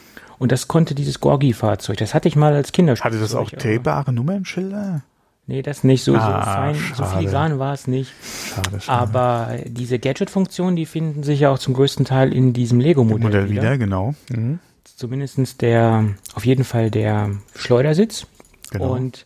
Und 0.44 0.52
das 0.52 0.68
konnte 0.68 0.94
dieses 0.94 1.22
Gorgi-Fahrzeug. 1.22 1.96
Das 1.96 2.14
hatte 2.14 2.28
ich 2.28 2.36
mal 2.36 2.54
als 2.54 2.74
Kinderspiel. 2.74 3.06
Hatte 3.06 3.18
das 3.22 3.34
auch 3.34 3.50
drehbare 3.50 4.12
Nummernschilder? 4.12 5.02
Nee, 5.48 5.62
das 5.62 5.86
nicht. 5.86 6.04
So, 6.04 6.16
ah, 6.16 6.44
so 6.44 6.52
fein, 6.52 6.76
schade. 6.76 6.96
so 6.98 7.18
filigran 7.18 7.60
war 7.60 7.74
es 7.74 7.88
nicht. 7.88 8.12
Schade, 8.54 8.82
schade. 8.82 9.00
Aber 9.00 9.56
diese 9.66 10.00
Gadget-Funktionen, 10.00 10.76
die 10.76 10.86
finden 10.86 11.24
sich 11.24 11.40
ja 11.40 11.50
auch 11.50 11.60
zum 11.60 11.74
größten 11.76 12.04
Teil 12.04 12.34
in 12.34 12.52
diesem 12.52 12.82
Lego-Modell 12.82 13.24
Modell 13.24 13.50
wieder. 13.50 13.62
wieder 13.62 13.78
genau. 13.78 14.16
Mhm. 14.32 14.60
Zumindestens 14.84 15.56
der, 15.56 16.08
auf 16.36 16.46
jeden 16.46 16.66
Fall 16.66 16.92
der 16.92 17.30
Schleudersitz. 17.56 18.28
Genau. 18.72 18.96
Und 18.96 19.26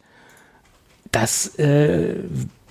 das 1.12 1.56
äh, 1.56 2.14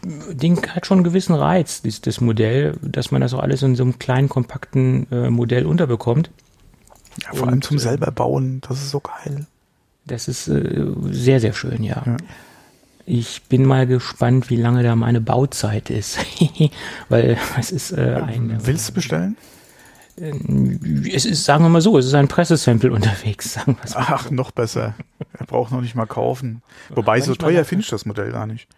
Ding 0.04 0.64
hat 0.68 0.86
schon 0.86 0.98
einen 0.98 1.04
gewissen 1.04 1.34
Reiz, 1.34 1.82
das, 1.82 2.00
das 2.00 2.20
Modell, 2.20 2.78
dass 2.80 3.10
man 3.10 3.22
das 3.22 3.34
auch 3.34 3.40
alles 3.40 3.64
in 3.64 3.74
so 3.74 3.82
einem 3.82 3.98
kleinen, 3.98 4.28
kompakten 4.28 5.10
äh, 5.10 5.30
Modell 5.30 5.66
unterbekommt. 5.66 6.30
Ja, 7.22 7.30
vor 7.30 7.42
und, 7.42 7.48
allem 7.48 7.62
zum 7.62 7.76
äh, 7.76 7.80
selber 7.80 8.10
bauen, 8.10 8.60
das 8.68 8.82
ist 8.82 8.90
so 8.90 9.00
geil. 9.00 9.46
Das 10.06 10.28
ist 10.28 10.48
äh, 10.48 10.86
sehr, 11.10 11.40
sehr 11.40 11.52
schön, 11.52 11.82
ja. 11.82 12.02
ja. 12.06 12.16
Ich 13.06 13.42
bin 13.44 13.64
mal 13.64 13.86
gespannt, 13.86 14.50
wie 14.50 14.56
lange 14.56 14.82
da 14.82 14.96
meine 14.96 15.20
Bauzeit 15.20 15.90
ist. 15.90 16.18
Weil 17.08 17.38
es 17.58 17.70
ist 17.70 17.92
äh, 17.92 18.20
ein. 18.24 18.58
Willst 18.64 18.88
du 18.88 18.92
bestellen? 18.94 19.36
Äh, 20.20 20.32
es 21.12 21.24
ist, 21.24 21.44
sagen 21.44 21.64
wir 21.64 21.68
mal 21.68 21.80
so, 21.80 21.98
es 21.98 22.06
ist 22.06 22.14
ein 22.14 22.28
Pressesample 22.28 22.92
unterwegs, 22.92 23.52
sagen 23.54 23.76
wir 23.80 23.90
Ach, 23.96 24.28
so. 24.28 24.34
noch 24.34 24.50
besser. 24.50 24.94
Er 25.38 25.46
braucht 25.46 25.72
noch 25.72 25.80
nicht 25.80 25.94
mal 25.94 26.06
kaufen. 26.06 26.62
Wobei, 26.90 27.20
so 27.20 27.34
teuer 27.34 27.64
finde 27.64 27.82
ich 27.84 27.90
das 27.90 28.06
Modell 28.06 28.32
gar 28.32 28.46
nicht. 28.46 28.68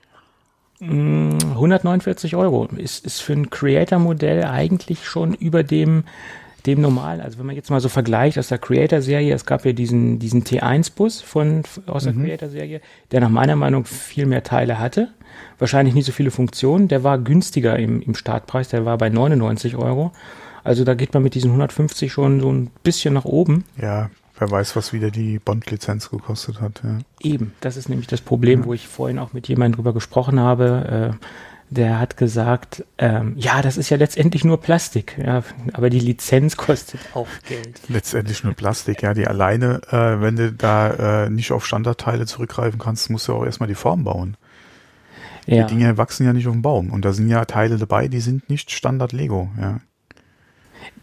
149 0.80 2.32
mm, 2.32 2.36
Euro 2.36 2.66
ist, 2.76 3.04
ist 3.04 3.20
für 3.20 3.32
ein 3.32 3.50
Creator-Modell 3.50 4.44
eigentlich 4.44 5.06
schon 5.06 5.34
über 5.34 5.64
dem 5.64 6.04
dem 6.68 6.82
normalen, 6.82 7.20
also 7.20 7.38
wenn 7.38 7.46
man 7.46 7.56
jetzt 7.56 7.70
mal 7.70 7.80
so 7.80 7.88
vergleicht 7.88 8.38
aus 8.38 8.48
der 8.48 8.58
Creator-Serie, 8.58 9.34
es 9.34 9.46
gab 9.46 9.64
ja 9.64 9.72
diesen, 9.72 10.18
diesen 10.18 10.44
T1-Bus 10.44 11.22
von, 11.22 11.62
aus 11.86 12.04
der 12.04 12.12
mhm. 12.12 12.24
Creator-Serie, 12.24 12.80
der 13.10 13.20
nach 13.20 13.30
meiner 13.30 13.56
Meinung 13.56 13.86
viel 13.86 14.26
mehr 14.26 14.42
Teile 14.42 14.78
hatte, 14.78 15.08
wahrscheinlich 15.58 15.94
nicht 15.94 16.04
so 16.04 16.12
viele 16.12 16.30
Funktionen, 16.30 16.86
der 16.86 17.02
war 17.02 17.18
günstiger 17.18 17.78
im, 17.78 18.02
im 18.02 18.14
Startpreis, 18.14 18.68
der 18.68 18.84
war 18.84 18.98
bei 18.98 19.08
99 19.08 19.76
Euro. 19.76 20.12
Also 20.62 20.84
da 20.84 20.94
geht 20.94 21.14
man 21.14 21.22
mit 21.22 21.34
diesen 21.34 21.50
150 21.50 22.12
schon 22.12 22.40
so 22.40 22.52
ein 22.52 22.70
bisschen 22.82 23.14
nach 23.14 23.24
oben. 23.24 23.64
Ja, 23.80 24.10
wer 24.38 24.50
weiß, 24.50 24.76
was 24.76 24.92
wieder 24.92 25.10
die 25.10 25.38
Bond-Lizenz 25.38 26.10
gekostet 26.10 26.60
hat. 26.60 26.82
Ja. 26.84 26.98
Eben, 27.20 27.54
das 27.60 27.78
ist 27.78 27.88
nämlich 27.88 28.08
das 28.08 28.20
Problem, 28.20 28.60
ja. 28.60 28.66
wo 28.66 28.74
ich 28.74 28.86
vorhin 28.86 29.18
auch 29.18 29.32
mit 29.32 29.48
jemandem 29.48 29.76
drüber 29.76 29.94
gesprochen 29.94 30.38
habe. 30.38 31.16
Äh, 31.20 31.26
der 31.70 31.98
hat 32.00 32.16
gesagt, 32.16 32.84
ähm, 32.96 33.34
ja, 33.36 33.60
das 33.62 33.76
ist 33.76 33.90
ja 33.90 33.96
letztendlich 33.96 34.44
nur 34.44 34.60
Plastik, 34.60 35.18
ja, 35.18 35.42
aber 35.72 35.90
die 35.90 36.00
Lizenz 36.00 36.56
kostet 36.56 37.00
auch 37.14 37.28
Geld. 37.46 37.80
Letztendlich 37.88 38.42
nur 38.44 38.54
Plastik, 38.54 39.02
ja, 39.02 39.14
die 39.14 39.26
alleine, 39.26 39.80
äh, 39.90 40.20
wenn 40.20 40.36
du 40.36 40.52
da 40.52 41.24
äh, 41.24 41.30
nicht 41.30 41.52
auf 41.52 41.66
Standardteile 41.66 42.26
zurückgreifen 42.26 42.78
kannst, 42.78 43.10
musst 43.10 43.28
du 43.28 43.34
auch 43.34 43.44
erstmal 43.44 43.68
die 43.68 43.74
Form 43.74 44.04
bauen. 44.04 44.36
Ja. 45.46 45.64
Die 45.64 45.74
Dinge 45.74 45.96
wachsen 45.96 46.26
ja 46.26 46.32
nicht 46.32 46.46
auf 46.46 46.52
dem 46.52 46.62
Baum 46.62 46.90
und 46.90 47.04
da 47.04 47.12
sind 47.12 47.28
ja 47.28 47.44
Teile 47.44 47.76
dabei, 47.76 48.08
die 48.08 48.20
sind 48.20 48.48
nicht 48.50 48.70
Standard 48.70 49.12
Lego, 49.12 49.50
ja. 49.60 49.80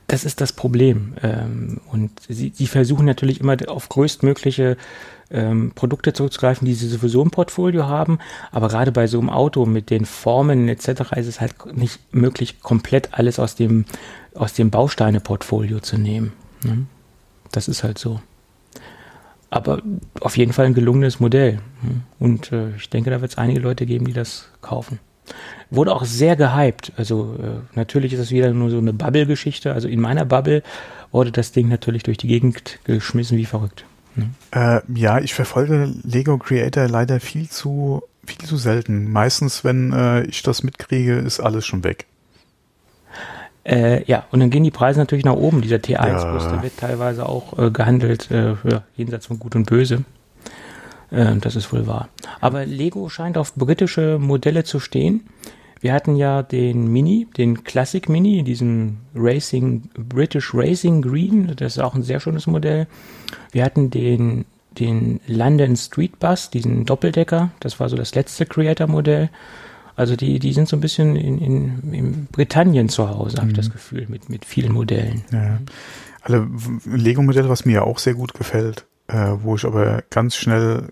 Das 0.08 0.24
ist 0.24 0.40
das 0.40 0.54
Problem. 0.54 1.16
Ähm, 1.24 1.82
und 1.92 2.12
sie, 2.30 2.52
sie 2.54 2.68
versuchen 2.68 3.06
natürlich 3.06 3.40
immer 3.40 3.58
auf 3.68 3.90
größtmögliche 3.90 4.78
ähm, 5.36 5.72
Produkte 5.76 6.14
zurückzugreifen, 6.14 6.66
die 6.66 6.74
sie 6.74 6.88
sowieso 6.88 7.22
im 7.22 7.30
Portfolio 7.30 7.86
haben. 7.88 8.20
Aber 8.52 8.70
gerade 8.70 8.92
bei 8.92 9.08
so 9.08 9.20
einem 9.20 9.30
Auto 9.30 9.66
mit 9.66 9.90
den 9.90 10.06
Formen 10.06 10.68
etc. 10.70 11.12
ist 11.16 11.28
es 11.28 11.42
halt 11.42 11.54
nicht 11.76 12.00
möglich, 12.14 12.62
komplett 12.62 13.10
alles 13.12 13.38
aus 13.38 13.56
dem, 13.56 13.86
aus 14.34 14.54
dem 14.54 14.72
Bausteine-Portfolio 14.72 15.80
zu 15.82 15.98
nehmen. 15.98 16.34
Ne? 16.64 16.86
Das 17.52 17.68
ist 17.68 17.84
halt 17.84 17.98
so. 17.98 18.22
Aber 19.50 19.82
auf 20.22 20.38
jeden 20.38 20.54
Fall 20.54 20.66
ein 20.66 20.74
gelungenes 20.74 21.20
Modell. 21.20 21.60
Ne? 21.82 22.02
Und 22.20 22.52
äh, 22.52 22.76
ich 22.78 22.90
denke, 22.90 23.10
da 23.10 23.22
wird 23.22 23.32
es 23.32 23.38
einige 23.38 23.60
Leute 23.60 23.86
geben, 23.86 24.06
die 24.06 24.14
das 24.14 24.48
kaufen. 24.62 25.00
Wurde 25.70 25.94
auch 25.94 26.06
sehr 26.06 26.36
gehypt. 26.36 26.94
Also 26.98 27.36
äh, 27.42 27.78
natürlich 27.78 28.14
ist 28.14 28.20
das 28.20 28.32
wieder 28.32 28.52
nur 28.54 28.70
so 28.70 28.78
eine 28.78 28.94
Bubble-Geschichte. 28.94 29.74
Also 29.74 29.88
in 29.88 30.00
meiner 30.00 30.26
Bubble 30.26 30.64
wurde 31.12 31.32
das 31.32 31.52
Ding 31.52 31.68
natürlich 31.68 32.04
durch 32.04 32.18
die 32.18 32.28
Gegend 32.28 32.80
geschmissen 32.84 33.38
wie 33.38 33.46
verrückt. 33.46 33.86
Äh, 34.52 34.82
ja, 34.94 35.20
ich 35.20 35.34
verfolge 35.34 35.92
Lego 36.04 36.38
Creator 36.38 36.88
leider 36.88 37.20
viel 37.20 37.50
zu 37.50 38.04
viel 38.26 38.48
zu 38.48 38.58
selten. 38.58 39.12
Meistens, 39.12 39.64
wenn 39.64 39.94
äh, 39.94 40.24
ich 40.24 40.44
das 40.44 40.64
mitkriege, 40.64 41.16
ist 41.16 41.40
alles 41.40 41.66
schon 41.66 41.84
weg. 41.84 42.06
Äh, 43.64 44.04
ja, 44.06 44.26
und 44.32 44.40
dann 44.40 44.50
gehen 44.50 44.64
die 44.64 44.72
Preise 44.72 45.00
natürlich 45.00 45.26
nach 45.26 45.34
oben. 45.34 45.62
Dieser 45.62 45.78
T1-Bus, 45.78 46.44
ja. 46.44 46.52
der 46.52 46.64
wird 46.64 46.78
teilweise 46.78 47.28
auch 47.28 47.58
äh, 47.58 47.72
gehandelt, 47.72 48.30
äh, 48.30 48.56
ja, 48.64 48.84
jenseits 48.96 49.26
von 49.26 49.40
Gut 49.40 49.56
und 49.56 49.66
Böse. 49.66 50.04
Äh, 51.10 51.36
das 51.38 51.56
ist 51.56 51.74
wohl 51.74 51.88
wahr. 51.88 52.10
Aber 52.42 52.66
Lego 52.66 53.10
scheint 53.10 53.38
auf 53.38 53.56
britische 53.56 54.20
Modelle 54.20 54.64
zu 54.64 54.80
stehen. 54.80 55.28
Wir 55.82 55.94
hatten 55.94 56.16
ja 56.16 56.42
den 56.42 56.88
Mini, 56.88 57.28
den 57.38 57.64
Classic 57.64 58.08
Mini, 58.10 58.44
diesen 58.44 58.98
Racing, 59.14 59.90
British 59.98 60.54
Racing 60.54 61.02
Green, 61.02 61.54
das 61.56 61.78
ist 61.78 61.80
auch 61.80 61.96
ein 61.96 62.04
sehr 62.04 62.20
schönes 62.20 62.48
Modell. 62.48 62.88
Wir 63.52 63.64
hatten 63.64 63.90
den, 63.90 64.46
den 64.80 65.20
London 65.28 65.76
Street 65.76 66.20
Bus, 66.20 66.50
diesen 66.50 66.86
Doppeldecker, 66.86 67.52
das 67.60 67.80
war 67.80 67.90
so 67.90 67.96
das 67.96 68.16
letzte 68.16 68.46
Creator-Modell. 68.46 69.30
Also 69.96 70.16
die, 70.16 70.40
die 70.40 70.54
sind 70.54 70.68
so 70.68 70.76
ein 70.76 70.82
bisschen 70.82 71.16
in, 71.16 71.38
in, 71.40 71.94
in 71.94 72.26
Britannien 72.32 72.90
zu 72.90 73.10
Hause, 73.10 73.38
habe 73.38 73.48
mhm. 73.48 73.52
ich 73.52 73.58
das 73.58 73.70
mhm. 73.70 73.74
Gefühl, 73.74 74.06
mit, 74.10 74.30
mit 74.30 74.44
vielen 74.46 74.74
Modellen. 74.74 75.24
Ja. 75.32 75.60
Alle 76.22 76.48
Lego-Modelle, 76.86 77.50
was 77.50 77.66
mir 77.66 77.84
auch 77.86 78.00
sehr 78.00 78.16
gut 78.16 78.34
gefällt, 78.34 78.86
äh, 79.08 79.34
wo 79.42 79.56
ich 79.56 79.66
aber 79.66 80.04
ganz 80.10 80.36
schnell 80.36 80.90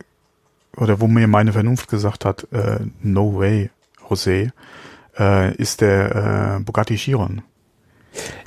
oder 0.78 1.02
wo 1.02 1.08
mir 1.08 1.28
meine 1.28 1.54
Vernunft 1.54 1.90
gesagt 1.90 2.26
hat, 2.26 2.48
äh, 2.52 2.80
no 3.02 3.36
way, 3.36 3.70
José, 4.14 4.52
äh, 5.18 5.56
ist 5.56 5.82
der 5.82 6.58
äh, 6.60 6.64
Bugatti 6.64 6.96
Chiron. 6.96 7.42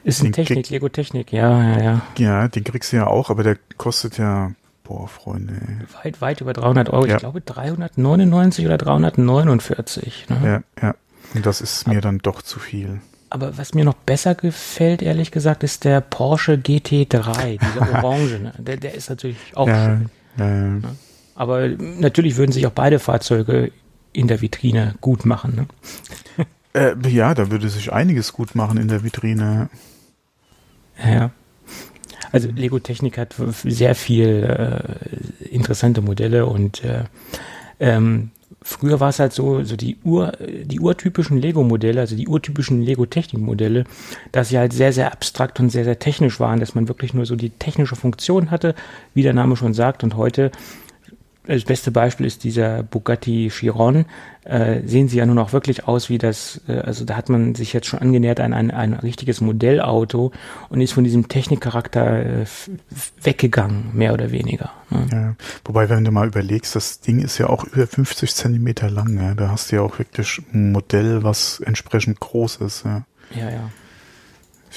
Ist 0.05 0.23
ein 0.23 0.33
Technik, 0.33 0.71
Lego 0.71 0.89
Technik, 0.89 1.33
ja, 1.33 1.63
ja, 1.63 1.83
ja. 1.83 2.03
Ja, 2.19 2.49
den 2.49 2.63
kriegst 2.63 2.93
du 2.93 2.97
ja 2.97 3.07
auch, 3.09 3.31
aber 3.31 3.43
der 3.43 3.57
kostet 3.77 4.19
ja, 4.19 4.53
boah, 4.85 5.09
Freunde. 5.09 5.55
Weit, 6.03 6.21
weit 6.21 6.41
über 6.41 6.53
300 6.53 6.91
Euro. 6.91 7.07
Ja. 7.07 7.15
Ich 7.15 7.21
glaube 7.21 7.41
399 7.41 8.65
oder 8.67 8.79
349. 8.79 10.27
Ne? 10.29 10.63
Ja, 10.81 10.87
ja. 10.89 10.95
Und 11.35 11.45
das 11.45 11.61
ist 11.61 11.89
mir 11.89 11.95
aber, 11.95 12.01
dann 12.03 12.19
doch 12.19 12.43
zu 12.43 12.61
viel. 12.61 13.01
Aber 13.31 13.59
was 13.59 13.75
mir 13.75 13.85
noch 13.85 13.95
besser 13.95 14.37
gefällt, 14.37 15.03
ehrlich 15.03 15.33
gesagt, 15.33 15.65
ist 15.65 15.85
der 15.85 16.01
Porsche 16.01 16.55
GT3, 16.55 17.59
dieser 17.59 18.05
Orange. 18.05 18.39
Ne? 18.39 18.53
Der, 18.59 18.77
der 18.77 18.95
ist 18.95 19.11
natürlich 19.11 19.39
auch 19.55 19.67
ja, 19.67 19.85
schön. 19.85 20.11
Ja, 20.39 20.47
ja. 20.47 20.53
Ne? 20.53 20.83
Aber 21.35 21.69
natürlich 21.69 22.37
würden 22.37 22.53
sich 22.53 22.67
auch 22.67 22.73
beide 22.73 22.99
Fahrzeuge 22.99 23.73
in 24.17 24.29
der 24.29 24.41
Vitrine 24.41 24.95
gut 25.01 25.25
machen. 25.25 25.55
Ne? 25.57 25.67
Äh, 26.77 26.95
ja, 27.09 27.33
da 27.33 27.51
würde 27.51 27.71
sich 27.71 27.91
einiges 27.91 28.35
gut 28.35 28.55
machen 28.55 28.77
in 28.77 28.89
der 28.89 29.03
Vitrine. 29.03 29.71
Ja. 31.03 31.31
Also 32.33 32.51
Lego 32.55 32.79
Technik 32.79 33.17
hat 33.17 33.35
sehr 33.65 33.95
viel 33.95 34.45
äh, 34.45 35.47
interessante 35.47 36.03
Modelle 36.03 36.45
und 36.45 36.85
äh, 36.85 37.05
ähm, 37.81 38.31
früher 38.61 39.01
war 39.01 39.09
es 39.09 39.21
halt 39.21 39.33
so, 39.33 39.65
so 39.65 39.77
die 39.77 39.97
Ur, 40.05 40.33
die 40.39 40.81
urtypischen 40.81 41.39
Lego-Modelle, 41.39 42.01
also 42.01 42.17
die 42.17 42.29
urtypischen 42.29 42.83
Lego-Technik-Modelle, 42.83 43.85
dass 44.33 44.51
sie 44.51 44.59
halt 44.59 44.73
sehr, 44.73 44.93
sehr 44.93 45.13
abstrakt 45.13 45.61
und 45.61 45.71
sehr, 45.71 45.85
sehr 45.85 45.99
technisch 45.99 46.41
waren, 46.41 46.61
dass 46.61 46.75
man 46.75 46.89
wirklich 46.89 47.15
nur 47.15 47.27
so 47.27 47.37
die 47.37 47.51
technische 47.51 47.97
Funktion 47.97 48.51
hatte, 48.51 48.75
wie 49.15 49.23
der 49.23 49.35
Name 49.35 49.57
schon 49.57 49.73
sagt. 49.73 50.05
Und 50.05 50.17
heute 50.17 50.51
das 51.47 51.65
beste 51.65 51.91
Beispiel 51.91 52.27
ist 52.27 52.45
dieser 52.45 52.83
Bugatti 52.83 53.51
Chiron. 53.51 54.07
Äh, 54.45 54.83
sehen 54.87 55.09
sie 55.09 55.19
ja 55.19 55.27
nun 55.27 55.39
auch 55.39 55.53
wirklich 55.53 55.89
aus 55.89 56.09
wie 56.09 56.19
das, 56.19 56.61
äh, 56.69 56.79
also 56.79 57.05
da 57.05 57.17
hat 57.17 57.29
man 57.29 57.55
sich 57.55 57.73
jetzt 57.73 57.87
schon 57.87 57.99
angenähert 57.99 58.39
an 58.41 58.53
ein, 58.53 58.71
ein 58.71 58.93
richtiges 58.95 59.41
Modellauto 59.41 60.33
und 60.69 60.81
ist 60.81 60.93
von 60.93 61.05
diesem 61.05 61.29
Technikcharakter 61.29 62.43
äh, 62.43 62.45
weggegangen, 63.23 63.91
mehr 63.93 64.13
oder 64.13 64.31
weniger. 64.31 64.71
Ne? 64.91 65.07
Ja, 65.11 65.35
wobei, 65.65 65.89
wenn 65.89 66.05
du 66.05 66.13
mal 66.13 66.29
überlegst, 66.29 66.77
das 66.77 67.01
Ding 67.01 67.19
ist 67.19 67.39
ja 67.39 67.49
auch 67.49 67.65
über 67.65 67.87
50 67.87 68.35
Zentimeter 68.35 68.89
lang. 68.89 69.15
Ne? 69.15 69.35
Da 69.37 69.51
hast 69.51 69.73
du 69.73 69.77
ja 69.77 69.83
auch 69.83 69.99
wirklich 69.99 70.41
ein 70.53 70.71
Modell, 70.71 71.25
was 71.25 71.61
entsprechend 71.61 72.21
groß 72.21 72.57
ist. 72.57 72.85
Ja, 72.85 73.05
ja. 73.35 73.51
ja 73.51 73.71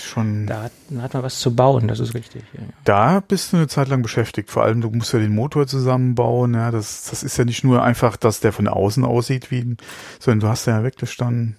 schon. 0.04 0.47
Da 0.47 0.64
hat, 0.64 0.72
da 0.89 1.02
hat 1.02 1.14
man 1.14 1.24
was 1.24 1.39
zu 1.39 1.56
bauen, 1.56 1.88
das 1.88 2.00
ist 2.00 2.14
richtig. 2.14 2.43
Ja, 2.54 2.62
ja. 2.62 2.68
Da 2.84 3.20
bist 3.20 3.54
du 3.54 3.58
eine 3.58 3.68
Zeit 3.68 3.88
lang 3.88 4.02
beschäftigt. 4.02 4.50
Vor 4.50 4.64
allem, 4.64 4.82
du 4.82 4.89
musst 4.89 5.14
ja 5.14 5.20
den 5.20 5.34
Motor 5.34 5.68
zusammenbauen. 5.68 6.54
Ja, 6.54 6.72
das, 6.72 7.10
das 7.10 7.24
ist 7.24 7.38
ja 7.38 7.45
nicht 7.45 7.64
nur 7.64 7.84
einfach, 7.84 8.18
dass 8.18 8.39
der 8.39 8.54
von 8.54 8.68
außen 8.68 9.04
aussieht, 9.06 9.52
wie, 9.52 9.76
sondern 10.20 10.39
du 10.39 10.47
hast 10.47 10.66
ja 10.66 10.84
wirklich 10.84 11.18
dann 11.18 11.56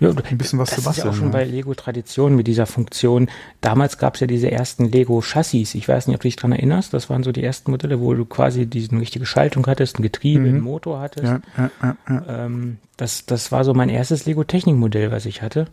ja, 0.00 0.10
ein 0.10 0.38
bisschen 0.38 0.58
was 0.58 0.70
zu 0.70 0.82
basteln. 0.82 0.84
Das 0.84 0.96
ist 0.96 1.04
ja 1.04 1.10
auch 1.10 1.14
schon 1.14 1.26
ja. 1.26 1.32
bei 1.32 1.44
Lego 1.44 1.74
Tradition 1.74 2.34
mit 2.34 2.46
dieser 2.46 2.66
Funktion. 2.66 3.30
Damals 3.60 3.98
gab 3.98 4.14
es 4.14 4.20
ja 4.20 4.26
diese 4.26 4.50
ersten 4.50 4.90
Lego 4.90 5.20
Chassis. 5.20 5.74
Ich 5.74 5.88
weiß 5.88 6.06
nicht, 6.06 6.16
ob 6.16 6.22
du 6.22 6.28
dich 6.28 6.36
dran 6.36 6.52
erinnerst. 6.52 6.92
Das 6.92 7.10
waren 7.10 7.22
so 7.22 7.32
die 7.32 7.42
ersten 7.42 7.70
Modelle, 7.70 8.00
wo 8.00 8.14
du 8.14 8.24
quasi 8.24 8.66
diese 8.66 8.92
richtige 8.92 9.26
Schaltung 9.26 9.66
hattest, 9.66 9.98
ein 9.98 10.02
Getriebe, 10.02 10.40
mhm. 10.40 10.48
einen 10.48 10.60
Motor 10.60 11.00
hattest. 11.00 11.24
Ja, 11.24 11.70
ja, 11.82 12.24
ähm, 12.28 12.78
das, 12.96 13.26
das 13.26 13.52
war 13.52 13.64
so 13.64 13.74
mein 13.74 13.88
erstes 13.88 14.26
Lego 14.26 14.44
Technik 14.44 14.76
Modell, 14.76 15.10
was 15.10 15.26
ich 15.26 15.42
hatte. 15.42 15.66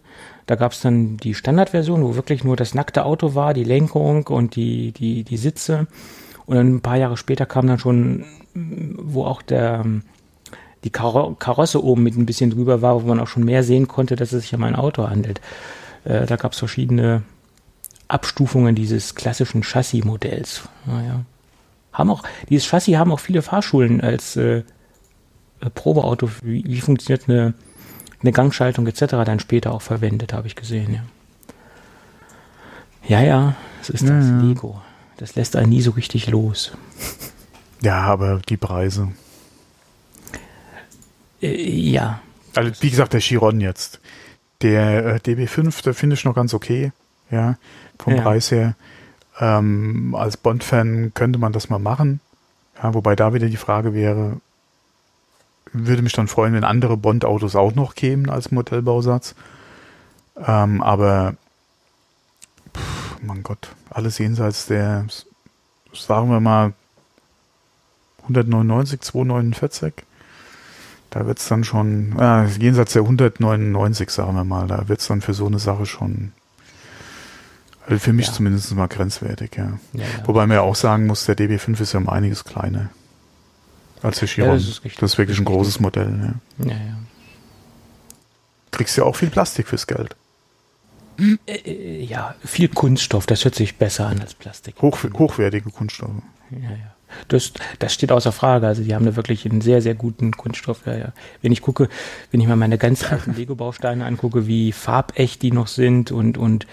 Da 0.47 0.55
gab 0.55 0.71
es 0.71 0.81
dann 0.81 1.17
die 1.17 1.33
Standardversion, 1.33 2.03
wo 2.03 2.15
wirklich 2.15 2.43
nur 2.43 2.55
das 2.55 2.73
nackte 2.73 3.05
Auto 3.05 3.35
war, 3.35 3.53
die 3.53 3.65
Lenkung 3.65 4.25
und 4.27 4.55
die, 4.55 4.91
die, 4.93 5.23
die 5.23 5.37
Sitze. 5.37 5.87
Und 6.45 6.55
dann 6.55 6.75
ein 6.75 6.81
paar 6.81 6.97
Jahre 6.97 7.17
später 7.17 7.45
kam 7.45 7.67
dann 7.67 7.79
schon, 7.79 8.23
wo 8.53 9.25
auch 9.25 9.41
der 9.41 9.85
die 10.83 10.89
Karo 10.89 11.35
Karosse 11.37 11.83
oben 11.83 12.03
mit 12.03 12.15
ein 12.15 12.25
bisschen 12.25 12.49
drüber 12.49 12.81
war, 12.81 13.01
wo 13.01 13.07
man 13.07 13.19
auch 13.19 13.27
schon 13.27 13.43
mehr 13.43 13.63
sehen 13.63 13.87
konnte, 13.87 14.15
dass 14.15 14.31
es 14.31 14.43
sich 14.43 14.55
um 14.55 14.63
ein 14.63 14.75
Auto 14.75 15.09
handelt. 15.09 15.41
Äh, 16.05 16.25
da 16.25 16.37
gab 16.37 16.53
es 16.53 16.59
verschiedene 16.59 17.23
Abstufungen 18.07 18.73
dieses 18.73 19.15
klassischen 19.15 19.63
Chassis-Modells. 19.63 20.63
Naja. 20.85 21.25
Haben 21.91 22.09
auch, 22.09 22.23
dieses 22.49 22.67
Chassis 22.67 22.95
haben 22.95 23.11
auch 23.11 23.19
viele 23.19 23.41
Fahrschulen 23.41 24.01
als 24.01 24.35
äh, 24.37 24.63
Probeauto, 25.73 26.29
wie, 26.41 26.63
wie 26.65 26.79
funktioniert 26.79 27.27
eine, 27.27 27.53
eine 28.21 28.31
Gangschaltung 28.31 28.87
etc. 28.87 29.05
dann 29.25 29.39
später 29.39 29.71
auch 29.71 29.81
verwendet, 29.81 30.33
habe 30.33 30.47
ich 30.47 30.55
gesehen, 30.55 30.93
ja. 30.93 31.03
Ja, 33.07 33.21
ja, 33.21 33.55
es 33.81 33.89
ist 33.89 34.03
ja, 34.03 34.17
das 34.17 34.27
ja. 34.27 34.39
Lego. 34.41 34.81
Das 35.17 35.35
lässt 35.35 35.55
einen 35.55 35.69
nie 35.69 35.81
so 35.81 35.91
richtig 35.91 36.27
los. 36.27 36.73
Ja, 37.81 38.01
aber 38.01 38.41
die 38.49 38.57
Preise. 38.57 39.09
Äh, 41.41 41.69
ja. 41.69 42.21
Also 42.55 42.71
wie 42.81 42.89
gesagt, 42.89 43.13
der 43.13 43.21
Chiron 43.21 43.61
jetzt. 43.61 43.99
Der 44.61 45.05
äh, 45.05 45.19
DB5, 45.19 45.83
der 45.83 45.93
finde 45.93 46.15
ich 46.15 46.25
noch 46.25 46.33
ganz 46.33 46.53
okay, 46.53 46.91
ja, 47.29 47.57
vom 47.99 48.15
ja. 48.15 48.21
Preis 48.21 48.51
her. 48.51 48.75
Ähm, 49.39 50.15
als 50.15 50.37
Bond-Fan 50.37 51.13
könnte 51.13 51.37
man 51.37 51.53
das 51.53 51.69
mal 51.69 51.79
machen. 51.79 52.19
Ja, 52.81 52.93
wobei 52.93 53.15
da 53.15 53.33
wieder 53.33 53.47
die 53.47 53.57
Frage 53.57 53.93
wäre, 53.93 54.41
würde 55.85 56.01
mich 56.01 56.13
dann 56.13 56.27
freuen, 56.27 56.53
wenn 56.53 56.63
andere 56.63 56.97
Bond-Autos 56.97 57.55
auch 57.55 57.75
noch 57.75 57.95
kämen 57.95 58.29
als 58.29 58.51
Modellbausatz. 58.51 59.35
Ähm, 60.45 60.81
aber, 60.81 61.35
pff, 62.75 63.21
mein 63.21 63.43
Gott, 63.43 63.69
alles 63.89 64.17
jenseits 64.17 64.67
der, 64.67 65.05
sagen 65.93 66.29
wir 66.29 66.39
mal, 66.39 66.73
199, 68.23 69.01
249. 69.01 69.93
Da 71.09 71.25
wird 71.25 71.39
es 71.39 71.47
dann 71.47 71.63
schon, 71.63 72.17
äh, 72.19 72.45
jenseits 72.45 72.93
der 72.93 73.03
199, 73.03 74.09
sagen 74.09 74.35
wir 74.35 74.43
mal, 74.43 74.67
da 74.67 74.87
wird 74.87 74.99
es 74.99 75.07
dann 75.07 75.21
für 75.21 75.33
so 75.33 75.47
eine 75.47 75.59
Sache 75.59 75.85
schon, 75.85 76.33
also 77.85 77.99
für 77.99 78.13
mich 78.13 78.27
ja. 78.27 78.33
zumindest 78.33 78.75
mal 78.75 78.87
grenzwertig, 78.87 79.55
ja. 79.55 79.79
Ja, 79.93 80.01
ja. 80.01 80.07
Wobei 80.25 80.45
man 80.45 80.55
ja 80.55 80.61
auch 80.61 80.75
sagen 80.75 81.07
muss, 81.07 81.25
der 81.25 81.37
DB5 81.37 81.81
ist 81.81 81.93
ja 81.93 81.99
um 81.99 82.09
einiges 82.09 82.43
kleiner 82.43 82.89
als 84.01 84.19
Chiron. 84.19 84.53
das, 84.53 84.67
ist 84.67 84.81
das 85.01 85.13
ist 85.13 85.17
wirklich 85.17 85.39
ein 85.39 85.45
großes 85.45 85.79
Modell, 85.79 86.35
ja. 86.59 86.65
Ja, 86.65 86.71
ja. 86.71 86.97
Kriegst 88.71 88.97
ja 88.97 89.03
auch 89.03 89.15
viel 89.15 89.29
Plastik 89.29 89.67
fürs 89.67 89.87
Geld. 89.87 90.15
Äh, 91.19 91.55
äh, 91.55 92.03
ja, 92.03 92.35
viel 92.43 92.67
Kunststoff, 92.67 93.25
das 93.25 93.43
hört 93.43 93.55
sich 93.55 93.77
besser 93.77 94.07
an 94.07 94.21
als 94.21 94.33
Plastik. 94.33 94.75
Hoch, 94.81 94.99
hochwertige 95.17 95.69
Kunststoffe. 95.69 96.11
Ja, 96.51 96.69
ja. 96.69 96.93
Das, 97.27 97.53
das 97.79 97.93
steht 97.93 98.11
außer 98.11 98.31
Frage. 98.31 98.67
Also 98.67 98.83
die 98.83 98.93
haben 98.93 99.05
da 99.05 99.15
wirklich 99.15 99.49
einen 99.49 99.61
sehr, 99.61 99.81
sehr 99.81 99.95
guten 99.95 100.31
Kunststoff. 100.31 100.85
Ja, 100.85 100.95
ja. 100.95 101.13
Wenn 101.41 101.51
ich 101.51 101.61
gucke, 101.61 101.89
wenn 102.31 102.41
ich 102.41 102.47
mal 102.47 102.55
meine 102.55 102.77
ganz 102.77 103.09
alten 103.09 103.33
Lego-Bausteine 103.37 104.05
angucke, 104.05 104.45
wie 104.47 104.71
farbecht 104.71 105.41
die 105.41 105.51
noch 105.51 105.67
sind 105.67 106.11
und, 106.11 106.37
und 106.37 106.67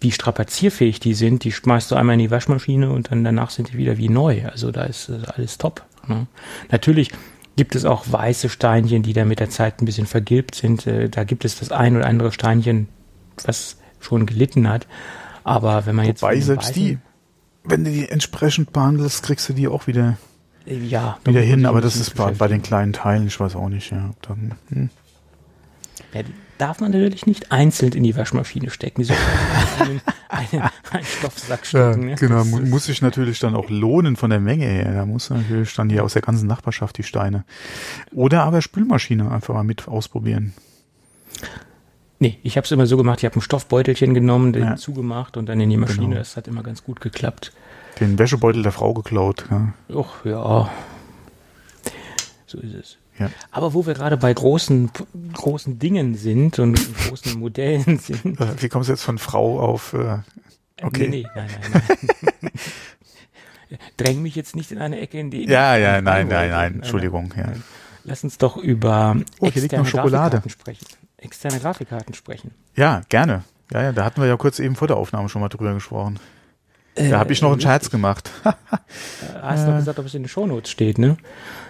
wie 0.00 0.12
strapazierfähig 0.12 1.00
die 1.00 1.14
sind, 1.14 1.44
die 1.44 1.52
schmeißt 1.52 1.90
du 1.90 1.96
einmal 1.96 2.14
in 2.14 2.20
die 2.20 2.30
Waschmaschine 2.30 2.90
und 2.90 3.10
dann 3.10 3.24
danach 3.24 3.50
sind 3.50 3.72
die 3.72 3.78
wieder 3.78 3.98
wie 3.98 4.08
neu. 4.08 4.46
Also 4.46 4.70
da 4.70 4.84
ist 4.84 5.10
alles 5.10 5.58
top. 5.58 5.84
Ne? 6.10 6.26
Natürlich 6.70 7.10
gibt 7.56 7.74
es 7.74 7.84
auch 7.84 8.04
weiße 8.10 8.48
Steinchen, 8.48 9.02
die 9.02 9.12
da 9.12 9.24
mit 9.24 9.40
der 9.40 9.50
Zeit 9.50 9.80
ein 9.80 9.84
bisschen 9.84 10.06
vergilbt 10.06 10.54
sind. 10.54 10.86
Äh, 10.86 11.08
da 11.08 11.24
gibt 11.24 11.44
es 11.44 11.58
das 11.58 11.72
ein 11.72 11.96
oder 11.96 12.06
andere 12.06 12.32
Steinchen, 12.32 12.88
was 13.44 13.78
schon 14.00 14.26
gelitten 14.26 14.68
hat. 14.68 14.86
Aber 15.44 15.86
wenn 15.86 15.96
man 15.96 16.06
jetzt. 16.06 16.22
Wobei 16.22 16.40
selbst 16.40 16.76
die, 16.76 16.98
wenn 17.64 17.84
du 17.84 17.90
die 17.90 18.08
entsprechend 18.08 18.72
behandelst, 18.72 19.22
kriegst 19.22 19.48
du 19.48 19.52
die 19.52 19.68
auch 19.68 19.86
wieder, 19.86 20.16
äh, 20.66 20.76
ja, 20.76 21.18
wieder 21.24 21.40
hin. 21.40 21.66
Aber 21.66 21.80
das 21.80 21.96
ist 21.96 22.14
bei, 22.14 22.30
bei, 22.32 22.48
den 22.48 22.62
kleinen 22.62 22.92
Teilen, 22.92 23.26
ich 23.26 23.38
weiß 23.38 23.56
auch 23.56 23.68
nicht. 23.68 23.90
Ja, 23.90 24.10
dann, 24.22 24.54
hm. 24.68 24.90
ja, 26.12 26.22
darf 26.60 26.80
man 26.80 26.90
natürlich 26.90 27.26
nicht 27.26 27.52
einzeln 27.52 27.92
in 27.92 28.02
die 28.02 28.16
Waschmaschine 28.16 28.70
stecken. 28.70 29.02
Die 29.02 29.06
soll 29.06 29.16
einen, 29.78 30.00
einen, 30.28 30.70
einen 30.90 31.04
Stoffsack 31.04 31.66
stecken. 31.66 32.02
Ja, 32.02 32.08
ne? 32.08 32.14
Genau, 32.16 32.38
das 32.38 32.50
muss 32.50 32.84
sich 32.84 33.02
natürlich 33.02 33.38
dann 33.38 33.54
auch 33.54 33.70
lohnen 33.70 34.16
von 34.16 34.30
der 34.30 34.40
Menge 34.40 34.66
her. 34.66 34.92
Da 34.92 35.06
muss 35.06 35.30
natürlich 35.30 35.74
dann 35.74 35.90
hier 35.90 36.04
aus 36.04 36.12
der 36.12 36.22
ganzen 36.22 36.46
Nachbarschaft 36.46 36.98
die 36.98 37.02
Steine. 37.02 37.44
Oder 38.12 38.42
aber 38.44 38.62
Spülmaschine 38.62 39.30
einfach 39.30 39.54
mal 39.54 39.64
mit 39.64 39.88
ausprobieren. 39.88 40.52
Nee, 42.18 42.38
ich 42.42 42.58
habe 42.58 42.66
es 42.66 42.70
immer 42.70 42.86
so 42.86 42.98
gemacht, 42.98 43.20
ich 43.20 43.24
habe 43.24 43.38
ein 43.38 43.40
Stoffbeutelchen 43.40 44.12
genommen, 44.12 44.52
den 44.52 44.64
ja. 44.64 44.76
zugemacht 44.76 45.38
und 45.38 45.48
dann 45.48 45.58
in 45.58 45.70
die 45.70 45.78
Maschine. 45.78 46.08
Genau. 46.08 46.18
Das 46.18 46.36
hat 46.36 46.48
immer 46.48 46.62
ganz 46.62 46.84
gut 46.84 47.00
geklappt. 47.00 47.52
Den 47.98 48.18
Wäschebeutel 48.18 48.62
der 48.62 48.72
Frau 48.72 48.92
geklaut. 48.92 49.46
Ja. 49.50 49.72
Och, 49.88 50.24
ja. 50.24 50.70
So 52.46 52.58
ist 52.58 52.74
es. 52.74 52.99
Ja. 53.20 53.30
Aber 53.50 53.74
wo 53.74 53.86
wir 53.86 53.94
gerade 53.94 54.16
bei 54.16 54.32
großen, 54.32 54.90
großen 55.34 55.78
Dingen 55.78 56.14
sind 56.14 56.58
und 56.58 56.80
großen 57.06 57.38
Modellen 57.38 57.98
sind. 58.02 58.38
Wie 58.62 58.68
kommst 58.68 58.88
du 58.88 58.92
jetzt 58.92 59.02
von 59.02 59.18
Frau 59.18 59.60
auf. 59.60 59.92
Äh, 59.92 60.18
okay. 60.82 61.08
Nee, 61.08 61.08
nee, 61.08 61.26
nein, 61.34 61.48
nein, 61.72 61.82
nein. 62.40 62.52
Dräng 63.96 64.22
mich 64.22 64.34
jetzt 64.34 64.56
nicht 64.56 64.72
in 64.72 64.78
eine 64.78 64.98
Ecke, 64.98 65.20
in 65.20 65.30
die. 65.30 65.46
Ja, 65.46 65.76
ja, 65.76 66.00
nein, 66.00 66.26
nein, 66.26 66.50
nein, 66.50 66.74
Entschuldigung. 66.76 67.32
Ja. 67.36 67.52
Lass 68.02 68.24
uns 68.24 68.38
doch 68.38 68.56
über 68.56 69.16
oh, 69.38 69.50
noch 69.76 69.86
Schokolade. 69.86 70.42
sprechen 70.48 70.86
externe 71.20 71.60
Grafikkarten 71.60 72.14
sprechen. 72.14 72.52
Ja, 72.74 73.02
gerne. 73.08 73.44
Ja, 73.72 73.82
ja, 73.82 73.92
da 73.92 74.04
hatten 74.04 74.20
wir 74.20 74.28
ja 74.28 74.36
kurz 74.36 74.58
eben 74.58 74.74
vor 74.74 74.88
der 74.88 74.96
Aufnahme 74.96 75.28
schon 75.28 75.40
mal 75.40 75.48
drüber 75.48 75.72
gesprochen. 75.74 76.18
Äh, 76.94 77.10
da 77.10 77.18
habe 77.18 77.32
ich 77.32 77.42
noch 77.42 77.52
einen 77.52 77.60
Scherz 77.60 77.90
gemacht. 77.90 78.30
Äh, 78.44 78.52
hast 79.42 79.66
du 79.66 79.72
äh. 79.72 79.76
gesagt, 79.76 79.98
ob 79.98 80.06
es 80.06 80.14
in 80.14 80.22
den 80.22 80.28
Shownotes 80.28 80.70
steht, 80.70 80.98
ne? 80.98 81.16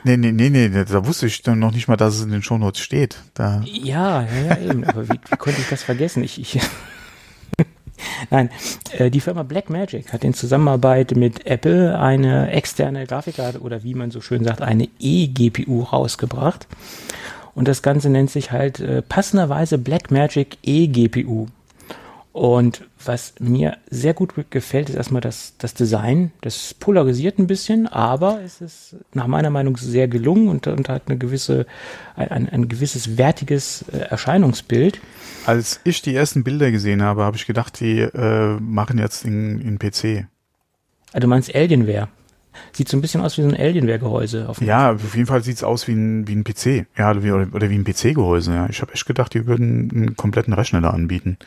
Nee, 0.04 0.16
nee, 0.16 0.32
nee, 0.32 0.48
nee, 0.48 0.68
da 0.68 1.06
wusste 1.06 1.26
ich 1.26 1.42
dann 1.42 1.58
noch 1.58 1.72
nicht 1.72 1.88
mal, 1.88 1.96
dass 1.96 2.16
es 2.16 2.22
in 2.22 2.30
den 2.30 2.42
Shownotes 2.42 2.80
steht. 2.80 3.16
Da. 3.34 3.62
Ja, 3.64 4.22
ja, 4.22 4.28
ja, 4.48 4.58
eben. 4.58 4.84
Aber 4.84 5.08
wie, 5.08 5.20
wie 5.28 5.36
konnte 5.36 5.60
ich 5.60 5.68
das 5.68 5.82
vergessen? 5.82 6.24
Ich, 6.24 6.40
ich 6.40 6.58
Nein, 8.30 8.50
äh, 8.92 9.10
die 9.10 9.20
Firma 9.20 9.42
Blackmagic 9.42 10.12
hat 10.12 10.24
in 10.24 10.34
Zusammenarbeit 10.34 11.12
mit 11.16 11.46
Apple 11.46 11.98
eine 11.98 12.50
externe 12.50 13.06
Grafikkarte 13.06 13.60
oder 13.60 13.82
wie 13.82 13.94
man 13.94 14.10
so 14.10 14.20
schön 14.20 14.44
sagt, 14.44 14.62
eine 14.62 14.88
E-GPU 14.98 15.82
rausgebracht. 15.82 16.66
Und 17.54 17.68
das 17.68 17.82
Ganze 17.82 18.08
nennt 18.10 18.30
sich 18.30 18.52
halt 18.52 18.80
äh, 18.80 19.02
passenderweise 19.02 19.76
Blackmagic 19.76 20.58
eGPU. 20.62 21.46
Und 22.32 22.86
was 23.04 23.34
mir 23.40 23.78
sehr 23.90 24.14
gut 24.14 24.34
gefällt, 24.50 24.88
ist 24.88 24.94
erstmal 24.94 25.20
das, 25.20 25.54
das 25.58 25.74
Design. 25.74 26.30
Das 26.42 26.74
polarisiert 26.74 27.40
ein 27.40 27.48
bisschen, 27.48 27.88
aber 27.88 28.40
es 28.44 28.60
ist 28.60 28.96
nach 29.14 29.26
meiner 29.26 29.50
Meinung 29.50 29.76
sehr 29.76 30.06
gelungen 30.06 30.48
und, 30.48 30.68
und 30.68 30.88
hat 30.88 31.02
eine 31.06 31.18
gewisse, 31.18 31.66
ein, 32.14 32.48
ein 32.48 32.68
gewisses 32.68 33.18
wertiges 33.18 33.84
äh, 33.92 33.98
Erscheinungsbild. 33.98 35.00
Als 35.44 35.80
ich 35.82 36.02
die 36.02 36.14
ersten 36.14 36.44
Bilder 36.44 36.70
gesehen 36.70 37.02
habe, 37.02 37.24
habe 37.24 37.36
ich 37.36 37.46
gedacht, 37.46 37.80
die 37.80 37.98
äh, 37.98 38.60
machen 38.60 38.98
jetzt 38.98 39.24
in, 39.24 39.60
in 39.60 39.78
PC. 39.80 40.28
Also 41.12 41.22
du 41.22 41.26
meinst 41.26 41.52
Alienware? 41.52 42.08
Sieht 42.72 42.88
so 42.88 42.96
ein 42.96 43.00
bisschen 43.00 43.20
aus 43.22 43.38
wie 43.38 43.42
so 43.42 43.48
ein 43.48 43.56
Alienware-Gehäuse. 43.56 44.52
Ja, 44.60 44.92
auf 44.92 45.14
jeden 45.14 45.26
Fall 45.26 45.42
sieht 45.42 45.56
es 45.56 45.64
aus 45.64 45.88
wie 45.88 45.92
ein, 45.92 46.28
wie 46.28 46.34
ein 46.34 46.44
PC. 46.44 46.86
Ja, 46.96 47.10
oder 47.10 47.24
wie, 47.24 47.32
oder 47.32 47.70
wie 47.70 47.74
ein 47.74 47.84
PC-Gehäuse. 47.84 48.54
Ja. 48.54 48.68
Ich 48.68 48.82
habe 48.82 48.92
echt 48.92 49.06
gedacht, 49.06 49.34
die 49.34 49.46
würden 49.46 49.90
einen 49.90 50.16
kompletten 50.16 50.52
Rechner 50.52 50.80
da 50.80 50.90
anbieten. 50.90 51.38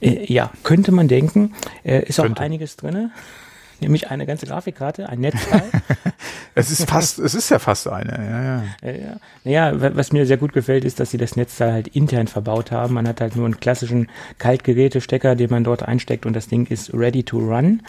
Äh, 0.00 0.32
ja, 0.32 0.50
könnte 0.62 0.92
man 0.92 1.08
denken. 1.08 1.54
Äh, 1.84 2.04
ist 2.04 2.16
könnte. 2.16 2.40
auch 2.40 2.44
einiges 2.44 2.76
drinne. 2.76 3.10
Nämlich 3.80 4.10
eine 4.10 4.24
ganze 4.24 4.46
Grafikkarte, 4.46 5.08
ein 5.08 5.20
Netzteil. 5.20 5.64
es 6.54 6.70
ist 6.70 6.88
fast, 6.88 7.18
es 7.18 7.34
ist 7.34 7.50
ja 7.50 7.58
fast 7.58 7.86
eine, 7.88 8.12
ja, 8.12 8.90
ja. 8.90 8.98
ja. 8.98 9.16
Naja, 9.44 9.94
was 9.94 10.12
mir 10.12 10.24
sehr 10.24 10.38
gut 10.38 10.54
gefällt, 10.54 10.84
ist, 10.86 10.98
dass 10.98 11.10
sie 11.10 11.18
das 11.18 11.36
Netzteil 11.36 11.72
halt 11.72 11.88
intern 11.88 12.26
verbaut 12.26 12.70
haben. 12.70 12.94
Man 12.94 13.06
hat 13.06 13.20
halt 13.20 13.36
nur 13.36 13.44
einen 13.44 13.60
klassischen 13.60 14.08
Kaltgerätestecker, 14.38 15.34
den 15.34 15.50
man 15.50 15.62
dort 15.62 15.82
einsteckt 15.82 16.24
und 16.24 16.32
das 16.32 16.48
Ding 16.48 16.66
ist 16.66 16.94
ready 16.94 17.22
to 17.22 17.38
run. 17.38 17.82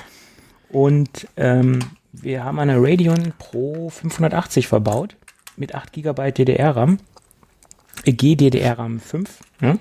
Und 0.70 1.28
ähm, 1.38 1.80
wir 2.12 2.44
haben 2.44 2.60
eine 2.60 2.76
Radeon 2.78 3.34
Pro 3.38 3.90
580 3.90 4.68
verbaut 4.68 5.16
mit 5.56 5.74
8 5.74 5.94
GB 5.94 6.32
DDR-RAM, 6.32 7.00
äh, 8.06 8.12
GDDR-RAM 8.12 9.00
5. 9.00 9.40
Ja? 9.62 9.78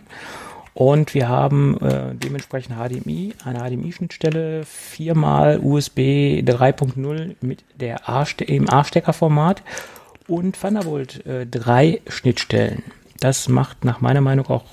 Und 0.77 1.15
wir 1.15 1.31
haben 1.31 1.81
äh, 1.81 2.15
dementsprechend 2.15 2.77
HDMI, 2.77 3.33
eine 3.43 3.61
HDMI-Schnittstelle, 3.61 4.67
viermal 4.67 5.59
USB 5.59 6.43
3.0 6.45 7.37
mit 7.41 7.65
der 7.77 8.07
A 8.11 8.27
im 8.41 8.69
A-Stecker-Format 8.69 9.63
und 10.29 10.61
Thunderbolt 10.61 11.25
äh, 11.25 11.47
3 11.47 12.03
Schnittstellen. 12.09 12.83
Das 13.21 13.49
macht 13.49 13.87
nach 13.87 14.03
meiner 14.03 14.21
Meinung 14.21 14.49
auch 14.49 14.65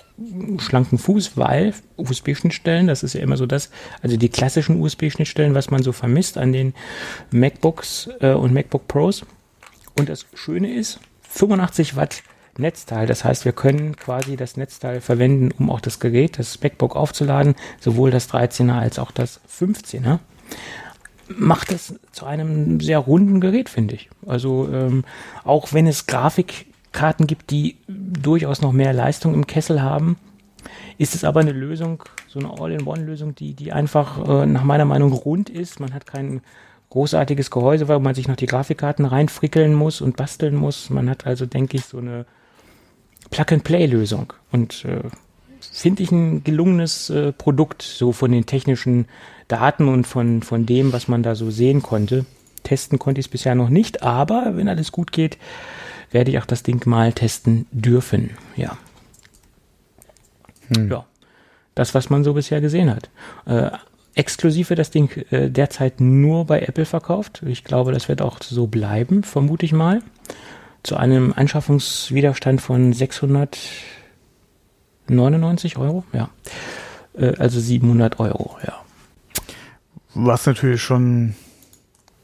schlanken 0.57 0.97
Fuß, 0.97 1.37
weil 1.37 1.73
USB-Schnittstellen, 1.95 2.87
das 2.87 3.03
ist 3.03 3.13
ja 3.13 3.21
immer 3.21 3.37
so 3.37 3.45
das, 3.45 3.69
also 4.01 4.17
die 4.17 4.27
klassischen 4.27 4.81
USB-Schnittstellen, 4.81 5.55
was 5.55 5.71
man 5.71 5.83
so 5.83 5.93
vermisst 5.93 6.37
an 6.37 6.51
den 6.51 6.73
MacBooks 7.31 8.09
äh, 8.19 8.33
und 8.33 8.53
MacBook 8.53 8.89
Pros. 8.89 9.25
Und 9.97 10.09
das 10.09 10.25
Schöne 10.33 10.73
ist, 10.73 10.99
85 11.29 11.95
Watt 11.95 12.23
Netzteil. 12.57 13.07
Das 13.07 13.23
heißt, 13.23 13.45
wir 13.45 13.51
können 13.51 13.95
quasi 13.95 14.35
das 14.35 14.57
Netzteil 14.57 15.01
verwenden, 15.01 15.51
um 15.57 15.69
auch 15.69 15.81
das 15.81 15.99
Gerät, 15.99 16.39
das 16.39 16.61
MacBook 16.61 16.95
aufzuladen, 16.95 17.55
sowohl 17.79 18.11
das 18.11 18.29
13er 18.29 18.77
als 18.77 18.99
auch 18.99 19.11
das 19.11 19.41
15er. 19.49 20.19
Macht 21.27 21.71
es 21.71 21.95
zu 22.11 22.25
einem 22.25 22.79
sehr 22.79 22.99
runden 22.99 23.39
Gerät, 23.39 23.69
finde 23.69 23.95
ich. 23.95 24.09
Also 24.27 24.69
ähm, 24.71 25.03
auch 25.43 25.73
wenn 25.73 25.87
es 25.87 26.05
Grafik 26.05 26.67
Karten 26.91 27.25
gibt, 27.27 27.49
die 27.49 27.77
durchaus 27.87 28.61
noch 28.61 28.71
mehr 28.71 28.93
Leistung 28.93 29.33
im 29.33 29.47
Kessel 29.47 29.81
haben, 29.81 30.17
ist 30.97 31.15
es 31.15 31.23
aber 31.23 31.39
eine 31.39 31.51
Lösung, 31.51 32.03
so 32.27 32.39
eine 32.39 32.51
All-in-One-Lösung, 32.51 33.35
die, 33.35 33.53
die 33.53 33.73
einfach 33.73 34.27
äh, 34.27 34.45
nach 34.45 34.63
meiner 34.63 34.85
Meinung 34.85 35.11
rund 35.11 35.49
ist. 35.49 35.79
Man 35.79 35.93
hat 35.93 36.05
kein 36.05 36.41
großartiges 36.91 37.49
Gehäuse, 37.49 37.87
weil 37.87 37.99
man 37.99 38.13
sich 38.13 38.27
noch 38.27 38.35
die 38.35 38.45
Grafikkarten 38.45 39.05
reinfrickeln 39.05 39.73
muss 39.73 40.01
und 40.01 40.15
basteln 40.15 40.55
muss. 40.55 40.91
Man 40.91 41.09
hat 41.09 41.25
also, 41.25 41.47
denke 41.47 41.77
ich, 41.77 41.85
so 41.85 41.97
eine 41.97 42.25
Plug-and-Play-Lösung. 43.29 44.33
Und 44.51 44.85
äh, 44.85 45.01
finde 45.71 46.03
ich 46.03 46.11
ein 46.11 46.43
gelungenes 46.43 47.09
äh, 47.09 47.31
Produkt, 47.31 47.81
so 47.81 48.11
von 48.11 48.31
den 48.31 48.45
technischen 48.45 49.05
Daten 49.47 49.87
und 49.87 50.05
von, 50.05 50.41
von 50.41 50.65
dem, 50.65 50.93
was 50.93 51.07
man 51.07 51.23
da 51.23 51.35
so 51.35 51.51
sehen 51.51 51.81
konnte. 51.81 52.25
Testen 52.63 52.99
konnte 52.99 53.19
ich 53.19 53.27
es 53.27 53.31
bisher 53.31 53.55
noch 53.55 53.69
nicht, 53.69 54.03
aber 54.03 54.53
wenn 54.55 54.69
alles 54.69 54.91
gut 54.91 55.11
geht, 55.11 55.37
werde 56.11 56.31
ich 56.31 56.39
auch 56.39 56.45
das 56.45 56.63
Ding 56.63 56.85
mal 56.87 57.11
testen 57.13 57.65
dürfen. 57.71 58.31
Ja. 58.55 58.77
Hm. 60.73 60.89
Ja. 60.89 61.05
Das, 61.75 61.93
was 61.95 62.09
man 62.09 62.23
so 62.23 62.33
bisher 62.33 62.61
gesehen 62.61 62.93
hat. 62.93 63.09
Äh, 63.45 63.71
exklusiv 64.15 64.69
wird 64.69 64.79
das 64.79 64.91
Ding 64.91 65.09
äh, 65.31 65.49
derzeit 65.49 65.99
nur 65.99 66.45
bei 66.45 66.61
Apple 66.61 66.85
verkauft. 66.85 67.41
Ich 67.45 67.63
glaube, 67.63 67.91
das 67.91 68.07
wird 68.09 68.21
auch 68.21 68.41
so 68.41 68.67
bleiben, 68.67 69.23
vermute 69.23 69.65
ich 69.65 69.73
mal. 69.73 70.01
Zu 70.83 70.97
einem 70.97 71.33
Anschaffungswiderstand 71.33 72.61
von 72.61 72.93
699 72.93 75.77
Euro, 75.77 76.03
ja. 76.13 76.29
Äh, 77.17 77.35
also 77.37 77.59
700 77.59 78.19
Euro, 78.19 78.57
ja. 78.65 78.73
Was 80.13 80.45
natürlich 80.45 80.81
schon 80.81 81.35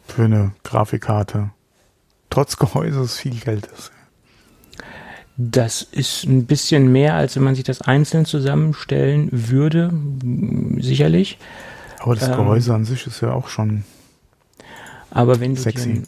für 0.08 0.26
eine 0.26 0.52
Grafikkarte 0.64 1.50
trotz 2.30 2.58
Gehäuses 2.58 3.18
viel 3.18 3.40
Geld 3.40 3.68
ist. 3.68 3.92
Das 5.38 5.82
ist 5.82 6.26
ein 6.26 6.46
bisschen 6.46 6.92
mehr, 6.92 7.16
als 7.16 7.36
wenn 7.36 7.44
man 7.44 7.56
sich 7.56 7.64
das 7.64 7.82
einzeln 7.82 8.26
zusammenstellen 8.26 9.30
würde, 9.32 9.92
sicherlich. 10.82 11.38
Aber 12.00 12.16
das 12.16 12.30
Gehäuse 12.30 12.72
ähm, 12.72 12.76
an 12.78 12.86
sich 12.86 13.08
ist 13.08 13.22
ja 13.22 13.32
auch 13.32 13.48
schon. 13.48 13.84
Aber 15.12 15.40
wenn 15.40 15.56
du 15.56 15.62
sexy. 15.62 15.94
dir 15.94 16.04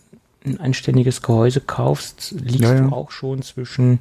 ein, 0.45 0.59
anständiges 0.59 1.21
Gehäuse 1.21 1.61
kaufst, 1.61 2.31
liegst 2.31 2.61
ja, 2.61 2.75
ja. 2.75 2.81
du 2.81 2.95
auch 2.95 3.11
schon 3.11 3.41
zwischen 3.41 3.99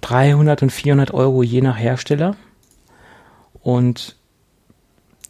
300 0.00 0.62
und 0.62 0.70
400 0.70 1.12
Euro 1.12 1.42
je 1.42 1.60
nach 1.60 1.78
Hersteller. 1.78 2.36
und 3.60 4.16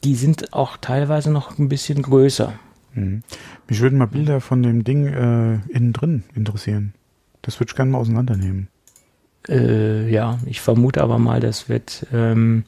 die 0.03 0.17
sind 0.17 0.53
auch 0.53 0.77
teilweise 0.77 1.31
noch 1.31 1.59
ein 1.59 1.71
bisschen 1.71 2.03
größer. 2.03 2.53
Mhm. 2.93 3.23
Mich 3.69 3.81
würden 3.81 3.99
mal 3.99 4.07
Bilder 4.07 4.41
von 4.41 4.63
dem 4.63 4.85
Ding 4.85 5.07
äh, 5.07 5.61
innen 5.71 5.93
drin 5.93 6.25
interessieren. 6.35 6.93
Das 7.43 7.59
würde 7.59 7.71
ich 7.71 7.77
gerne 7.77 7.93
mal 7.93 7.99
auseinandernehmen. 7.99 8.69
Äh, 9.49 10.11
ja, 10.11 10.39
ich 10.47 10.61
vermute 10.61 11.03
aber 11.03 11.19
mal, 11.19 11.41
das 11.41 11.69
wird 11.69 12.07
ähm, 12.13 12.65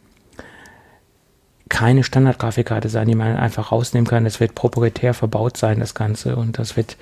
keine 1.68 2.04
Standardgrafikkarte 2.04 2.88
sein, 2.88 3.08
die 3.08 3.14
man 3.14 3.36
einfach 3.36 3.72
rausnehmen 3.72 4.06
kann. 4.06 4.24
Das 4.24 4.40
wird 4.40 4.54
proprietär 4.54 5.14
verbaut 5.14 5.56
sein, 5.56 5.80
das 5.80 5.94
Ganze. 5.94 6.36
Und 6.36 6.58
das 6.58 6.76
wird, 6.76 6.96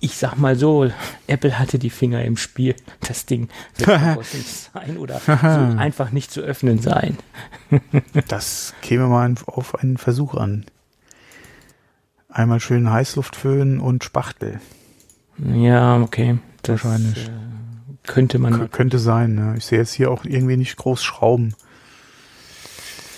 ich 0.00 0.16
sag 0.16 0.36
mal 0.36 0.56
so, 0.56 0.90
Apple 1.26 1.58
hatte 1.58 1.78
die 1.78 1.90
Finger 1.90 2.24
im 2.24 2.36
Spiel. 2.36 2.74
Das 3.00 3.26
Ding 3.26 3.48
wird 3.76 4.16
nicht 4.34 4.70
sein 4.72 4.96
oder 4.98 5.20
so 5.26 5.32
einfach 5.32 6.10
nicht 6.10 6.30
zu 6.30 6.40
öffnen 6.40 6.80
sein. 6.80 7.18
das 8.28 8.74
käme 8.82 9.06
mal 9.06 9.34
auf 9.46 9.76
einen 9.76 9.96
Versuch 9.96 10.34
an. 10.34 10.66
Einmal 12.28 12.60
schön 12.60 12.90
Heißluftföhn 12.90 13.78
und 13.78 14.04
Spachtel. 14.04 14.60
Ja, 15.38 16.00
okay. 16.00 16.38
Das, 16.62 16.84
Wahrscheinlich. 16.84 17.28
Äh, 17.28 17.30
könnte 18.04 18.38
man. 18.38 18.58
K 18.58 18.68
könnte 18.68 18.98
sein, 18.98 19.34
ne? 19.34 19.54
Ich 19.56 19.66
sehe 19.66 19.78
jetzt 19.78 19.92
hier 19.92 20.10
auch 20.10 20.24
irgendwie 20.24 20.56
nicht 20.56 20.76
groß 20.76 21.02
Schrauben. 21.02 21.54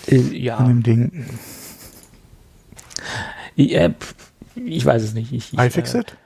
Ja. 0.07 0.57
An 0.57 0.67
dem 0.67 0.83
Ding. 0.83 1.25
Ich, 3.55 3.75
äh, 3.75 3.91
ich 4.55 4.85
weiß 4.85 5.03
es 5.03 5.13
nicht. 5.13 5.31
Ich, 5.31 5.53
ich, 5.53 5.59
iFixit? 5.59 6.17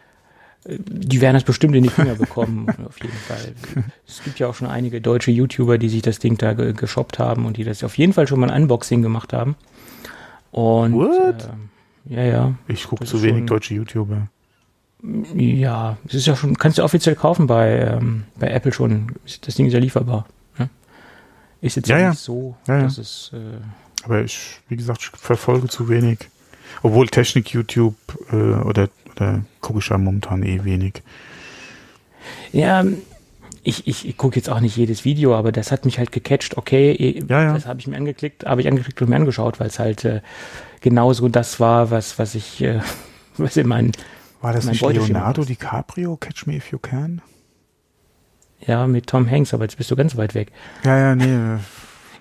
Äh, 0.66 0.78
die 0.80 1.22
werden 1.22 1.36
das 1.36 1.44
bestimmt 1.44 1.76
in 1.76 1.84
die 1.84 1.90
Finger 1.90 2.16
bekommen, 2.16 2.68
auf 2.86 3.02
jeden 3.02 3.16
Fall. 3.16 3.54
Es 4.08 4.24
gibt 4.24 4.40
ja 4.40 4.48
auch 4.48 4.56
schon 4.56 4.68
einige 4.68 5.02
deutsche 5.02 5.32
YouTuber, 5.32 5.78
die 5.78 5.90
sich 5.90 6.02
das 6.02 6.20
Ding 6.20 6.38
da 6.38 6.54
ge 6.54 6.74
geshoppt 6.74 7.20
haben 7.20 7.46
und 7.46 7.58
die 7.58 7.64
das 7.64 7.84
auf 7.84 7.98
jeden 7.98 8.14
Fall 8.14 8.28
schon 8.28 8.40
mal 8.40 8.50
ein 8.50 8.64
Unboxing 8.64 9.02
gemacht 9.02 9.34
haben. 9.34 9.56
Und 10.52 10.94
What? 10.94 11.50
Äh, 12.10 12.16
ja, 12.16 12.24
ja. 12.24 12.56
Ich 12.68 12.86
gucke 12.88 13.06
zu 13.06 13.22
wenig 13.22 13.46
deutsche 13.46 13.76
YouTuber. 13.76 14.28
Ja, 15.34 15.98
es 16.08 16.16
ist 16.16 16.28
ja 16.28 16.36
schon, 16.36 16.58
kannst 16.58 16.78
du 16.78 16.84
offiziell 16.84 17.16
kaufen 17.16 17.48
bei, 17.48 17.80
ähm, 17.80 18.24
bei 18.38 18.50
Apple 18.50 18.74
schon. 18.74 19.14
Das 19.42 19.56
Ding 19.56 19.68
ist 19.68 19.74
ja 19.74 19.80
lieferbar. 19.80 20.26
Ist 21.62 21.76
jetzt 21.76 21.90
ja, 21.90 22.00
ja 22.00 22.10
nicht 22.12 22.20
so, 22.20 22.56
ja, 22.68 22.82
dass 22.82 22.98
es. 22.98 23.32
Äh, 23.34 24.04
Aber 24.04 24.22
ich, 24.22 24.60
wie 24.70 24.78
gesagt, 24.78 25.02
ich 25.02 25.20
verfolge 25.20 25.68
zu 25.68 25.90
wenig. 25.90 26.20
Obwohl 26.84 27.08
Technik 27.08 27.50
YouTube 27.50 27.96
äh, 28.32 28.36
oder, 28.36 28.90
oder 29.16 29.44
gucke 29.60 29.80
ich 29.80 29.90
ja 29.90 29.98
momentan 29.98 30.44
eh 30.44 30.64
wenig. 30.64 31.02
Ja, 32.54 32.86
ich, 33.64 33.88
ich, 33.88 34.08
ich 34.08 34.18
gucke 34.18 34.38
jetzt 34.38 34.50
auch 34.50 34.62
nicht 34.62 34.78
jedes 34.78 35.04
Video, 35.04 35.36
aber 35.36 35.52
das 35.52 35.72
hat 35.72 35.84
mich 35.84 36.00
halt 36.00 36.12
gecatcht. 36.12 36.58
Okay, 36.58 36.92
eh, 36.92 37.24
ja, 37.28 37.44
ja. 37.44 37.54
das 37.54 37.66
habe 37.66 37.80
ich 37.80 37.88
mir 37.88 37.98
angeklickt, 37.98 38.46
habe 38.46 38.62
ich 38.62 38.68
angeklickt 38.68 39.02
und 39.02 39.10
mir 39.10 39.18
angeschaut, 39.18 39.60
weil 39.60 39.68
es 39.68 39.80
halt 39.80 40.06
äh, 40.06 40.22
genauso 40.80 41.28
das 41.28 41.60
war, 41.60 41.92
was, 41.92 42.18
was 42.20 42.36
ich, 42.36 42.62
äh, 42.62 42.80
was 43.38 43.58
in 43.58 43.68
meinen 43.68 43.92
war 44.42 44.54
das 44.54 44.66
nicht 44.66 44.82
Leonardo 44.82 45.44
DiCaprio, 45.44 46.16
Catch 46.16 46.46
Me 46.46 46.56
If 46.56 46.72
You 46.72 46.80
Can? 46.80 47.22
Ja, 48.66 48.88
mit 48.88 49.08
Tom 49.08 49.30
Hanks, 49.30 49.54
aber 49.54 49.64
jetzt 49.64 49.78
bist 49.78 49.90
du 49.92 49.96
ganz 49.96 50.16
weit 50.18 50.36
weg. 50.36 50.52
Ja, 50.84 50.98
ja, 50.98 51.16
nee. 51.16 51.60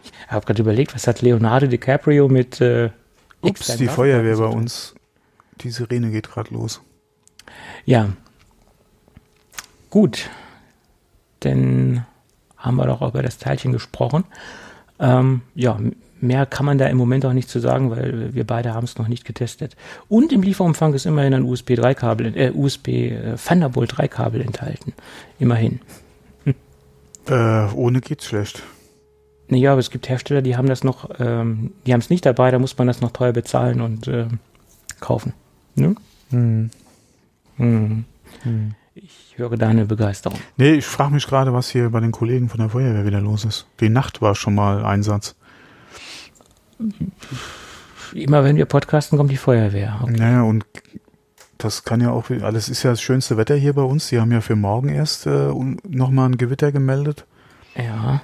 Ich 0.05 0.13
habe 0.29 0.47
gerade 0.47 0.63
überlegt, 0.63 0.95
was 0.95 1.07
hat 1.07 1.23
Leonardo 1.23 1.67
DiCaprio 1.67 2.29
mit 2.29 2.61
äh, 2.61 2.91
Ups, 3.41 3.77
die 3.77 3.89
Feuerwehr 3.89 4.37
bei 4.37 4.47
uns. 4.47 4.95
Die 5.61 5.71
Sirene 5.71 6.11
geht 6.11 6.31
gerade 6.31 6.53
los. 6.55 6.81
Ja. 7.85 8.11
Gut. 9.91 10.31
Denn 11.45 12.05
haben 12.57 12.77
wir 12.77 12.87
doch 12.87 13.01
auch 13.01 13.11
über 13.11 13.23
das 13.23 13.39
Teilchen 13.39 13.73
gesprochen. 13.73 14.25
Ähm, 15.01 15.43
ja, 15.55 15.79
Mehr 16.21 16.47
kann 16.47 16.67
man 16.67 16.79
da 16.79 16.87
im 16.87 16.97
Moment 16.97 17.25
auch 17.25 17.33
nicht 17.33 17.49
zu 17.49 17.61
sagen, 17.61 17.91
weil 17.91 18.35
wir 18.35 18.45
beide 18.45 18.75
haben 18.75 18.85
es 18.85 18.99
noch 18.99 19.07
nicht 19.07 19.25
getestet. 19.25 19.77
Und 20.09 20.33
im 20.33 20.43
Lieferumfang 20.43 20.93
ist 20.95 21.07
immerhin 21.07 21.33
ein 21.33 21.45
USB 21.45 21.77
3 21.77 21.95
Kabel, 21.95 22.37
äh, 22.37 22.51
USB 22.51 22.89
äh, 22.89 23.37
Thunderbolt 23.37 23.97
3 23.97 24.09
Kabel 24.09 24.41
enthalten. 24.41 24.95
Immerhin. 25.39 25.81
Äh, 27.29 27.73
ohne 27.75 28.01
geht's 28.01 28.27
schlecht. 28.27 28.63
Naja, 29.49 29.73
aber 29.73 29.81
es 29.81 29.91
gibt 29.91 30.09
Hersteller, 30.09 30.43
die 30.43 30.57
haben 30.57 30.69
das 30.69 30.85
noch, 30.85 31.09
ähm, 31.19 31.73
die 31.87 31.93
haben 31.93 32.01
es 32.01 32.11
nicht 32.11 32.27
dabei, 32.27 32.51
da 32.51 32.59
muss 32.59 32.77
man 32.77 32.87
das 32.87 33.01
noch 33.01 33.13
teuer 33.13 33.33
bezahlen 33.33 33.81
und 33.81 34.07
äh, 34.07 34.27
kaufen. 35.01 35.33
Ne? 35.75 35.95
Hm. 36.31 36.71
Hm. 37.57 38.05
Hm. 38.43 38.75
Ich 38.95 39.35
höre 39.37 39.57
da 39.57 39.69
eine 39.69 39.87
Begeisterung. 39.87 40.39
Nee, 40.57 40.73
ich 40.73 40.85
frage 40.85 41.15
mich 41.15 41.27
gerade, 41.27 41.53
was 41.53 41.71
hier 41.71 41.89
bei 41.91 42.01
den 42.01 42.13
Kollegen 42.13 42.49
von 42.49 42.59
der 42.59 42.69
Feuerwehr 42.69 43.07
wieder 43.07 43.21
los 43.21 43.45
ist. 43.45 43.67
Die 43.81 43.89
Nacht 43.89 44.21
war 44.21 44.35
schon 44.35 44.55
mal 44.55 44.85
Einsatz 44.85 45.35
immer 48.15 48.45
wenn 48.45 48.57
wir 48.57 48.67
podcasten, 48.67 49.19
kommt 49.19 49.31
die 49.31 49.37
Feuerwehr. 49.37 49.99
Okay. 50.03 50.17
Naja, 50.17 50.43
und 50.43 50.65
das 51.59 51.85
kann 51.85 52.01
ja 52.01 52.11
auch, 52.11 52.31
alles 52.31 52.69
ist 52.69 52.85
ja 52.85 52.91
das 52.91 53.03
schönste 53.03 53.37
Wetter 53.37 53.57
hier 53.57 53.73
bei 53.73 53.83
uns. 53.83 54.09
Die 54.09 54.21
haben 54.21 54.33
ja 54.33 54.41
für 54.41 54.57
morgen 54.57 54.89
erst 54.89 55.27
äh, 55.27 55.51
nochmal 55.87 56.31
ein 56.31 56.39
Gewitter 56.39 56.73
gemeldet. 56.73 57.27
Ja. 57.77 58.23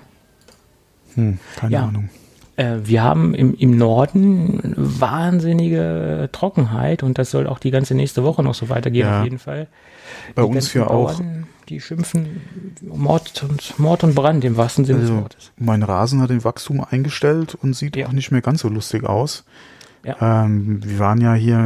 Hm, 1.14 1.39
keine 1.57 1.72
ja. 1.72 1.85
Ahnung. 1.85 2.09
Äh, 2.57 2.78
wir 2.85 3.03
haben 3.03 3.35
im, 3.35 3.55
im 3.55 3.76
Norden 3.76 4.74
wahnsinnige 4.76 6.28
Trockenheit 6.30 7.03
und 7.03 7.18
das 7.18 7.30
soll 7.30 7.49
auch 7.49 7.59
die 7.59 7.72
ganze 7.72 7.95
nächste 7.95 8.22
Woche 8.22 8.43
noch 8.45 8.55
so 8.55 8.68
weitergehen, 8.68 9.07
ja. 9.07 9.18
auf 9.18 9.24
jeden 9.24 9.41
Fall. 9.41 9.66
Bei 10.35 10.43
die 10.43 10.49
uns 10.49 10.72
ja 10.72 10.87
auch. 10.87 11.20
Die 11.68 11.80
schimpfen 11.80 12.43
Mord 12.82 13.43
und, 13.43 13.78
Mord 13.78 14.05
und 14.05 14.14
Brand 14.14 14.45
im 14.45 14.59
wahrsten 14.59 14.85
Sinne 14.85 15.01
also, 15.01 15.14
des 15.14 15.22
Wortes. 15.22 15.53
Mein 15.57 15.82
Rasen 15.82 16.20
hat 16.20 16.28
den 16.28 16.45
Wachstum 16.45 16.85
eingestellt 16.85 17.55
und 17.55 17.74
sieht 17.74 17.97
ja. 17.97 18.07
auch 18.07 18.12
nicht 18.12 18.30
mehr 18.30 18.43
ganz 18.43 18.61
so 18.61 18.68
lustig 18.68 19.05
aus. 19.05 19.45
Ja. 20.05 20.44
Ähm, 20.44 20.80
wir 20.84 20.98
waren 20.98 21.20
ja 21.20 21.34
hier 21.34 21.59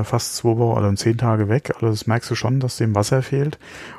äh, 0.00 0.04
fast 0.04 0.36
zwei 0.36 0.56
Wochen 0.58 0.78
oder 0.78 0.94
zehn 0.96 1.16
Tage 1.16 1.48
weg, 1.48 1.72
also 1.74 1.88
das 1.88 2.06
merkst 2.06 2.30
du 2.30 2.34
schon, 2.34 2.60
dass 2.60 2.76
dem 2.76 2.94
Wasser 2.94 3.22
fehlt. 3.22 3.58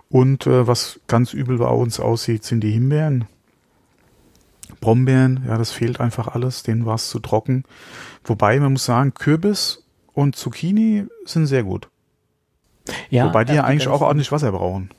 Und 0.09 0.47
äh, 0.47 0.67
was 0.67 0.99
ganz 1.07 1.33
übel 1.33 1.57
bei 1.57 1.67
uns 1.67 1.99
aussieht, 1.99 2.43
sind 2.43 2.61
die 2.61 2.71
Himbeeren. 2.71 3.25
Brombeeren, 4.79 5.43
ja, 5.47 5.57
das 5.57 5.71
fehlt 5.71 5.99
einfach 5.99 6.27
alles, 6.27 6.63
denen 6.63 6.85
war 6.85 6.95
es 6.95 7.09
zu 7.09 7.19
trocken. 7.19 7.63
Wobei, 8.23 8.59
man 8.59 8.73
muss 8.73 8.85
sagen, 8.85 9.13
Kürbis 9.13 9.83
und 10.13 10.35
Zucchini 10.35 11.05
sind 11.25 11.47
sehr 11.47 11.63
gut. 11.63 11.89
Ja, 13.09 13.25
Wobei 13.25 13.43
die 13.43 13.53
ja 13.53 13.63
eigentlich 13.63 13.87
auch 13.87 14.01
ordentlich 14.01 14.31
Wasser 14.31 14.51
brauchen. 14.51 14.89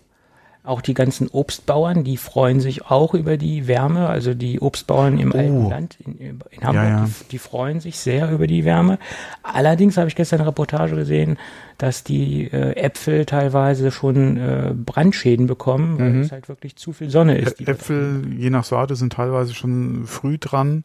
Auch 0.68 0.82
die 0.82 0.92
ganzen 0.94 1.28
Obstbauern, 1.28 2.04
die 2.04 2.16
freuen 2.18 2.60
sich 2.60 2.84
auch 2.90 3.14
über 3.14 3.36
die 3.38 3.66
Wärme. 3.66 4.08
Also 4.08 4.34
die 4.34 4.60
Obstbauern 4.60 5.18
im 5.18 5.32
Oh. 5.32 5.38
alten 5.38 5.68
Land 5.70 5.98
in, 6.04 6.18
in 6.18 6.38
Hamburg, 6.62 6.74
Ja, 6.74 6.88
ja. 6.88 7.04
Die, 7.06 7.28
die 7.30 7.38
freuen 7.38 7.80
sich 7.80 7.98
sehr 7.98 8.30
über 8.30 8.46
die 8.46 8.64
Wärme. 8.64 8.98
Allerdings 9.42 9.96
habe 9.96 10.08
ich 10.08 10.14
gestern 10.16 10.40
eine 10.40 10.48
Reportage 10.48 10.94
gesehen, 10.94 11.38
dass 11.78 12.04
die 12.04 12.44
äh, 12.52 12.72
Äpfel 12.76 13.24
teilweise 13.24 13.90
schon 13.90 14.36
äh, 14.36 14.74
Brandschäden 14.74 15.46
bekommen, 15.46 15.98
weil 15.98 16.10
Mhm. 16.12 16.20
es 16.22 16.32
halt 16.32 16.48
wirklich 16.48 16.76
zu 16.76 16.92
viel 16.92 17.08
Sonne 17.10 17.38
ist. 17.38 17.60
Äpfel, 17.66 18.22
je 18.36 18.50
nach 18.50 18.64
Sorte, 18.64 18.96
sind 18.96 19.12
teilweise 19.14 19.54
schon 19.54 20.06
früh 20.06 20.38
dran. 20.38 20.82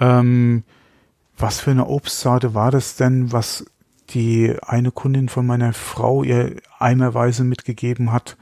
Ähm, 0.00 0.64
was 1.36 1.60
für 1.60 1.70
eine 1.70 1.86
Obstsorte 1.86 2.54
war 2.54 2.70
das 2.70 2.96
denn, 2.96 3.30
was 3.32 3.64
die 4.10 4.56
eine 4.66 4.90
Kundin 4.90 5.28
von 5.28 5.46
meiner 5.46 5.72
Frau 5.72 6.22
ihr 6.24 6.56
eimerweise 6.78 7.44
mitgegeben 7.44 8.10
hat? 8.12 8.36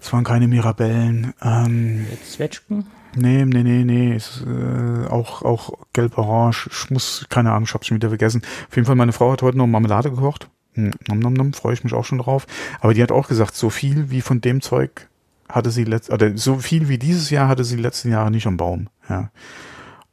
Das 0.00 0.12
waren 0.12 0.24
keine 0.24 0.48
Mirabellen. 0.48 1.34
Ähm, 1.42 2.06
Zwetschgen. 2.24 2.86
nee, 3.14 3.44
nee, 3.44 3.62
nee, 3.62 3.84
nee. 3.84 4.16
Ist, 4.16 4.44
äh, 4.46 5.06
auch, 5.08 5.42
auch 5.42 5.74
gelb-orange. 5.92 6.70
Ich 6.72 6.90
muss, 6.90 7.26
keine 7.28 7.50
Ahnung, 7.50 7.64
ich 7.64 7.74
hab's 7.74 7.86
schon 7.86 7.96
wieder 7.96 8.08
vergessen. 8.08 8.42
Auf 8.68 8.76
jeden 8.76 8.86
Fall, 8.86 8.96
meine 8.96 9.12
Frau 9.12 9.30
hat 9.30 9.42
heute 9.42 9.58
noch 9.58 9.66
Marmelade 9.66 10.10
gekocht. 10.10 10.48
Hm, 10.74 10.92
nom, 11.08 11.18
nom, 11.18 11.34
nom, 11.34 11.52
freue 11.52 11.74
ich 11.74 11.84
mich 11.84 11.92
auch 11.92 12.04
schon 12.04 12.18
drauf. 12.18 12.46
Aber 12.80 12.94
die 12.94 13.02
hat 13.02 13.12
auch 13.12 13.28
gesagt, 13.28 13.54
so 13.54 13.70
viel 13.70 14.10
wie 14.10 14.22
von 14.22 14.40
dem 14.40 14.62
Zeug 14.62 15.08
hatte 15.48 15.70
sie 15.70 15.84
letzt, 15.84 16.10
oder 16.10 16.36
so 16.36 16.58
viel 16.58 16.88
wie 16.88 16.98
dieses 16.98 17.28
Jahr 17.30 17.48
hatte 17.48 17.64
sie 17.64 17.76
die 17.76 17.82
letzten 17.82 18.10
Jahre 18.10 18.30
nicht 18.30 18.46
am 18.46 18.56
Baum. 18.56 18.88
Ja. 19.08 19.30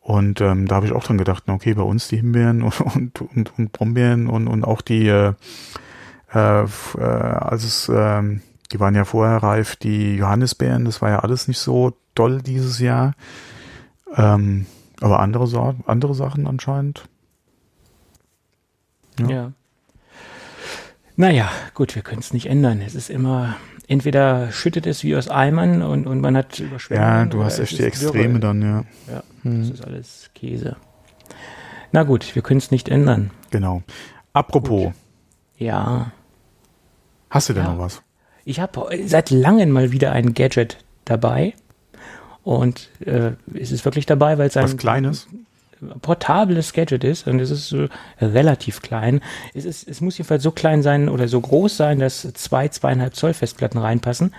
Und 0.01 0.41
ähm, 0.41 0.67
da 0.67 0.75
habe 0.75 0.85
ich 0.85 0.93
auch 0.93 1.03
dran 1.03 1.17
gedacht, 1.17 1.43
okay, 1.47 1.73
bei 1.73 1.83
uns 1.83 2.07
die 2.07 2.17
Himbeeren 2.17 2.61
und, 2.63 2.81
und, 2.81 3.21
und, 3.21 3.57
und 3.57 3.71
Brombeeren 3.71 4.27
und, 4.27 4.47
und 4.47 4.63
auch 4.63 4.81
die, 4.81 5.07
äh, 5.07 5.33
äh, 6.33 6.63
äh, 6.63 7.01
als 7.01 7.63
es, 7.63 7.91
ähm, 7.93 8.41
die 8.71 8.79
waren 8.79 8.95
ja 8.95 9.05
vorher 9.05 9.37
reif, 9.43 9.75
die 9.75 10.15
Johannisbeeren, 10.15 10.85
das 10.85 11.01
war 11.01 11.09
ja 11.09 11.19
alles 11.19 11.47
nicht 11.47 11.59
so 11.59 11.93
doll 12.15 12.41
dieses 12.41 12.79
Jahr. 12.79 13.13
Ähm, 14.15 14.65
aber 15.01 15.19
andere, 15.19 15.75
andere 15.85 16.15
Sachen 16.15 16.47
anscheinend. 16.47 17.07
Ja. 19.19 19.27
Ja. 19.29 19.51
Naja, 21.15 21.49
gut, 21.73 21.95
wir 21.95 22.03
können 22.03 22.19
es 22.19 22.33
nicht 22.33 22.45
ändern. 22.47 22.79
Es 22.81 22.93
ist 22.93 23.09
immer, 23.09 23.55
entweder 23.87 24.51
schüttet 24.51 24.85
es 24.85 25.03
wie 25.03 25.15
aus 25.15 25.29
Eimern 25.29 25.81
und, 25.81 26.05
und 26.05 26.21
man 26.21 26.37
hat 26.37 26.59
Überschwemmungen. 26.59 27.09
Ja, 27.19 27.25
du 27.25 27.43
hast 27.43 27.57
echt 27.59 27.79
die 27.79 27.83
Extreme 27.83 28.39
Dürre. 28.39 28.39
dann, 28.39 28.61
ja. 28.61 28.83
Ja, 29.11 29.23
Hm. 29.43 29.61
das 29.61 29.69
ist 29.71 29.83
alles 29.85 30.29
Käse. 30.35 30.75
Na 31.91 32.03
gut, 32.03 32.35
wir 32.35 32.41
können 32.43 32.59
es 32.59 32.69
nicht 32.69 32.89
ändern. 32.89 33.31
Genau. 33.49 33.81
Apropos, 34.33 34.83
Gut. 34.85 34.93
Ja, 35.57 36.11
hast 37.31 37.49
du 37.49 37.53
denn 37.53 37.63
Ja. 37.63 37.71
noch 37.73 37.79
was? 37.79 38.03
Ich 38.47 38.61
habe 38.61 38.87
seit 39.05 39.29
langem 39.29 39.71
mal 39.71 39.91
wieder 39.91 40.13
ein 40.13 40.33
Gadget 40.33 40.77
dabei. 41.03 41.53
Und 42.43 42.89
äh, 43.05 43.31
es 43.53 43.73
ist 43.73 43.83
wirklich 43.83 44.05
dabei, 44.05 44.37
weil 44.37 44.47
es 44.47 44.55
ein 44.55 44.63
Was 44.63 44.77
Kleines? 44.77 45.27
portables 46.01 46.71
Gadget 46.73 47.03
ist 47.03 47.27
und 47.27 47.39
es 47.39 47.51
ist 47.51 47.73
äh, 47.73 47.89
relativ 48.21 48.81
klein. 48.81 49.21
Es, 49.53 49.65
ist, 49.65 49.87
es 49.87 49.99
muss 49.99 50.17
jedenfalls 50.17 50.43
so 50.43 50.51
klein 50.51 50.81
sein 50.81 51.09
oder 51.09 51.27
so 51.27 51.41
groß 51.41 51.75
sein, 51.75 51.99
dass 51.99 52.21
zwei, 52.33 52.69
zweieinhalb 52.69 53.15
Zoll 53.15 53.33
Festplatten 53.33 53.77
reinpassen, 53.77 54.33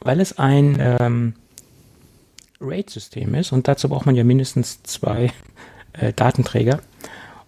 weil 0.00 0.20
es 0.20 0.38
ein 0.38 0.78
ähm, 0.80 1.34
RAID-System 2.60 3.34
ist 3.34 3.52
und 3.52 3.68
dazu 3.68 3.90
braucht 3.90 4.06
man 4.06 4.16
ja 4.16 4.24
mindestens 4.24 4.82
zwei 4.82 5.30
äh, 5.92 6.12
Datenträger, 6.14 6.80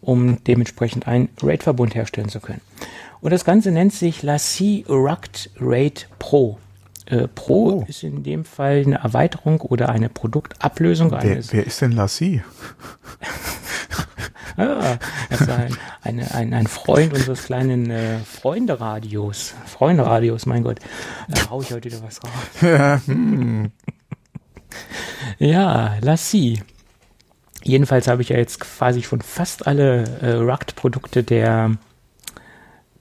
um 0.01 0.45
dementsprechend 0.45 1.09
einen 1.09 1.31
RAID-Verbund 1.43 1.95
herstellen 1.95 2.29
zu 2.29 2.41
können. 2.41 2.61
Und 3.25 3.31
das 3.31 3.47
Ganze 3.47 3.71
nennt 3.71 3.95
sich 3.95 4.23
Lassie 4.23 4.85
Rugged 4.87 5.49
RAID 5.59 6.09
Pro. 6.19 6.59
Äh, 7.07 7.27
Pro 7.29 7.71
Oh. 7.81 7.85
ist 7.89 8.03
in 8.03 8.23
dem 8.23 8.45
Fall 8.45 8.83
eine 8.85 8.97
Erweiterung 8.97 9.63
oder 9.63 9.89
eine 9.89 10.11
Produktablösung 10.11 11.11
Wer, 11.11 11.19
eines 11.21 11.51
wer 11.51 11.67
ist 11.67 11.81
denn 11.81 11.93
Lassie? 11.93 12.43
Ah, 14.57 14.99
das 15.31 15.41
ist 15.41 15.51
ein, 15.51 15.77
eine, 16.03 16.33
ein, 16.33 16.55
ein 16.55 16.67
Freund 16.69 17.13
unseres 17.13 17.47
kleinen 17.47 17.91
äh, 17.91 18.19
Freunde-Radios. 18.21 19.53
Freunde-Radios, 19.67 20.47
mein 20.47 20.63
Gott. 20.63 20.79
Da 21.29 21.51
hau 21.51 21.61
ich 21.61 21.73
heute 21.73 21.91
wieder 21.91 22.01
was 22.05 22.21
raus. 22.23 22.31
Ja, 22.63 23.01
hm. 23.05 23.73
Ja, 25.41 25.97
lass 26.03 26.31
sie. 26.31 26.63
Jedenfalls 27.65 28.07
habe 28.07 28.23
ich 28.23 28.29
ja 28.29 28.37
jetzt 28.37 28.61
quasi 28.61 29.03
schon 29.03 29.23
fast 29.23 29.67
alle 29.67 30.05
äh, 30.21 30.35
Rugged-Produkte 30.35 31.25
der, 31.25 31.73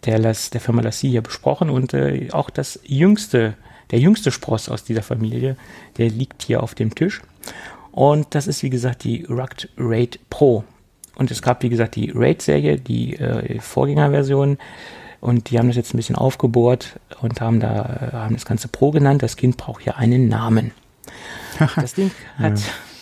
der, 0.06 0.20
Las, 0.20 0.50
der 0.50 0.62
Firma 0.62 0.82
Lassie 0.82 1.10
hier 1.10 1.22
besprochen 1.22 1.70
und 1.70 1.94
äh, 1.94 2.30
auch 2.32 2.50
das 2.50 2.80
jüngste, 2.84 3.56
der 3.92 4.00
jüngste 4.00 4.32
Spross 4.32 4.70
aus 4.70 4.84
dieser 4.84 5.04
Familie, 5.04 5.56
der 5.98 6.10
liegt 6.10 6.44
hier 6.44 6.64
auf 6.64 6.76
dem 6.76 6.96
Tisch. 6.96 7.22
Und 7.92 8.34
das 8.36 8.48
ist, 8.48 8.64
wie 8.64 8.70
gesagt, 8.70 9.04
die 9.04 9.24
Rugged 9.30 9.70
Raid 9.78 10.20
Pro. 10.30 10.64
Und 11.16 11.30
es 11.30 11.42
gab, 11.42 11.62
wie 11.62 11.70
gesagt, 11.70 11.96
die 11.96 12.12
Raid-Serie, 12.14 12.80
die 12.80 13.16
äh, 13.18 13.60
Vorgängerversion. 13.60 14.58
Und 15.22 15.52
die 15.52 15.60
haben 15.60 15.68
das 15.68 15.78
jetzt 15.78 15.94
ein 15.94 15.98
bisschen 15.98 16.16
aufgebohrt 16.16 17.00
und 17.22 17.40
haben 17.40 17.60
da 17.60 18.10
äh, 18.12 18.16
haben 18.16 18.34
das 18.34 18.46
Ganze 18.46 18.68
Pro 18.68 18.92
genannt. 18.92 19.22
Das 19.22 19.38
Kind 19.38 19.58
braucht 19.58 19.86
ja 19.86 19.96
einen 19.96 20.28
Namen. 20.28 20.72
Das 21.76 21.94
Ding 21.94 22.10
hat 22.40 22.60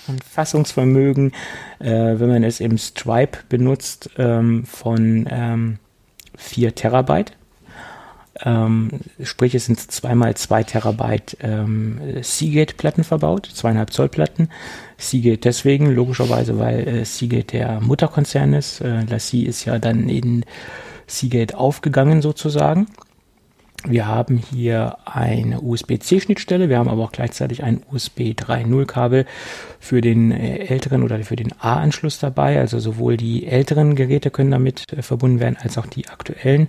ein 0.08 0.20
Fassungsvermögen, 0.20 1.32
äh, 1.80 2.20
wenn 2.20 2.28
man 2.28 2.43
es 2.43 2.60
im 2.60 2.78
Stripe 2.78 3.39
benutzt, 3.47 4.10
ähm, 4.18 4.66
von 4.66 5.26
ähm, 5.30 5.80
4 6.38 6.75
Terabyte. 6.75 7.34
Ähm, 8.43 8.89
sprich, 9.21 9.55
es 9.55 9.65
sind 9.65 9.79
zweimal 9.79 10.36
2 10.36 10.63
Terabyte 10.63 11.38
ähm, 11.41 11.99
Seagate-Platten 12.21 13.03
verbaut, 13.03 13.49
zweieinhalb 13.53 13.91
Zoll 13.91 14.09
Platten. 14.09 14.49
Seagate 14.97 15.39
deswegen, 15.39 15.88
logischerweise, 15.88 16.57
weil 16.57 16.88
äh, 16.88 17.05
Seagate 17.05 17.57
der 17.57 17.82
Mutterkonzern 17.82 18.53
ist. 18.53 18.82
Äh, 18.82 19.03
Lassie 19.03 19.45
ist 19.45 19.65
ja 19.65 19.79
dann 19.79 20.09
in 20.09 20.45
Seagate 21.07 21.57
aufgegangen 21.57 22.21
sozusagen. 22.21 22.88
Wir 23.88 24.07
haben 24.07 24.38
hier 24.38 24.97
eine 25.05 25.59
USB-C-Schnittstelle, 25.61 26.69
wir 26.69 26.77
haben 26.77 26.89
aber 26.89 27.03
auch 27.03 27.11
gleichzeitig 27.11 27.63
ein 27.63 27.82
USB 27.91 28.34
3.0 28.34 28.86
Kabel 28.86 29.25
für 29.79 30.01
den 30.01 30.32
äh, 30.32 30.65
älteren 30.65 31.01
oder 31.01 31.19
für 31.23 31.36
den 31.36 31.51
A-Anschluss 31.59 32.19
dabei. 32.19 32.59
Also 32.59 32.79
sowohl 32.79 33.17
die 33.17 33.47
älteren 33.47 33.95
Geräte 33.95 34.29
können 34.29 34.51
damit 34.51 34.93
äh, 34.93 35.01
verbunden 35.01 35.39
werden, 35.39 35.57
als 35.59 35.77
auch 35.79 35.88
die 35.88 36.09
aktuellen 36.09 36.67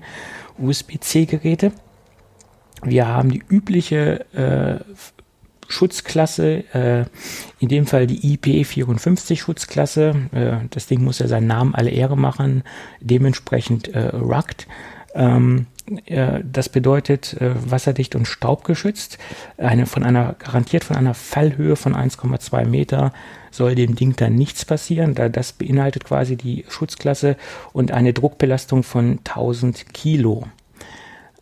USB-C-Geräte. 0.58 1.72
Wir 2.82 3.06
haben 3.06 3.30
die 3.30 3.42
übliche 3.46 4.24
äh, 4.34 4.80
Schutzklasse, 5.68 6.64
äh, 6.74 7.04
in 7.58 7.68
dem 7.68 7.86
Fall 7.86 8.06
die 8.06 8.36
IP54 8.36 9.36
Schutzklasse. 9.36 10.14
Äh, 10.32 10.66
das 10.70 10.86
Ding 10.86 11.02
muss 11.04 11.18
ja 11.18 11.28
seinen 11.28 11.46
Namen 11.46 11.74
alle 11.74 11.90
Ehre 11.90 12.16
machen, 12.16 12.62
dementsprechend 13.00 13.88
äh, 13.88 14.08
rugged. 14.08 14.66
Ähm, 15.14 15.66
äh, 15.81 15.81
das 16.44 16.68
bedeutet 16.68 17.34
äh, 17.40 17.54
wasserdicht 17.70 18.14
und 18.14 18.26
staubgeschützt. 18.26 19.18
Eine, 19.56 19.86
von 19.86 20.04
einer, 20.04 20.34
garantiert 20.38 20.84
von 20.84 20.96
einer 20.96 21.14
Fallhöhe 21.14 21.76
von 21.76 21.94
1,2 21.94 22.66
Meter 22.66 23.12
soll 23.50 23.74
dem 23.74 23.96
Ding 23.96 24.16
dann 24.16 24.34
nichts 24.34 24.64
passieren, 24.64 25.14
da 25.14 25.28
das 25.28 25.52
beinhaltet 25.52 26.04
quasi 26.04 26.36
die 26.36 26.64
Schutzklasse 26.68 27.36
und 27.72 27.90
eine 27.90 28.12
Druckbelastung 28.12 28.82
von 28.82 29.18
1000 29.18 29.92
Kilo. 29.92 30.46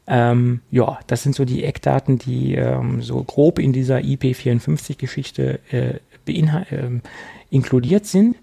Ähm, 0.06 0.60
ja, 0.70 0.98
das 1.06 1.22
sind 1.22 1.36
so 1.36 1.44
die 1.44 1.62
Eckdaten, 1.62 2.18
die 2.18 2.54
ähm, 2.54 3.00
so 3.02 3.22
grob 3.22 3.58
in 3.58 3.72
dieser 3.72 3.98
IP54-Geschichte 3.98 5.60
äh, 5.70 6.00
ähm, 6.26 7.02
inkludiert 7.50 8.06
sind. 8.06 8.36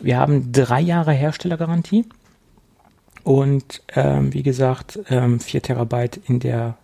Wir 0.00 0.18
haben 0.18 0.52
drei 0.52 0.80
Jahre 0.80 1.12
Herstellergarantie 1.12 2.04
und 3.26 3.82
ähm, 3.96 4.32
wie 4.32 4.44
gesagt 4.44 5.00
ähm, 5.10 5.40
4 5.40 5.60
Terabyte 5.60 6.20
in 6.28 6.38
der 6.38 6.76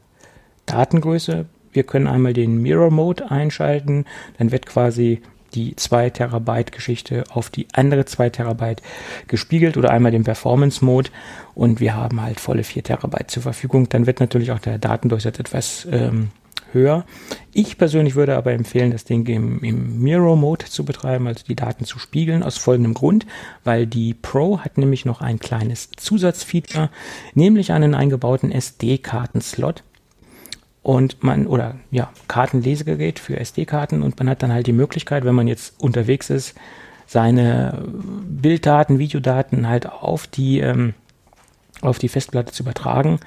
Datengröße. 0.67 1.47
Wir 1.73 1.85
können 1.85 2.09
einmal 2.09 2.33
den 2.33 2.61
Mirror 2.61 2.91
Mode 2.91 3.31
einschalten, 3.31 4.07
dann 4.39 4.51
wird 4.51 4.67
quasi 4.67 5.23
die 5.55 5.77
2 5.77 6.11
Terabyte 6.11 6.73
Geschichte 6.73 7.23
auf 7.31 7.49
die 7.49 7.69
andere 7.75 8.07
2 8.07 8.31
Terabyte 8.31 8.83
gespiegelt 9.29 9.77
oder 9.77 9.91
einmal 9.91 10.11
den 10.11 10.25
Performance 10.25 10.85
Mode 10.85 11.11
und 11.55 11.79
wir 11.79 11.95
haben 11.95 12.21
halt 12.21 12.41
volle 12.41 12.65
4 12.65 12.83
Terabyte 12.83 13.31
zur 13.31 13.45
Verfügung. 13.45 13.89
Dann 13.89 14.07
wird 14.09 14.19
natürlich 14.19 14.51
auch 14.51 14.59
der 14.59 14.79
Datendurchsatz 14.79 15.39
etwas 15.39 15.87
ähm, 15.93 16.31
höher. 16.73 17.05
Ich 17.53 17.79
persönlich 17.79 18.15
würde 18.15 18.37
aber 18.37 18.53
empfehlen, 18.53 18.91
das 18.91 19.05
Ding 19.05 19.27
im, 19.27 19.63
im 19.63 20.01
Mirror 20.01 20.37
Mode 20.37 20.67
zu 20.67 20.85
betreiben, 20.85 21.27
also 21.27 21.45
die 21.47 21.57
Daten 21.57 21.85
zu 21.85 21.99
spiegeln, 21.99 22.43
aus 22.43 22.59
folgendem 22.59 22.95
Grund, 22.95 23.27
weil 23.65 23.87
die 23.87 24.15
Pro 24.15 24.61
hat 24.61 24.79
nämlich 24.79 25.05
noch 25.05 25.21
ein 25.21 25.39
kleines 25.39 25.91
Zusatzfeature, 25.97 26.91
nämlich 27.35 27.73
einen 27.73 27.95
eingebauten 27.95 28.53
SD-Kartenslot 28.53 29.83
und 30.83 31.23
man 31.23 31.47
oder 31.47 31.77
ja 31.91 32.11
Kartenlesegerät 32.29 33.19
für 33.19 33.39
SD-Karten 33.39 34.03
und 34.03 34.19
man 34.19 34.29
hat 34.29 34.43
dann 34.43 34.53
halt 34.53 34.67
die 34.67 34.73
Möglichkeit, 34.73 35.25
wenn 35.25 35.35
man 35.35 35.49
jetzt 35.49 35.81
unterwegs 35.81 36.31
ist, 36.31 36.55
seine 37.07 37.85
Bilddaten, 38.27 38.99
Videodaten 38.99 39.69
halt 39.69 39.87
auf 39.91 40.27
die 40.27 40.61
ähm, 40.61 40.95
auf 41.83 41.99
die 41.99 42.09
Festplatte 42.09 42.53
zu 42.53 42.63
übertragen 42.63 43.19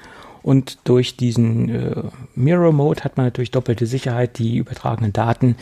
und 0.46 0.78
durch 0.84 1.16
diesen 1.16 1.68
äh, 1.68 2.02
Mirror 2.36 2.70
Mode 2.70 3.02
hat 3.02 3.16
man 3.16 3.26
natürlich 3.26 3.50
doppelte 3.50 3.84
Sicherheit. 3.84 4.38
Die 4.38 4.58
übertragenen 4.58 5.12
Daten 5.12 5.56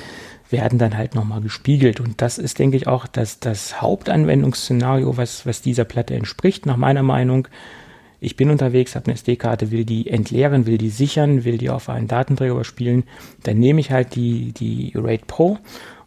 werden 0.50 0.78
dann 0.78 0.94
halt 0.94 1.14
nochmal 1.14 1.40
gespiegelt. 1.40 2.00
Und 2.00 2.20
das 2.20 2.36
ist, 2.36 2.58
denke 2.58 2.76
ich, 2.76 2.86
auch 2.86 3.06
das, 3.06 3.40
das 3.40 3.80
Hauptanwendungsszenario, 3.80 5.16
was, 5.16 5.46
was 5.46 5.62
dieser 5.62 5.84
Platte 5.84 6.14
entspricht, 6.14 6.66
nach 6.66 6.76
meiner 6.76 7.02
Meinung. 7.02 7.48
Ich 8.20 8.36
bin 8.36 8.50
unterwegs, 8.50 8.94
habe 8.94 9.06
eine 9.06 9.14
SD-Karte, 9.14 9.70
will 9.70 9.86
die 9.86 10.10
entleeren, 10.10 10.66
will 10.66 10.76
die 10.76 10.90
sichern, 10.90 11.44
will 11.44 11.56
die 11.56 11.70
auf 11.70 11.88
einen 11.88 12.06
Datenträger 12.06 12.52
überspielen, 12.52 13.04
dann 13.42 13.58
nehme 13.58 13.80
ich 13.80 13.90
halt 13.90 14.14
die, 14.14 14.52
die 14.52 14.92
RAID 14.94 15.26
Pro 15.26 15.56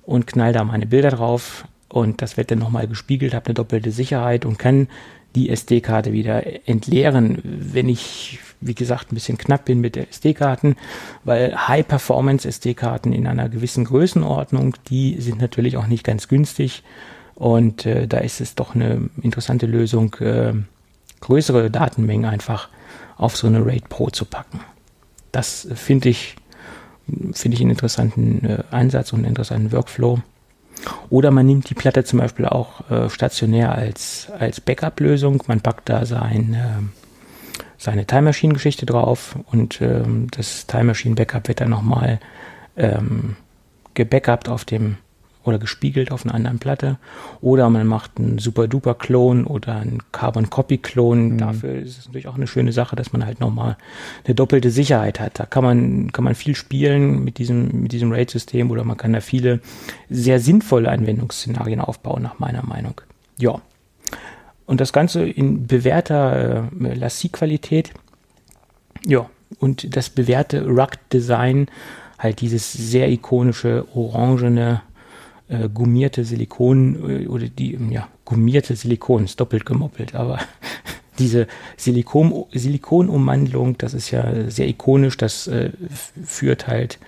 und 0.03 0.27
knall 0.27 0.53
da 0.53 0.63
meine 0.63 0.85
Bilder 0.85 1.09
drauf. 1.09 1.65
Und 1.89 2.21
das 2.21 2.37
wird 2.37 2.51
dann 2.51 2.59
nochmal 2.59 2.87
gespiegelt, 2.87 3.33
habe 3.33 3.47
eine 3.47 3.55
doppelte 3.55 3.89
Sicherheit 3.89 4.45
und 4.45 4.59
kann 4.59 4.87
die 5.35 5.49
SD-Karte 5.49 6.13
wieder 6.13 6.67
entleeren, 6.67 7.39
wenn 7.43 7.89
ich, 7.89 8.39
wie 8.59 8.75
gesagt, 8.75 9.11
ein 9.11 9.15
bisschen 9.15 9.37
knapp 9.37 9.65
bin 9.65 9.81
mit 9.81 9.95
der 9.95 10.09
SD-Karten, 10.09 10.75
weil 11.23 11.55
High-Performance-SD-Karten 11.67 13.13
in 13.13 13.27
einer 13.27 13.49
gewissen 13.49 13.85
Größenordnung, 13.85 14.75
die 14.89 15.21
sind 15.21 15.39
natürlich 15.39 15.77
auch 15.77 15.87
nicht 15.87 16.03
ganz 16.03 16.27
günstig 16.27 16.83
und 17.35 17.85
äh, 17.85 18.07
da 18.07 18.17
ist 18.17 18.41
es 18.41 18.55
doch 18.55 18.73
eine 18.73 19.09
interessante 19.21 19.67
Lösung, 19.67 20.15
äh, 20.15 20.53
größere 21.19 21.69
Datenmengen 21.69 22.25
einfach 22.25 22.69
auf 23.15 23.37
so 23.37 23.47
eine 23.47 23.65
RAID 23.65 23.89
Pro 23.89 24.09
zu 24.09 24.25
packen. 24.25 24.59
Das 25.31 25.67
finde 25.75 26.09
ich, 26.09 26.35
finde 27.33 27.55
ich 27.55 27.61
einen 27.61 27.71
interessanten 27.71 28.43
äh, 28.43 28.63
Einsatz 28.71 29.13
und 29.13 29.19
einen 29.19 29.29
interessanten 29.29 29.71
Workflow. 29.71 30.19
Oder 31.09 31.31
man 31.31 31.45
nimmt 31.45 31.69
die 31.69 31.73
Platte 31.73 32.03
zum 32.03 32.19
Beispiel 32.19 32.45
auch 32.45 32.89
äh, 32.89 33.09
stationär 33.09 33.73
als, 33.73 34.27
als 34.37 34.61
Backup-Lösung. 34.61 35.43
Man 35.47 35.61
packt 35.61 35.89
da 35.89 36.05
sein, 36.05 36.53
äh, 36.53 37.63
seine 37.77 38.05
Time 38.05 38.23
Machine-Geschichte 38.23 38.85
drauf 38.85 39.37
und 39.51 39.81
ähm, 39.81 40.27
das 40.31 40.67
Time 40.67 40.85
Machine-Backup 40.85 41.47
wird 41.47 41.61
dann 41.61 41.69
nochmal 41.69 42.19
ähm, 42.75 43.35
gebackupt 43.93 44.49
auf 44.49 44.65
dem 44.65 44.97
oder 45.47 45.59
gespiegelt 45.59 46.11
auf 46.11 46.25
einer 46.25 46.35
anderen 46.35 46.59
Platte. 46.59 46.97
Oder 47.41 47.69
man 47.69 47.87
macht 47.87 48.11
einen 48.17 48.37
Super-Duper-Klon 48.37 49.45
oder 49.45 49.77
einen 49.77 49.99
Carbon-Copy-Klon. 50.11 51.33
Mhm. 51.33 51.37
Dafür 51.37 51.75
ist 51.75 51.97
es 51.97 52.05
natürlich 52.05 52.27
auch 52.27 52.35
eine 52.35 52.47
schöne 52.47 52.71
Sache, 52.71 52.95
dass 52.95 53.13
man 53.13 53.25
halt 53.25 53.39
nochmal 53.39 53.77
eine 54.25 54.35
doppelte 54.35 54.69
Sicherheit 54.69 55.19
hat. 55.19 55.39
Da 55.39 55.45
kann 55.45 55.63
man, 55.63 56.11
kann 56.11 56.23
man 56.23 56.35
viel 56.35 56.55
spielen 56.55 57.23
mit 57.23 57.37
diesem, 57.37 57.81
mit 57.81 57.91
diesem 57.91 58.11
RAID-System 58.11 58.69
oder 58.71 58.83
man 58.83 58.97
kann 58.97 59.13
da 59.13 59.21
viele 59.21 59.61
sehr 60.09 60.39
sinnvolle 60.39 60.89
Anwendungsszenarien 60.89 61.79
aufbauen, 61.79 62.23
nach 62.23 62.39
meiner 62.39 62.65
Meinung. 62.65 63.01
Ja. 63.37 63.61
Und 64.65 64.81
das 64.81 64.91
Ganze 64.91 65.25
in 65.27 65.65
bewährter 65.65 66.67
äh, 66.81 66.93
Lassie-Qualität. 66.93 67.93
Ja. 69.05 69.29
Und 69.59 69.95
das 69.95 70.09
bewährte 70.09 70.65
Rugged-Design, 70.65 71.67
halt 72.19 72.41
dieses 72.41 72.73
sehr 72.73 73.09
ikonische, 73.09 73.85
orangene, 73.93 74.81
äh, 75.49 75.69
gummierte 75.69 76.25
Silikon 76.25 77.23
äh, 77.23 77.27
oder 77.27 77.47
die, 77.47 77.77
ja, 77.89 78.07
gummierte 78.25 78.75
Silikon, 78.75 79.25
ist 79.25 79.39
doppelt 79.39 79.65
gemoppelt, 79.65 80.15
aber 80.15 80.39
diese 81.19 81.47
Silikon, 81.77 82.45
Silikonumwandlung, 82.51 83.77
das 83.77 83.93
ist 83.93 84.11
ja 84.11 84.49
sehr 84.49 84.67
ikonisch, 84.67 85.17
das 85.17 85.47
äh, 85.47 85.71
führt 86.23 86.67
halt 86.67 86.99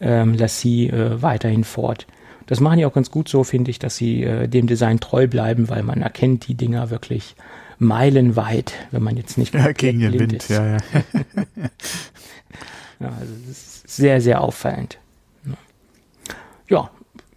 ähm, 0.00 0.34
Lassie 0.34 0.88
äh, 0.88 1.22
weiterhin 1.22 1.64
fort. 1.64 2.06
Das 2.46 2.60
machen 2.60 2.78
die 2.78 2.86
auch 2.86 2.92
ganz 2.92 3.10
gut 3.10 3.28
so, 3.28 3.42
finde 3.42 3.70
ich, 3.70 3.78
dass 3.78 3.96
sie 3.96 4.22
äh, 4.22 4.48
dem 4.48 4.66
Design 4.66 5.00
treu 5.00 5.26
bleiben, 5.26 5.68
weil 5.68 5.82
man 5.82 6.02
erkennt 6.02 6.46
die 6.46 6.54
Dinger 6.54 6.90
wirklich 6.90 7.36
meilenweit, 7.78 8.74
wenn 8.90 9.02
man 9.02 9.16
jetzt 9.16 9.38
nicht 9.38 9.54
ja, 9.54 9.72
gegen 9.72 10.00
den 10.00 10.12
Wind, 10.12 10.34
ist. 10.34 10.50
ja, 10.50 10.66
ja. 10.66 10.78
ja, 13.00 13.08
also 13.08 13.32
das 13.46 13.48
ist 13.48 13.88
sehr, 13.88 14.20
sehr 14.20 14.40
auffallend. 14.40 14.98
Ja, 16.66 16.90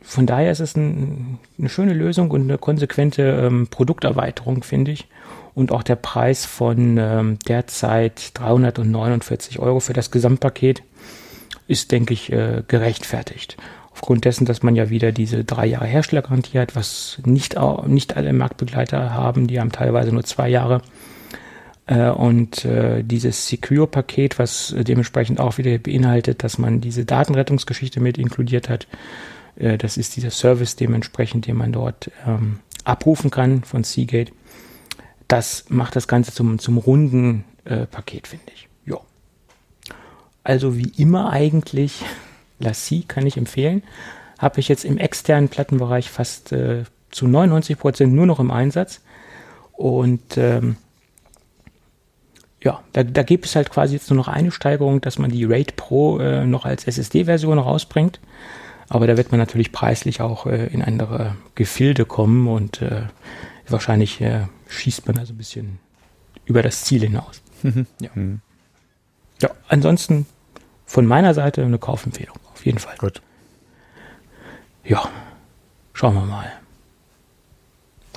von 0.07 0.25
daher 0.25 0.51
ist 0.53 0.61
es 0.61 0.77
ein, 0.77 1.37
eine 1.59 1.67
schöne 1.67 1.93
Lösung 1.93 2.31
und 2.31 2.43
eine 2.43 2.57
konsequente 2.57 3.23
ähm, 3.23 3.67
Produkterweiterung, 3.67 4.63
finde 4.63 4.91
ich. 4.91 5.09
Und 5.53 5.73
auch 5.73 5.83
der 5.83 5.97
Preis 5.97 6.45
von 6.45 6.97
ähm, 6.97 7.39
derzeit 7.45 8.31
349 8.35 9.59
Euro 9.59 9.81
für 9.81 9.91
das 9.91 10.09
Gesamtpaket 10.09 10.81
ist, 11.67 11.91
denke 11.91 12.13
ich, 12.13 12.31
äh, 12.31 12.63
gerechtfertigt. 12.69 13.57
Aufgrund 13.91 14.23
dessen, 14.23 14.45
dass 14.45 14.63
man 14.63 14.77
ja 14.77 14.89
wieder 14.89 15.11
diese 15.11 15.43
drei 15.43 15.65
Jahre 15.65 15.87
Herstellergarantie 15.87 16.57
hat, 16.57 16.73
was 16.77 17.19
nicht, 17.25 17.57
nicht 17.87 18.15
alle 18.15 18.31
Marktbegleiter 18.31 19.13
haben, 19.13 19.47
die 19.47 19.59
haben 19.59 19.73
teilweise 19.73 20.13
nur 20.13 20.23
zwei 20.23 20.47
Jahre. 20.47 20.83
Äh, 21.85 22.11
und 22.11 22.63
äh, 22.63 23.03
dieses 23.03 23.47
Secure-Paket, 23.47 24.39
was 24.39 24.73
dementsprechend 24.77 25.41
auch 25.41 25.57
wieder 25.57 25.77
beinhaltet, 25.79 26.45
dass 26.45 26.57
man 26.57 26.79
diese 26.79 27.03
Datenrettungsgeschichte 27.03 27.99
mit 27.99 28.17
inkludiert 28.17 28.69
hat, 28.69 28.87
äh, 29.57 29.77
das 29.77 29.97
ist 29.97 30.15
dieser 30.15 30.31
Service 30.31 30.75
dementsprechend, 30.75 31.47
den 31.47 31.57
man 31.57 31.71
dort 31.71 32.11
ähm, 32.25 32.59
abrufen 32.83 33.31
kann 33.31 33.63
von 33.63 33.83
Seagate. 33.83 34.31
Das 35.27 35.65
macht 35.69 35.95
das 35.95 36.07
Ganze 36.07 36.33
zum, 36.33 36.59
zum 36.59 36.77
runden 36.77 37.43
äh, 37.65 37.85
Paket, 37.85 38.27
finde 38.27 38.45
ich. 38.55 38.67
Ja. 38.85 38.97
Also 40.43 40.77
wie 40.77 40.91
immer 40.97 41.31
eigentlich, 41.31 42.03
Lassie 42.59 43.03
kann 43.03 43.25
ich 43.25 43.37
empfehlen. 43.37 43.83
Habe 44.39 44.59
ich 44.59 44.67
jetzt 44.67 44.85
im 44.85 44.97
externen 44.97 45.49
Plattenbereich 45.49 46.09
fast 46.09 46.51
äh, 46.51 46.83
zu 47.11 47.27
99 47.27 47.77
Prozent 47.77 48.13
nur 48.13 48.25
noch 48.25 48.39
im 48.39 48.51
Einsatz. 48.51 49.01
Und 49.73 50.37
ähm, 50.37 50.77
ja, 52.61 52.81
da, 52.93 53.03
da 53.03 53.23
gibt 53.23 53.45
es 53.45 53.55
halt 53.55 53.69
quasi 53.69 53.95
jetzt 53.95 54.09
nur 54.09 54.17
noch 54.17 54.27
eine 54.27 54.51
Steigerung, 54.51 55.01
dass 55.01 55.19
man 55.19 55.31
die 55.31 55.45
RAID 55.45 55.75
Pro 55.75 56.19
äh, 56.19 56.45
noch 56.45 56.65
als 56.65 56.85
SSD-Version 56.85 57.59
rausbringt. 57.59 58.19
Aber 58.89 59.07
da 59.07 59.17
wird 59.17 59.31
man 59.31 59.39
natürlich 59.39 59.71
preislich 59.71 60.21
auch 60.21 60.45
äh, 60.45 60.67
in 60.67 60.81
andere 60.81 61.35
Gefilde 61.55 62.05
kommen 62.05 62.47
und 62.47 62.81
äh, 62.81 63.03
wahrscheinlich 63.67 64.21
äh, 64.21 64.47
schießt 64.69 65.07
man 65.07 65.17
da 65.17 65.25
so 65.25 65.33
ein 65.33 65.37
bisschen 65.37 65.79
über 66.45 66.61
das 66.61 66.83
Ziel 66.83 67.01
hinaus. 67.01 67.41
ja. 67.99 68.09
Mhm. 68.13 68.41
ja, 69.41 69.49
ansonsten 69.67 70.25
von 70.85 71.05
meiner 71.05 71.33
Seite 71.33 71.63
eine 71.63 71.79
Kaufempfehlung, 71.79 72.37
auf 72.53 72.65
jeden 72.65 72.79
Fall. 72.79 72.95
Gut. 72.97 73.21
Ja, 74.85 75.09
schauen 75.93 76.15
wir 76.15 76.25
mal. 76.25 76.49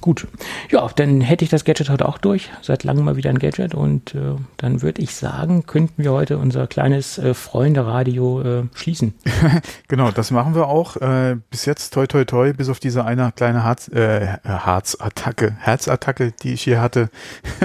Gut. 0.01 0.27
Ja, 0.71 0.89
dann 0.97 1.21
hätte 1.21 1.45
ich 1.45 1.51
das 1.51 1.65
Gadget 1.65 1.91
heute 1.91 2.09
auch 2.09 2.19
durch. 2.19 2.51
Seit 2.63 2.85
langem 2.85 3.05
mal 3.05 3.17
wieder 3.17 3.31
ein 3.31 3.39
Gadget. 3.39 3.75
Und 3.75 4.15
äh, 4.15 4.37
dann 4.57 4.83
würde 4.83 5.03
ich 5.03 5.15
sagen, 5.15 5.67
könnten 5.67 6.03
wir 6.03 6.13
heute 6.13 6.39
unser 6.39 6.67
kleines 6.67 7.19
äh, 7.19 7.35
Freunde-Radio 7.35 8.43
äh, 8.43 8.63
schließen. 8.75 9.15
genau, 9.89 10.11
das 10.11 10.31
machen 10.31 10.55
wir 10.55 10.69
auch. 10.69 10.97
Äh, 10.97 11.37
bis 11.51 11.67
jetzt 11.67 11.93
toi 11.93 12.07
toi 12.07 12.25
toi, 12.25 12.53
bis 12.53 12.69
auf 12.69 12.81
diese 12.81 13.05
eine 13.05 13.33
kleine 13.33 13.65
Harz, 13.65 13.89
äh, 13.89 14.39
Herzattacke, 14.43 15.57
Herzattacke, 15.59 16.33
die 16.43 16.55
ich 16.55 16.63
hier 16.63 16.81
hatte. 16.81 17.11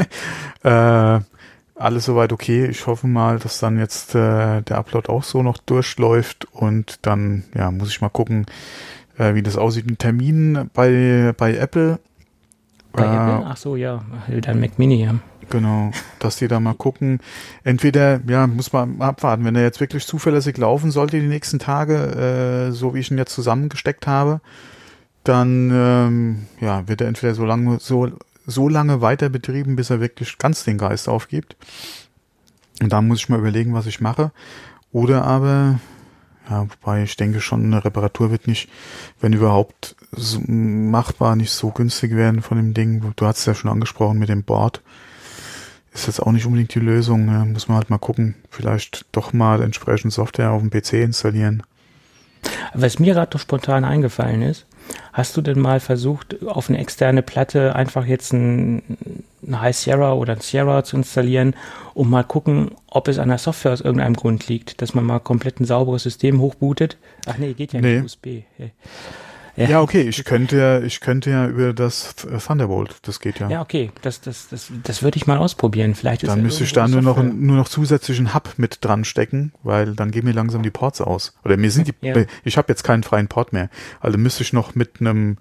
äh, 0.63 1.19
alles 1.75 2.05
soweit 2.05 2.31
okay. 2.31 2.65
Ich 2.65 2.87
hoffe 2.87 3.07
mal, 3.07 3.39
dass 3.39 3.59
dann 3.59 3.77
jetzt 3.77 4.15
äh, 4.15 4.61
der 4.61 4.77
Upload 4.77 5.09
auch 5.09 5.23
so 5.23 5.43
noch 5.43 5.57
durchläuft 5.57 6.45
und 6.51 6.99
dann 7.05 7.43
ja 7.53 7.69
muss 7.71 7.89
ich 7.89 8.01
mal 8.01 8.09
gucken, 8.09 8.45
äh, 9.17 9.35
wie 9.35 9.43
das 9.43 9.57
aussieht 9.57 9.85
mit 9.85 9.99
Terminen 9.99 10.69
bei 10.73 11.33
bei 11.37 11.55
Apple. 11.55 11.99
Bei 12.95 13.03
äh, 13.03 13.15
Apple? 13.15 13.47
Ach 13.47 13.57
so, 13.57 13.75
ja, 13.75 14.01
dein 14.27 14.59
Mac 14.59 14.77
Mini, 14.79 15.03
ja. 15.03 15.15
Genau, 15.49 15.91
dass 16.19 16.37
die 16.37 16.47
da 16.47 16.59
mal 16.59 16.73
gucken. 16.73 17.19
Entweder, 17.63 18.19
ja, 18.27 18.47
muss 18.47 18.73
man 18.73 18.99
abwarten, 19.01 19.45
wenn 19.45 19.55
er 19.55 19.63
jetzt 19.63 19.79
wirklich 19.79 20.05
zuverlässig 20.07 20.57
laufen 20.57 20.91
sollte 20.91 21.19
die 21.19 21.27
nächsten 21.27 21.59
Tage, 21.59 22.69
äh, 22.69 22.71
so 22.71 22.93
wie 22.93 22.99
ich 22.99 23.11
ihn 23.11 23.17
jetzt 23.17 23.33
zusammengesteckt 23.33 24.07
habe, 24.07 24.41
dann 25.23 25.71
ähm, 25.73 26.45
ja, 26.61 26.87
wird 26.87 27.01
er 27.01 27.07
entweder 27.07 27.35
so 27.35 27.45
lange 27.45 27.79
so 27.79 28.09
so 28.47 28.69
lange 28.69 29.01
weiter 29.01 29.29
betrieben, 29.29 29.75
bis 29.75 29.89
er 29.89 29.99
wirklich 29.99 30.37
ganz 30.37 30.63
den 30.63 30.77
Geist 30.77 31.09
aufgibt. 31.09 31.55
Und 32.81 32.91
da 32.91 33.01
muss 33.01 33.19
ich 33.19 33.29
mal 33.29 33.39
überlegen, 33.39 33.73
was 33.73 33.87
ich 33.87 34.01
mache. 34.01 34.31
Oder 34.91 35.23
aber, 35.23 35.79
ja, 36.49 36.67
wobei 36.69 37.03
ich 37.03 37.15
denke 37.15 37.41
schon, 37.41 37.65
eine 37.65 37.83
Reparatur 37.83 38.31
wird 38.31 38.47
nicht, 38.47 38.69
wenn 39.19 39.33
überhaupt 39.33 39.95
so 40.11 40.39
machbar, 40.45 41.35
nicht 41.35 41.51
so 41.51 41.71
günstig 41.71 42.15
werden 42.15 42.41
von 42.41 42.57
dem 42.57 42.73
Ding. 42.73 43.13
Du 43.15 43.25
hast 43.25 43.39
es 43.39 43.45
ja 43.45 43.55
schon 43.55 43.71
angesprochen 43.71 44.19
mit 44.19 44.29
dem 44.29 44.43
Board. 44.43 44.81
Ist 45.93 46.07
jetzt 46.07 46.21
auch 46.21 46.31
nicht 46.31 46.45
unbedingt 46.45 46.75
die 46.75 46.79
Lösung. 46.79 47.27
Ja, 47.27 47.45
muss 47.45 47.67
man 47.67 47.77
halt 47.77 47.89
mal 47.89 47.97
gucken. 47.97 48.35
Vielleicht 48.49 49.05
doch 49.11 49.33
mal 49.33 49.61
entsprechend 49.61 50.13
Software 50.13 50.51
auf 50.51 50.61
dem 50.61 50.69
PC 50.69 50.93
installieren. 50.93 51.63
Was 52.73 52.99
mir 52.99 53.13
gerade 53.13 53.37
spontan 53.39 53.85
eingefallen 53.85 54.41
ist, 54.41 54.65
Hast 55.13 55.37
du 55.37 55.41
denn 55.41 55.59
mal 55.59 55.79
versucht, 55.79 56.45
auf 56.45 56.69
eine 56.69 56.77
externe 56.77 57.21
Platte 57.21 57.75
einfach 57.75 58.05
jetzt 58.05 58.33
ein, 58.33 58.97
ein 59.47 59.61
High 59.61 59.75
Sierra 59.75 60.13
oder 60.13 60.33
ein 60.33 60.41
Sierra 60.41 60.83
zu 60.83 60.97
installieren, 60.97 61.55
um 61.93 62.09
mal 62.09 62.23
gucken, 62.23 62.71
ob 62.87 63.07
es 63.07 63.17
an 63.17 63.29
der 63.29 63.37
Software 63.37 63.73
aus 63.73 63.81
irgendeinem 63.81 64.15
Grund 64.15 64.47
liegt, 64.47 64.81
dass 64.81 64.93
man 64.93 65.05
mal 65.05 65.19
komplett 65.19 65.59
ein 65.59 65.65
sauberes 65.65 66.03
System 66.03 66.41
hochbootet? 66.41 66.97
Ach 67.25 67.37
nee, 67.37 67.53
geht 67.53 67.73
ja 67.73 67.81
nee. 67.81 67.95
nicht 67.95 68.05
USB. 68.05 68.27
Ja. 69.57 69.69
ja, 69.69 69.81
okay, 69.81 70.01
ich 70.01 70.23
könnte 70.25 70.57
ja, 70.57 70.81
ich 70.81 70.99
könnte 70.99 71.29
ja 71.29 71.47
über 71.47 71.73
das 71.73 72.15
Thunderbolt, 72.15 72.97
das 73.03 73.21
geht 73.21 73.39
ja. 73.39 73.49
Ja, 73.49 73.61
okay, 73.61 73.91
das, 74.01 74.19
das, 74.19 74.49
das, 74.49 74.69
das 74.83 75.01
würde 75.01 75.15
ich 75.15 75.27
mal 75.27 75.37
ausprobieren. 75.37 75.95
Vielleicht 75.95 76.23
ist 76.23 76.29
dann 76.29 76.41
müsste 76.41 76.65
ich 76.65 76.73
da 76.73 76.89
nur 76.89 77.01
noch, 77.01 77.23
nur 77.23 77.55
noch 77.55 77.69
zusätzlichen 77.69 78.33
Hub 78.33 78.55
mit 78.57 78.83
dran 78.83 79.05
stecken, 79.05 79.53
weil 79.63 79.95
dann 79.95 80.11
gehen 80.11 80.25
mir 80.25 80.33
langsam 80.33 80.61
die 80.61 80.71
Ports 80.71 80.99
aus. 80.99 81.37
Oder 81.45 81.55
mir 81.55 81.71
sind 81.71 81.87
die, 81.87 81.93
ja. 82.01 82.15
ich 82.43 82.57
habe 82.57 82.67
jetzt 82.69 82.83
keinen 82.83 83.03
freien 83.03 83.29
Port 83.29 83.53
mehr. 83.53 83.69
Also 84.01 84.17
müsste 84.17 84.43
ich 84.43 84.51
noch 84.51 84.75
mit 84.75 84.99
einem, 84.99 85.37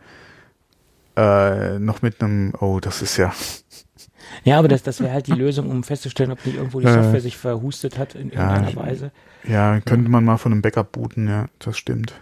äh, 1.17 1.81
noch 1.81 2.03
mit 2.03 2.23
einem, 2.23 2.55
oh, 2.61 2.79
das 2.81 3.03
ist 3.03 3.17
ja. 3.17 3.33
Ja, 4.45 4.59
aber 4.59 4.69
das, 4.69 4.83
das 4.85 5.01
wäre 5.01 5.13
halt 5.13 5.27
die 5.27 5.33
Lösung, 5.33 5.71
um 5.71 5.83
festzustellen, 5.83 6.31
ob 6.31 6.45
nicht 6.47 6.57
irgendwo 6.57 6.79
die 6.79 6.87
Software 6.87 7.15
äh, 7.15 7.21
sich 7.21 7.37
verhustet 7.37 7.99
hat 7.99 8.15
in 8.15 8.31
irgendeiner 8.31 8.71
ja, 8.71 8.77
Weise. 8.77 9.13
Ja, 9.47 9.81
könnte 9.81 10.09
man 10.09 10.25
mal 10.25 10.39
von 10.39 10.53
einem 10.53 10.63
Backup 10.63 10.93
booten, 10.93 11.29
ja, 11.29 11.47
das 11.59 11.77
stimmt. 11.77 12.15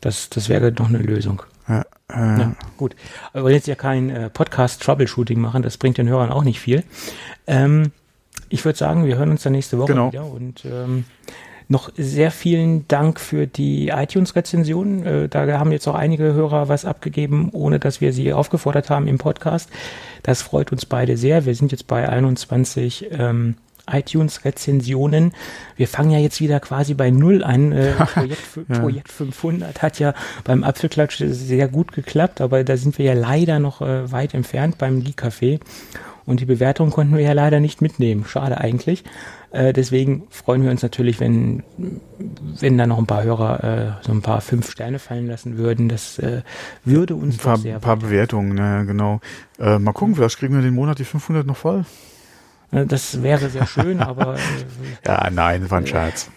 Das, 0.00 0.30
das 0.30 0.48
wäre 0.48 0.72
doch 0.72 0.88
eine 0.88 0.98
Lösung. 0.98 1.42
Ja, 1.68 1.82
äh. 2.08 2.40
ja, 2.40 2.52
gut. 2.76 2.96
Aber 3.32 3.40
wir 3.40 3.44
wollen 3.44 3.54
jetzt 3.54 3.68
ja 3.68 3.74
kein 3.74 4.10
äh, 4.10 4.30
Podcast-Troubleshooting 4.30 5.40
machen, 5.40 5.62
das 5.62 5.76
bringt 5.76 5.98
den 5.98 6.08
Hörern 6.08 6.30
auch 6.30 6.44
nicht 6.44 6.60
viel. 6.60 6.84
Ähm, 7.46 7.92
ich 8.48 8.64
würde 8.64 8.78
sagen, 8.78 9.04
wir 9.04 9.16
hören 9.16 9.30
uns 9.30 9.42
dann 9.42 9.52
nächste 9.52 9.78
Woche 9.78 9.92
genau. 9.92 10.10
wieder 10.10 10.24
und 10.24 10.64
ähm, 10.64 11.04
noch 11.68 11.92
sehr 11.96 12.32
vielen 12.32 12.88
Dank 12.88 13.20
für 13.20 13.46
die 13.46 13.88
iTunes-Rezension. 13.88 15.06
Äh, 15.06 15.28
da 15.28 15.46
haben 15.58 15.70
jetzt 15.70 15.86
auch 15.86 15.94
einige 15.94 16.34
Hörer 16.34 16.68
was 16.68 16.84
abgegeben, 16.84 17.50
ohne 17.52 17.78
dass 17.78 18.00
wir 18.00 18.12
sie 18.12 18.32
aufgefordert 18.32 18.90
haben 18.90 19.06
im 19.06 19.18
Podcast. 19.18 19.70
Das 20.24 20.42
freut 20.42 20.72
uns 20.72 20.84
beide 20.84 21.16
sehr. 21.16 21.46
Wir 21.46 21.54
sind 21.54 21.70
jetzt 21.70 21.86
bei 21.86 22.08
21 22.08 23.10
ähm, 23.12 23.54
iTunes-Rezensionen. 23.92 25.32
Wir 25.76 25.88
fangen 25.88 26.10
ja 26.10 26.18
jetzt 26.18 26.40
wieder 26.40 26.60
quasi 26.60 26.94
bei 26.94 27.10
Null 27.10 27.42
an. 27.42 27.72
Äh, 27.72 27.92
Projekt, 28.14 28.42
ja. 28.68 28.78
Projekt 28.78 29.12
500 29.12 29.82
hat 29.82 29.98
ja 29.98 30.14
beim 30.44 30.64
Apfelklatsch 30.64 31.22
sehr 31.26 31.68
gut 31.68 31.92
geklappt, 31.92 32.40
aber 32.40 32.64
da 32.64 32.76
sind 32.76 32.98
wir 32.98 33.06
ja 33.06 33.14
leider 33.14 33.58
noch 33.58 33.80
äh, 33.82 34.10
weit 34.10 34.34
entfernt 34.34 34.78
beim 34.78 35.00
Lee-Café. 35.00 35.60
Und 36.26 36.40
die 36.40 36.44
Bewertung 36.46 36.90
konnten 36.90 37.16
wir 37.16 37.24
ja 37.24 37.32
leider 37.32 37.60
nicht 37.60 37.82
mitnehmen. 37.82 38.24
Schade 38.24 38.58
eigentlich. 38.58 39.04
Äh, 39.52 39.72
deswegen 39.72 40.28
freuen 40.30 40.62
wir 40.62 40.70
uns 40.70 40.82
natürlich, 40.82 41.18
wenn, 41.18 41.64
wenn 42.60 42.78
da 42.78 42.86
noch 42.86 42.98
ein 42.98 43.06
paar 43.06 43.24
Hörer 43.24 43.64
äh, 43.64 44.06
so 44.06 44.12
ein 44.12 44.22
paar 44.22 44.40
fünf 44.40 44.70
Sterne 44.70 45.00
fallen 45.00 45.26
lassen 45.26 45.58
würden. 45.58 45.88
Das 45.88 46.18
äh, 46.20 46.42
würde 46.84 47.16
uns 47.16 47.34
ein 47.34 47.38
paar, 47.38 47.56
sehr 47.56 47.74
ein 47.76 47.80
paar 47.80 47.96
Bewertungen, 47.96 48.56
ja, 48.56 48.84
genau. 48.84 49.20
Äh, 49.58 49.78
mal 49.80 49.92
gucken, 49.92 50.14
vielleicht 50.14 50.38
kriegen 50.38 50.54
wir 50.54 50.62
den 50.62 50.74
Monat 50.74 51.00
die 51.00 51.04
500 51.04 51.46
noch 51.46 51.56
voll. 51.56 51.84
Äh, 52.72 52.86
das 52.86 53.22
wäre 53.22 53.48
sehr 53.50 53.66
schön, 53.66 54.00
aber. 54.00 54.34
Äh, 54.34 54.38
ja, 55.06 55.30
nein, 55.30 55.70
war 55.70 55.78
ein 55.78 55.86
Scherz. 55.86 56.30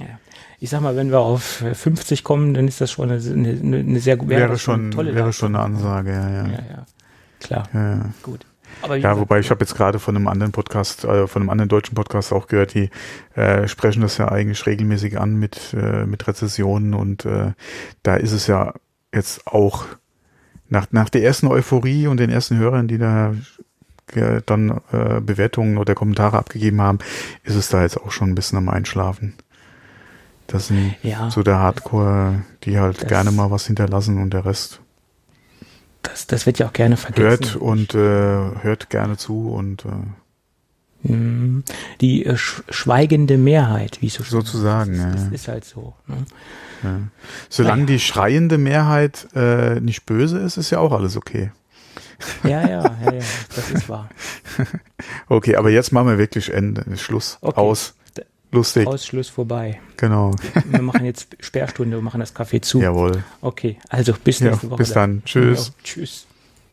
Ja. 0.00 0.18
Ich 0.58 0.70
sag 0.70 0.80
mal, 0.80 0.96
wenn 0.96 1.10
wir 1.10 1.20
auf 1.20 1.64
50 1.72 2.24
kommen, 2.24 2.54
dann 2.54 2.66
ist 2.66 2.80
das 2.80 2.90
schon 2.90 3.10
eine, 3.10 3.20
eine, 3.22 3.78
eine 3.78 4.00
sehr 4.00 4.18
wäre, 4.20 4.40
wäre 4.40 4.58
schon 4.58 4.90
tolle 4.90 5.14
Wäre 5.14 5.32
schon 5.32 5.54
eine 5.54 5.62
Ansage, 5.62 6.12
ja, 6.12 6.30
ja. 6.30 6.46
Ja, 6.46 6.52
ja. 6.52 6.86
Klar. 7.40 7.68
Ja, 7.74 7.90
ja. 7.90 8.04
Gut. 8.22 8.46
Aber 8.82 8.96
ja, 8.96 9.18
wobei 9.18 9.38
ich 9.38 9.50
habe 9.50 9.60
jetzt 9.60 9.74
gerade 9.74 9.98
von 9.98 10.16
einem 10.16 10.28
anderen 10.28 10.52
Podcast, 10.52 11.04
äh, 11.04 11.26
von 11.26 11.42
einem 11.42 11.50
anderen 11.50 11.68
deutschen 11.68 11.94
Podcast 11.94 12.32
auch 12.32 12.46
gehört, 12.46 12.74
die 12.74 12.90
äh, 13.34 13.68
sprechen 13.68 14.02
das 14.02 14.18
ja 14.18 14.28
eigentlich 14.28 14.66
regelmäßig 14.66 15.18
an 15.18 15.36
mit, 15.36 15.74
äh, 15.74 16.04
mit 16.06 16.26
Rezessionen 16.26 16.94
und 16.94 17.24
äh, 17.24 17.52
da 18.02 18.16
ist 18.16 18.32
es 18.32 18.46
ja 18.46 18.74
jetzt 19.14 19.46
auch 19.46 19.86
nach, 20.68 20.88
nach 20.90 21.08
der 21.08 21.22
ersten 21.22 21.46
Euphorie 21.46 22.06
und 22.06 22.18
den 22.18 22.30
ersten 22.30 22.58
Hörern, 22.58 22.88
die 22.88 22.98
da 22.98 23.34
äh, 24.14 24.40
dann 24.46 24.80
äh, 24.92 25.20
Bewertungen 25.20 25.78
oder 25.78 25.94
Kommentare 25.94 26.38
abgegeben 26.38 26.80
haben, 26.80 26.98
ist 27.44 27.54
es 27.56 27.68
da 27.68 27.82
jetzt 27.82 27.96
auch 28.00 28.12
schon 28.12 28.30
ein 28.30 28.34
bisschen 28.34 28.58
am 28.58 28.68
Einschlafen. 28.68 29.34
Das 30.46 30.68
sind 30.68 30.94
Ja. 31.02 31.30
so 31.30 31.42
der 31.42 31.58
Hardcore, 31.58 32.44
die 32.64 32.78
halt 32.78 33.02
Das- 33.02 33.08
gerne 33.08 33.32
mal 33.32 33.50
was 33.50 33.66
hinterlassen 33.66 34.20
und 34.22 34.32
der 34.32 34.44
Rest 34.44 34.80
Das, 36.02 36.26
das 36.28 36.46
wird 36.46 36.60
ja 36.60 36.68
auch 36.68 36.72
gerne 36.72 36.96
vergessen. 36.96 37.28
hört 37.28 37.56
und 37.56 37.94
äh, 37.94 38.62
hört 38.62 38.90
gerne 38.90 39.16
zu 39.16 39.50
und 39.50 39.84
äh, 39.84 39.88
Mm, 41.02 41.62
Die 42.00 42.24
äh, 42.24 42.36
sch 42.36 42.62
schweigende 42.70 43.36
Mehrheit, 43.38 43.98
wie 44.00 44.06
es 44.06 44.14
so 44.14 44.24
Sozusagen. 44.24 44.92
Das, 44.94 45.00
ja. 45.04 45.12
das 45.12 45.28
ist 45.28 45.46
halt 45.46 45.64
so. 45.64 45.94
Ne? 46.08 46.16
ja. 46.82 46.98
solange 47.48 47.84
die 47.86 48.00
schreiende 48.00 48.58
Mehrheit 48.58 49.28
äh, 49.34 49.78
nicht 49.78 50.06
böse 50.06 50.38
ist, 50.38 50.56
ist 50.56 50.70
ja 50.70 50.78
auch 50.78 50.92
alles 50.92 51.16
okay. 51.16 51.52
Ja, 52.44 52.62
ja, 52.62 52.68
ja, 52.68 53.12
ja, 53.12 53.22
das 53.54 53.70
ist 53.70 53.88
wahr. 53.88 54.08
Okay, 55.28 55.56
aber 55.56 55.70
jetzt 55.70 55.92
machen 55.92 56.08
wir 56.08 56.18
wirklich 56.18 56.52
Ende, 56.52 56.84
Schluss, 56.96 57.38
Okay. 57.40 57.60
aus, 57.60 57.94
lustig, 58.52 58.86
Ausschluss 58.86 59.28
vorbei. 59.28 59.80
genau, 59.96 60.32
Wir 60.66 60.82
machen 60.82 61.04
jetzt 61.04 61.36
Sperrstunde 61.40 61.98
und 61.98 62.04
machen 62.04 62.20
das 62.20 62.34
Café 62.34 62.62
zu. 62.62 62.80
jawohl. 62.80 63.22
Okay, 63.40 63.78
also 63.88 64.12
bis 64.24 64.40
Ja, 64.40 64.50
nächste 64.50 64.70
Woche. 64.70 64.78
bis 64.78 64.92
dann. 64.92 65.22
Tschüss. 65.24 65.68
Ja, 65.68 65.74
tschüss. 65.84 66.26